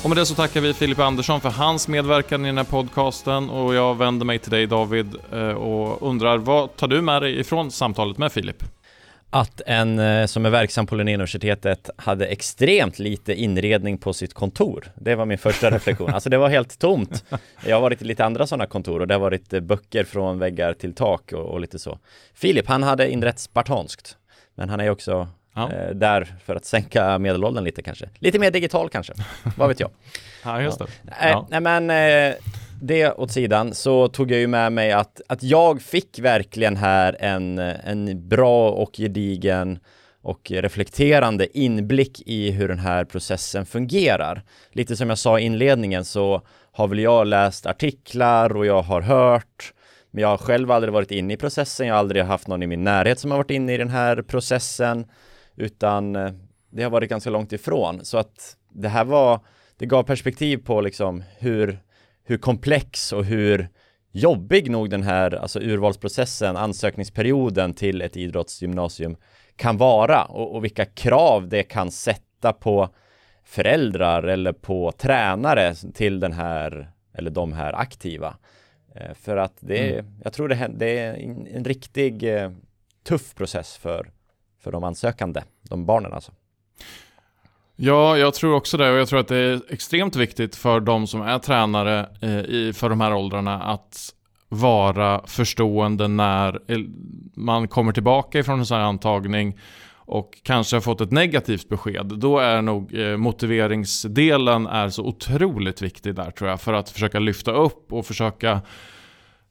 Och 0.03 0.09
med 0.09 0.17
det 0.17 0.25
så 0.25 0.35
tackar 0.35 0.61
vi 0.61 0.73
Filip 0.73 0.99
Andersson 0.99 1.41
för 1.41 1.49
hans 1.49 1.87
medverkan 1.87 2.45
i 2.45 2.47
den 2.47 2.57
här 2.57 2.65
podcasten 2.65 3.49
och 3.49 3.75
jag 3.75 3.97
vänder 3.97 4.25
mig 4.25 4.39
till 4.39 4.51
dig 4.51 4.67
David 4.67 5.15
eh, 5.31 5.49
och 5.49 6.09
undrar 6.09 6.37
vad 6.37 6.75
tar 6.75 6.87
du 6.87 7.01
med 7.01 7.21
dig 7.21 7.39
ifrån 7.39 7.71
samtalet 7.71 8.17
med 8.17 8.31
Filip? 8.31 8.63
Att 9.29 9.61
en 9.65 9.99
eh, 9.99 10.25
som 10.25 10.45
är 10.45 10.49
verksam 10.49 10.87
på 10.87 10.95
Linnéuniversitetet 10.95 11.89
hade 11.97 12.25
extremt 12.25 12.99
lite 12.99 13.33
inredning 13.33 13.97
på 13.97 14.13
sitt 14.13 14.33
kontor. 14.33 14.91
Det 14.95 15.15
var 15.15 15.25
min 15.25 15.37
första 15.37 15.71
reflektion. 15.71 16.13
Alltså 16.13 16.29
det 16.29 16.37
var 16.37 16.49
helt 16.49 16.79
tomt. 16.79 17.23
Jag 17.65 17.75
har 17.75 17.81
varit 17.81 18.01
i 18.01 18.05
lite 18.05 18.25
andra 18.25 18.47
sådana 18.47 18.65
kontor 18.65 18.99
och 18.99 19.07
det 19.07 19.13
har 19.13 19.21
varit 19.21 19.53
eh, 19.53 19.59
böcker 19.59 20.03
från 20.03 20.39
väggar 20.39 20.73
till 20.73 20.93
tak 20.93 21.31
och, 21.33 21.45
och 21.45 21.59
lite 21.59 21.79
så. 21.79 21.99
Filip, 22.33 22.67
han 22.67 22.83
hade 22.83 23.11
inrett 23.11 23.39
spartanskt. 23.39 24.17
Men 24.55 24.69
han 24.69 24.79
är 24.79 24.89
också 24.89 25.27
ja. 25.53 25.71
eh, 25.71 25.89
där 25.89 26.35
för 26.45 26.55
att 26.55 26.65
sänka 26.65 27.19
medelåldern 27.19 27.63
lite 27.63 27.81
kanske. 27.81 28.09
Lite 28.19 28.39
mer 28.39 28.51
digital 28.51 28.89
kanske, 28.89 29.13
vad 29.57 29.67
vet 29.67 29.79
jag. 29.79 29.91
ja, 30.43 30.61
just 30.61 30.79
det. 30.79 30.85
Ja. 31.21 31.29
Eh, 31.29 31.45
nej 31.49 31.61
men 31.61 31.89
eh, 31.89 32.35
det 32.81 33.11
åt 33.11 33.31
sidan 33.31 33.73
så 33.73 34.07
tog 34.07 34.31
jag 34.31 34.39
ju 34.39 34.47
med 34.47 34.71
mig 34.71 34.91
att, 34.91 35.21
att 35.27 35.43
jag 35.43 35.81
fick 35.81 36.19
verkligen 36.19 36.77
här 36.77 37.17
en, 37.19 37.59
en 37.59 38.27
bra 38.29 38.69
och 38.69 38.91
gedigen 38.97 39.79
och 40.21 40.51
reflekterande 40.51 41.57
inblick 41.59 42.21
i 42.25 42.51
hur 42.51 42.67
den 42.67 42.79
här 42.79 43.05
processen 43.05 43.65
fungerar. 43.65 44.43
Lite 44.71 44.95
som 44.95 45.09
jag 45.09 45.17
sa 45.17 45.39
i 45.39 45.43
inledningen 45.43 46.05
så 46.05 46.41
har 46.71 46.87
väl 46.87 46.99
jag 46.99 47.27
läst 47.27 47.65
artiklar 47.65 48.57
och 48.57 48.65
jag 48.65 48.81
har 48.81 49.01
hört 49.01 49.73
men 50.11 50.21
jag 50.21 50.29
har 50.29 50.37
själv 50.37 50.71
aldrig 50.71 50.93
varit 50.93 51.11
inne 51.11 51.33
i 51.33 51.37
processen, 51.37 51.87
jag 51.87 51.93
har 51.93 51.99
aldrig 51.99 52.23
haft 52.23 52.47
någon 52.47 52.63
i 52.63 52.67
min 52.67 52.83
närhet 52.83 53.19
som 53.19 53.31
har 53.31 53.37
varit 53.37 53.51
inne 53.51 53.73
i 53.73 53.77
den 53.77 53.89
här 53.89 54.21
processen 54.21 55.05
utan 55.55 56.15
eh, 56.15 56.31
det 56.69 56.83
har 56.83 56.89
varit 56.89 57.09
ganska 57.09 57.29
långt 57.29 57.53
ifrån 57.53 58.05
så 58.05 58.17
att 58.17 58.57
det 58.69 58.89
här 58.89 59.05
var 59.05 59.39
det 59.77 59.85
gav 59.85 60.03
perspektiv 60.03 60.57
på 60.57 60.81
liksom 60.81 61.23
hur 61.37 61.79
hur 62.23 62.37
komplex 62.37 63.13
och 63.13 63.25
hur 63.25 63.69
jobbig 64.11 64.71
nog 64.71 64.89
den 64.89 65.03
här 65.03 65.31
alltså 65.31 65.59
urvalsprocessen, 65.59 66.57
ansökningsperioden 66.57 67.73
till 67.73 68.01
ett 68.01 68.17
idrottsgymnasium 68.17 69.15
kan 69.55 69.77
vara 69.77 70.25
och, 70.25 70.55
och 70.55 70.63
vilka 70.63 70.85
krav 70.85 71.47
det 71.47 71.63
kan 71.63 71.91
sätta 71.91 72.53
på 72.53 72.89
föräldrar 73.43 74.23
eller 74.23 74.53
på 74.53 74.91
tränare 74.91 75.75
till 75.75 76.19
den 76.19 76.33
här 76.33 76.91
eller 77.13 77.31
de 77.31 77.53
här 77.53 77.73
aktiva. 77.73 78.35
Eh, 78.95 79.13
för 79.13 79.37
att 79.37 79.57
det 79.59 79.89
är, 79.89 79.99
mm. 79.99 80.19
jag 80.23 80.33
tror 80.33 80.47
det, 80.47 80.71
det 80.75 80.99
är 80.99 81.13
en, 81.13 81.47
en 81.47 81.63
riktig 81.63 82.23
eh, 82.23 82.51
tuff 83.03 83.35
process 83.35 83.77
för, 83.77 84.11
för 84.63 84.71
de 84.71 84.83
ansökande, 84.83 85.41
de 85.69 85.85
barnen 85.85 86.13
alltså. 86.13 86.31
Ja, 87.75 88.17
jag 88.17 88.33
tror 88.33 88.55
också 88.55 88.77
det 88.77 88.91
och 88.91 88.97
jag 88.97 89.07
tror 89.07 89.19
att 89.19 89.27
det 89.27 89.37
är 89.37 89.61
extremt 89.69 90.15
viktigt 90.15 90.55
för 90.55 90.79
de 90.79 91.07
som 91.07 91.21
är 91.21 91.39
tränare 91.39 92.09
eh, 92.21 92.39
i, 92.39 92.73
för 92.75 92.89
de 92.89 93.01
här 93.01 93.13
åldrarna 93.13 93.63
att 93.63 94.13
vara 94.49 95.21
förstående 95.27 96.07
när 96.07 96.59
man 97.33 97.67
kommer 97.67 97.91
tillbaka 97.91 98.39
ifrån 98.39 98.59
en 98.59 98.65
sån 98.65 98.77
här 98.77 98.83
antagning 98.83 99.59
och 100.05 100.39
kanske 100.43 100.75
har 100.75 100.81
fått 100.81 101.01
ett 101.01 101.11
negativt 101.11 101.69
besked. 101.69 102.05
Då 102.05 102.39
är 102.39 102.61
nog 102.61 102.95
eh, 102.95 103.17
motiveringsdelen 103.17 104.67
är 104.67 104.89
så 104.89 105.03
otroligt 105.03 105.81
viktig 105.81 106.15
där 106.15 106.31
tror 106.31 106.49
jag 106.49 106.61
för 106.61 106.73
att 106.73 106.89
försöka 106.89 107.19
lyfta 107.19 107.51
upp 107.51 107.93
och 107.93 108.05
försöka 108.05 108.61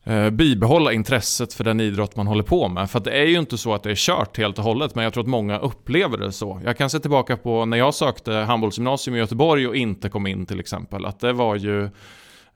eh, 0.05 0.31
bibehålla 0.31 0.93
intresset 0.93 1.55
för 1.55 1.65
den 1.65 1.81
idrott 1.81 2.17
man 2.17 2.27
håller 2.27 2.43
på 2.43 2.69
med. 2.69 2.91
För 2.91 3.01
det 3.01 3.11
är 3.11 3.27
ju 3.27 3.39
inte 3.39 3.59
så 3.59 3.75
att 3.75 3.83
det 3.83 3.91
är 3.91 3.95
kört 3.95 4.39
helt 4.39 4.59
och 4.59 4.65
hållet, 4.65 4.95
men 4.95 5.05
jag 5.05 5.13
tror 5.13 5.23
att 5.25 5.29
många 5.29 5.59
upplever 5.59 6.19
det 6.19 6.33
så. 6.33 6.61
Jag 6.65 6.77
kan 6.77 6.91
se 6.91 6.99
tillbaka 6.99 7.37
på 7.37 7.65
när 7.65 7.77
jag 7.77 7.95
sökte 7.95 8.33
handbollsgymnasium 8.33 9.17
i 9.17 9.19
Göteborg 9.19 9.69
och 9.69 9.77
inte 9.77 10.09
kom 10.09 10.27
in 10.27 10.47
till 10.47 10.61
exempel, 10.61 11.07
att 11.07 11.21
det 11.21 11.33
var 11.33 11.57
ju 11.57 11.91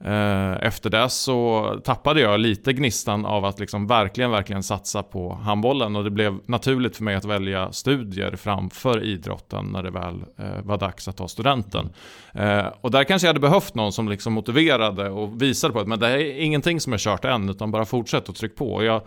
Eh, 0.04 0.66
efter 0.66 0.90
det 0.90 1.08
så 1.08 1.70
tappade 1.84 2.20
jag 2.20 2.40
lite 2.40 2.72
gnistan 2.72 3.26
av 3.26 3.44
att 3.44 3.60
liksom 3.60 3.86
verkligen, 3.86 4.30
verkligen 4.30 4.62
satsa 4.62 5.02
på 5.02 5.34
handbollen 5.34 5.96
och 5.96 6.04
det 6.04 6.10
blev 6.10 6.38
naturligt 6.46 6.96
för 6.96 7.04
mig 7.04 7.14
att 7.14 7.24
välja 7.24 7.72
studier 7.72 8.36
framför 8.36 9.04
idrotten 9.04 9.66
när 9.66 9.82
det 9.82 9.90
väl 9.90 10.24
eh, 10.38 10.62
var 10.62 10.78
dags 10.78 11.08
att 11.08 11.16
ta 11.16 11.28
studenten. 11.28 11.88
Eh, 12.34 12.66
och 12.80 12.90
där 12.90 13.04
kanske 13.04 13.26
jag 13.26 13.30
hade 13.30 13.40
behövt 13.40 13.74
någon 13.74 13.92
som 13.92 14.08
liksom 14.08 14.32
motiverade 14.32 15.10
och 15.10 15.42
visade 15.42 15.72
på 15.72 15.80
att 15.80 15.88
men 15.88 15.98
det 15.98 16.08
är 16.08 16.40
ingenting 16.40 16.80
som 16.80 16.92
är 16.92 16.98
kört 16.98 17.24
än 17.24 17.48
utan 17.48 17.70
bara 17.70 17.84
fortsätt 17.84 18.28
och 18.28 18.34
tryck 18.34 18.56
på. 18.56 18.72
Och 18.72 18.84
jag, 18.84 19.02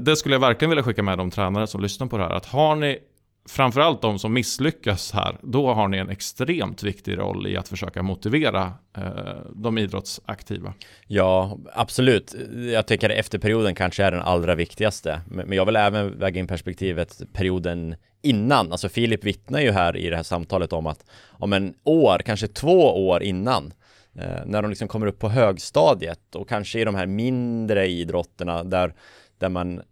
det 0.00 0.16
skulle 0.16 0.34
jag 0.34 0.40
verkligen 0.40 0.70
vilja 0.70 0.82
skicka 0.82 1.02
med 1.02 1.18
de 1.18 1.30
tränare 1.30 1.66
som 1.66 1.82
lyssnar 1.82 2.06
på 2.06 2.18
det 2.18 2.24
här. 2.24 2.30
Att 2.30 2.46
har 2.46 2.76
ni 2.76 2.98
framförallt 3.48 4.02
de 4.02 4.18
som 4.18 4.32
misslyckas 4.32 5.12
här, 5.12 5.38
då 5.42 5.74
har 5.74 5.88
ni 5.88 5.98
en 5.98 6.10
extremt 6.10 6.82
viktig 6.82 7.18
roll 7.18 7.46
i 7.46 7.56
att 7.56 7.68
försöka 7.68 8.02
motivera 8.02 8.72
eh, 8.96 9.36
de 9.54 9.78
idrottsaktiva. 9.78 10.74
Ja, 11.06 11.58
absolut. 11.72 12.34
Jag 12.72 12.86
tycker 12.86 13.10
efterperioden 13.10 13.74
kanske 13.74 14.04
är 14.04 14.10
den 14.10 14.22
allra 14.22 14.54
viktigaste. 14.54 15.20
Men 15.26 15.52
jag 15.52 15.66
vill 15.66 15.76
även 15.76 16.18
väga 16.18 16.40
in 16.40 16.46
perspektivet 16.46 17.22
perioden 17.32 17.96
innan. 18.22 18.72
Alltså 18.72 18.88
Filip 18.88 19.24
vittnar 19.24 19.60
ju 19.60 19.70
här 19.70 19.96
i 19.96 20.10
det 20.10 20.16
här 20.16 20.22
samtalet 20.22 20.72
om 20.72 20.86
att 20.86 21.04
om 21.30 21.52
en 21.52 21.74
år, 21.84 22.18
kanske 22.18 22.48
två 22.48 23.08
år 23.08 23.22
innan, 23.22 23.72
eh, 24.18 24.46
när 24.46 24.62
de 24.62 24.68
liksom 24.68 24.88
kommer 24.88 25.06
upp 25.06 25.18
på 25.18 25.28
högstadiet 25.28 26.34
och 26.34 26.48
kanske 26.48 26.80
i 26.80 26.84
de 26.84 26.94
här 26.94 27.06
mindre 27.06 27.86
idrotterna 27.86 28.64
där, 28.64 28.94
där 29.38 29.48
man 29.48 29.82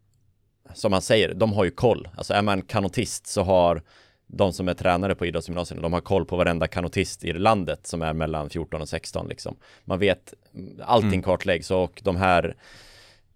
som 0.74 0.90
man 0.90 1.02
säger, 1.02 1.34
de 1.34 1.52
har 1.52 1.64
ju 1.64 1.70
koll. 1.70 2.08
Alltså 2.16 2.34
är 2.34 2.42
man 2.42 2.62
kanotist 2.62 3.26
så 3.26 3.42
har 3.42 3.82
de 4.26 4.52
som 4.52 4.68
är 4.68 4.74
tränare 4.74 5.14
på 5.14 5.26
idrottsgymnasierna, 5.26 5.82
de 5.82 5.92
har 5.92 6.00
koll 6.00 6.24
på 6.24 6.36
varenda 6.36 6.66
kanotist 6.66 7.24
i 7.24 7.32
landet 7.32 7.86
som 7.86 8.02
är 8.02 8.12
mellan 8.12 8.50
14 8.50 8.80
och 8.80 8.88
16 8.88 9.28
liksom. 9.28 9.56
Man 9.84 9.98
vet, 9.98 10.34
allting 10.80 11.08
mm. 11.08 11.22
kartläggs 11.22 11.70
och 11.70 12.00
de 12.04 12.16
här 12.16 12.56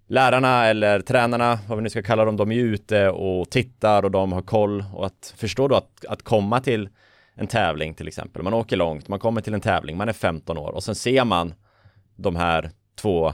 lärarna 0.07 0.67
eller 0.67 1.01
tränarna, 1.01 1.59
vad 1.69 1.79
vi 1.79 1.83
nu 1.83 1.91
ska 1.91 2.03
kalla 2.03 2.25
dem, 2.25 2.37
de 2.37 2.53
är 2.53 2.57
ute 2.57 3.09
och 3.09 3.51
tittar 3.51 4.03
och 4.03 4.11
de 4.11 4.33
har 4.33 4.43
koll 4.43 4.85
och 4.95 5.07
att 5.07 5.35
förstå 5.37 5.69
då 5.69 5.75
att, 5.75 6.05
att 6.09 6.23
komma 6.23 6.61
till 6.61 6.89
en 7.35 7.47
tävling 7.47 7.95
till 7.95 8.09
exempel, 8.09 8.43
man 8.43 8.55
åker 8.55 8.77
långt, 8.77 9.09
man 9.09 9.19
kommer 9.19 9.41
till 9.41 9.55
en 9.55 9.61
tävling, 9.61 9.97
man 9.97 10.09
är 10.09 10.13
15 10.13 10.59
år 10.59 10.73
och 10.73 10.85
sen 10.85 10.95
ser 10.95 11.25
man 11.25 11.55
de 12.17 12.37
här 12.37 12.71
två 12.97 13.33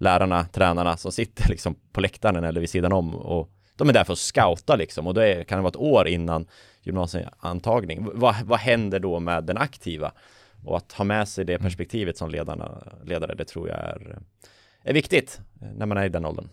lärarna, 0.00 0.44
tränarna 0.44 0.96
som 0.96 1.12
sitter 1.12 1.48
liksom 1.48 1.74
på 1.92 2.00
läktaren 2.00 2.44
eller 2.44 2.60
vid 2.60 2.70
sidan 2.70 2.92
om 2.92 3.14
och 3.14 3.50
de 3.76 3.88
är 3.88 3.92
där 3.92 4.04
för 4.04 4.12
att 4.12 4.18
scouta 4.18 4.76
liksom 4.76 5.06
och 5.06 5.14
det 5.14 5.48
kan 5.48 5.58
det 5.58 5.62
vara 5.62 5.70
ett 5.70 5.76
år 5.76 6.08
innan 6.08 6.46
gymnasieantagning. 6.82 8.08
Vad, 8.14 8.34
vad 8.44 8.58
händer 8.58 9.00
då 9.00 9.20
med 9.20 9.44
den 9.44 9.56
aktiva? 9.56 10.12
Och 10.64 10.76
att 10.76 10.92
ha 10.92 11.04
med 11.04 11.28
sig 11.28 11.44
det 11.44 11.52
mm. 11.52 11.62
perspektivet 11.62 12.16
som 12.18 12.30
ledarna, 12.30 12.82
ledare, 13.04 13.34
det 13.34 13.44
tror 13.44 13.68
jag 13.68 13.78
är, 13.78 14.18
är 14.82 14.94
viktigt 14.94 15.40
när 15.76 15.86
man 15.86 15.98
är 15.98 16.04
i 16.04 16.08
den 16.08 16.24
åldern. 16.24 16.48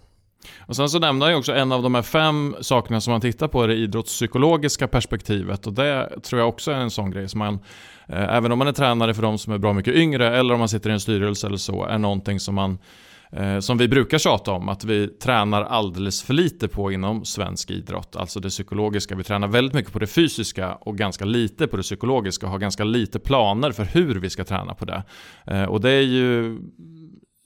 Och 0.60 0.76
sen 0.76 0.90
så 0.90 1.00
nämnde 1.00 1.30
jag 1.30 1.40
också 1.40 1.54
en 1.54 1.72
av 1.72 1.84
de 1.84 1.96
här 1.96 2.02
fem 2.02 2.56
sakerna 2.62 3.02
som 3.02 3.12
man 3.12 3.22
tittar 3.22 3.48
på 3.48 3.64
är 3.64 3.68
det 3.68 3.76
idrottspsykologiska 3.76 4.88
perspektivet 4.88 5.68
och 5.68 5.74
det 5.74 6.22
tror 6.24 6.40
jag 6.40 6.50
också 6.50 6.72
är 6.72 6.80
en 6.80 6.92
sån 6.92 7.12
grej 7.12 7.30
som 7.30 7.40
man, 7.40 7.60
eh, 8.08 8.36
även 8.36 8.52
om 8.52 8.60
man 8.60 8.68
är 8.68 8.72
tränare 8.72 9.14
för 9.14 9.22
de 9.22 9.38
som 9.38 9.54
är 9.54 9.58
bra 9.58 9.74
mycket 9.74 9.96
yngre 9.96 10.38
eller 10.38 10.54
om 10.54 10.60
man 10.60 10.70
sitter 10.70 10.90
i 10.90 10.94
en 10.94 11.00
styrelse 11.00 11.48
eller 11.48 11.58
så, 11.58 11.86
är 11.86 11.98
någonting 11.98 12.40
som 12.40 12.56
man 12.56 12.80
Eh, 12.80 13.07
Eh, 13.32 13.60
som 13.60 13.78
vi 13.78 13.88
brukar 13.88 14.18
tjata 14.18 14.52
om 14.52 14.70
att 14.70 14.84
vi 14.84 15.08
tränar 15.08 15.64
alldeles 15.64 16.24
för 16.24 16.34
lite 16.34 16.68
på 16.68 16.92
inom 16.92 17.26
svensk 17.26 17.72
idrott. 17.72 18.16
Alltså 18.16 18.40
det 18.40 18.50
psykologiska. 18.50 19.16
Vi 19.16 19.24
tränar 19.24 19.48
väldigt 19.48 19.74
mycket 19.74 19.94
på 19.94 20.00
det 20.00 20.08
fysiska 20.08 20.76
och 20.76 20.98
ganska 20.98 21.26
lite 21.26 21.68
på 21.68 21.78
det 21.78 21.84
psykologiska 21.84 22.46
och 22.46 22.52
har 22.52 22.60
ganska 22.60 22.84
lite 22.84 23.20
planer 23.20 23.72
för 23.72 23.84
hur 23.84 24.16
vi 24.16 24.30
ska 24.30 24.44
träna 24.44 24.74
på 24.74 24.86
det. 24.86 25.04
Eh, 25.46 25.64
och 25.64 25.82
det 25.82 25.92
är 25.92 26.02
ju 26.02 26.60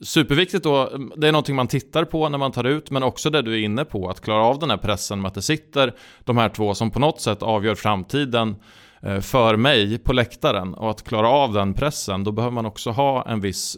superviktigt 0.03 0.63
då. 0.63 0.89
Det 1.15 1.27
är 1.27 1.31
någonting 1.31 1.55
man 1.55 1.67
tittar 1.67 2.05
på 2.05 2.29
när 2.29 2.37
man 2.37 2.51
tar 2.51 2.63
ut 2.63 2.91
men 2.91 3.03
också 3.03 3.29
det 3.29 3.41
du 3.41 3.53
är 3.53 3.59
inne 3.59 3.85
på 3.85 4.09
att 4.09 4.21
klara 4.21 4.43
av 4.43 4.59
den 4.59 4.69
här 4.69 4.77
pressen 4.77 5.21
med 5.21 5.29
att 5.29 5.35
det 5.35 5.41
sitter 5.41 5.93
de 6.23 6.37
här 6.37 6.49
två 6.49 6.75
som 6.75 6.91
på 6.91 6.99
något 6.99 7.21
sätt 7.21 7.43
avgör 7.43 7.75
framtiden 7.75 8.55
eh, 9.01 9.19
för 9.19 9.55
mig 9.55 9.97
på 9.97 10.13
läktaren 10.13 10.73
och 10.73 10.89
att 10.89 11.03
klara 11.03 11.29
av 11.29 11.53
den 11.53 11.73
pressen 11.73 12.23
då 12.23 12.31
behöver 12.31 12.53
man 12.53 12.65
också 12.65 12.91
ha 12.91 13.25
en 13.27 13.41
viss 13.41 13.77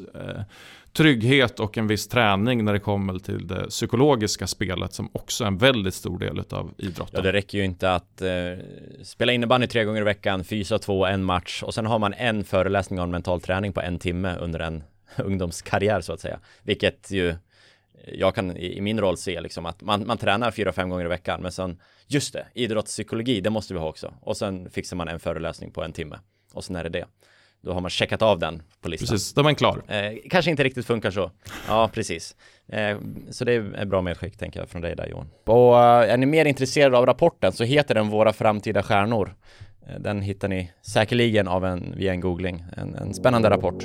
trygghet 0.93 1.59
och 1.59 1.77
en 1.77 1.87
viss 1.87 2.07
träning 2.07 2.65
när 2.65 2.73
det 2.73 2.79
kommer 2.79 3.19
till 3.19 3.47
det 3.47 3.69
psykologiska 3.69 4.47
spelet 4.47 4.93
som 4.93 5.09
också 5.13 5.43
är 5.43 5.47
en 5.47 5.57
väldigt 5.57 5.93
stor 5.93 6.19
del 6.19 6.39
av 6.49 6.73
idrotten. 6.77 7.13
Ja, 7.13 7.21
det 7.21 7.33
räcker 7.33 7.57
ju 7.57 7.63
inte 7.63 7.93
att 7.93 8.21
eh, 8.21 8.29
spela 9.03 9.31
innebandy 9.31 9.67
tre 9.67 9.83
gånger 9.83 10.01
i 10.01 10.03
veckan, 10.03 10.43
fysa 10.43 10.79
två, 10.79 11.05
en 11.05 11.23
match 11.23 11.63
och 11.63 11.73
sen 11.73 11.85
har 11.85 11.99
man 11.99 12.13
en 12.13 12.43
föreläsning 12.43 12.99
om 12.99 13.11
mental 13.11 13.41
träning 13.41 13.73
på 13.73 13.81
en 13.81 13.99
timme 13.99 14.35
under 14.35 14.59
en 14.59 14.83
ungdomskarriär 15.17 16.01
så 16.01 16.13
att 16.13 16.19
säga. 16.19 16.39
Vilket 16.63 17.11
ju 17.11 17.35
jag 18.07 18.35
kan 18.35 18.57
i 18.57 18.81
min 18.81 18.99
roll 18.99 19.17
se 19.17 19.41
liksom 19.41 19.65
att 19.65 19.81
man, 19.81 20.07
man 20.07 20.17
tränar 20.17 20.51
fyra, 20.51 20.71
fem 20.71 20.89
gånger 20.89 21.05
i 21.05 21.07
veckan 21.07 21.41
men 21.41 21.51
sen 21.51 21.79
just 22.07 22.33
det, 22.33 22.47
idrottspsykologi, 22.53 23.41
det 23.41 23.49
måste 23.49 23.73
vi 23.73 23.79
ha 23.79 23.89
också. 23.89 24.13
Och 24.21 24.37
sen 24.37 24.69
fixar 24.69 24.97
man 24.97 25.07
en 25.07 25.19
föreläsning 25.19 25.71
på 25.71 25.83
en 25.83 25.93
timme 25.93 26.19
och 26.53 26.63
sen 26.63 26.75
är 26.75 26.83
det 26.83 26.89
det. 26.89 27.05
Då 27.65 27.73
har 27.73 27.81
man 27.81 27.89
checkat 27.89 28.21
av 28.21 28.39
den 28.39 28.61
på 28.81 28.89
listan. 28.89 29.07
Precis, 29.07 29.33
då 29.33 29.41
är 29.41 29.43
man 29.43 29.55
klar. 29.55 29.81
Eh, 29.87 30.11
kanske 30.29 30.51
inte 30.51 30.63
riktigt 30.63 30.85
funkar 30.85 31.11
så. 31.11 31.31
Ja, 31.67 31.89
precis. 31.93 32.35
Eh, 32.67 32.97
så 33.29 33.45
det 33.45 33.53
är 33.53 33.85
bra 33.85 34.01
medskick 34.01 34.37
tänker 34.37 34.59
jag 34.59 34.69
från 34.69 34.81
dig 34.81 34.95
där 34.95 35.07
Johan. 35.07 35.29
Och 35.45 35.79
eh, 35.79 36.13
är 36.13 36.17
ni 36.17 36.25
mer 36.25 36.45
intresserade 36.45 36.97
av 36.97 37.05
rapporten 37.05 37.51
så 37.51 37.63
heter 37.63 37.95
den 37.95 38.09
Våra 38.09 38.33
framtida 38.33 38.83
stjärnor. 38.83 39.35
Eh, 39.87 39.99
den 39.99 40.21
hittar 40.21 40.47
ni 40.47 40.71
säkerligen 40.81 41.47
av 41.47 41.65
en, 41.65 41.93
via 41.97 42.11
en 42.11 42.19
googling. 42.19 42.65
En, 42.77 42.95
en 42.95 43.13
spännande 43.13 43.49
rapport. 43.49 43.83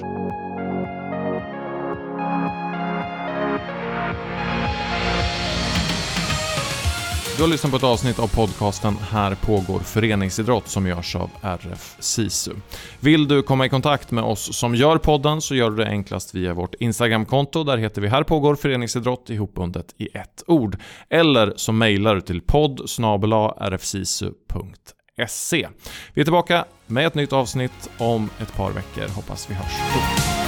Du 7.39 7.45
har 7.45 7.49
lyssnat 7.49 7.70
på 7.70 7.76
ett 7.76 7.84
avsnitt 7.84 8.18
av 8.18 8.34
podcasten 8.34 8.97
Här 9.11 9.34
pågår 9.34 9.80
föreningsidrott 9.80 10.68
som 10.68 10.86
görs 10.86 11.16
av 11.16 11.30
RF 11.43 11.97
SISU. 11.99 12.53
Vill 13.01 13.28
du 13.28 13.43
komma 13.43 13.66
i 13.66 13.68
kontakt 13.68 14.11
med 14.11 14.24
oss 14.24 14.57
som 14.57 14.74
gör 14.74 14.99
podden 14.99 15.41
så 15.41 15.55
gör 15.55 15.70
du 15.70 15.76
det 15.76 15.86
enklast 15.86 16.34
via 16.34 16.55
vårt 16.55 16.74
Instagramkonto. 16.74 17.64
Där 17.64 17.76
heter 17.76 18.01
vi 18.01 18.09
Här 18.09 18.22
pågår 18.22 18.55
föreningsidrott 18.55 19.30
ihopbundet 19.30 19.95
i 19.99 20.09
ett 20.16 20.43
ord. 20.47 20.76
Eller 21.11 21.53
så 21.57 21.72
mejlar 21.72 22.14
du 22.14 22.20
till 22.20 22.41
podd 22.41 22.80
rfsisu.se. 23.70 25.68
Vi 26.14 26.20
är 26.20 26.24
tillbaka 26.24 26.64
med 26.86 27.07
ett 27.07 27.14
nytt 27.14 27.32
avsnitt 27.32 27.91
om 27.99 28.30
ett 28.41 28.57
par 28.57 28.70
veckor. 28.70 29.09
Hoppas 29.09 29.51
vi 29.51 29.55
hörs 29.55 29.72
då. 29.95 30.47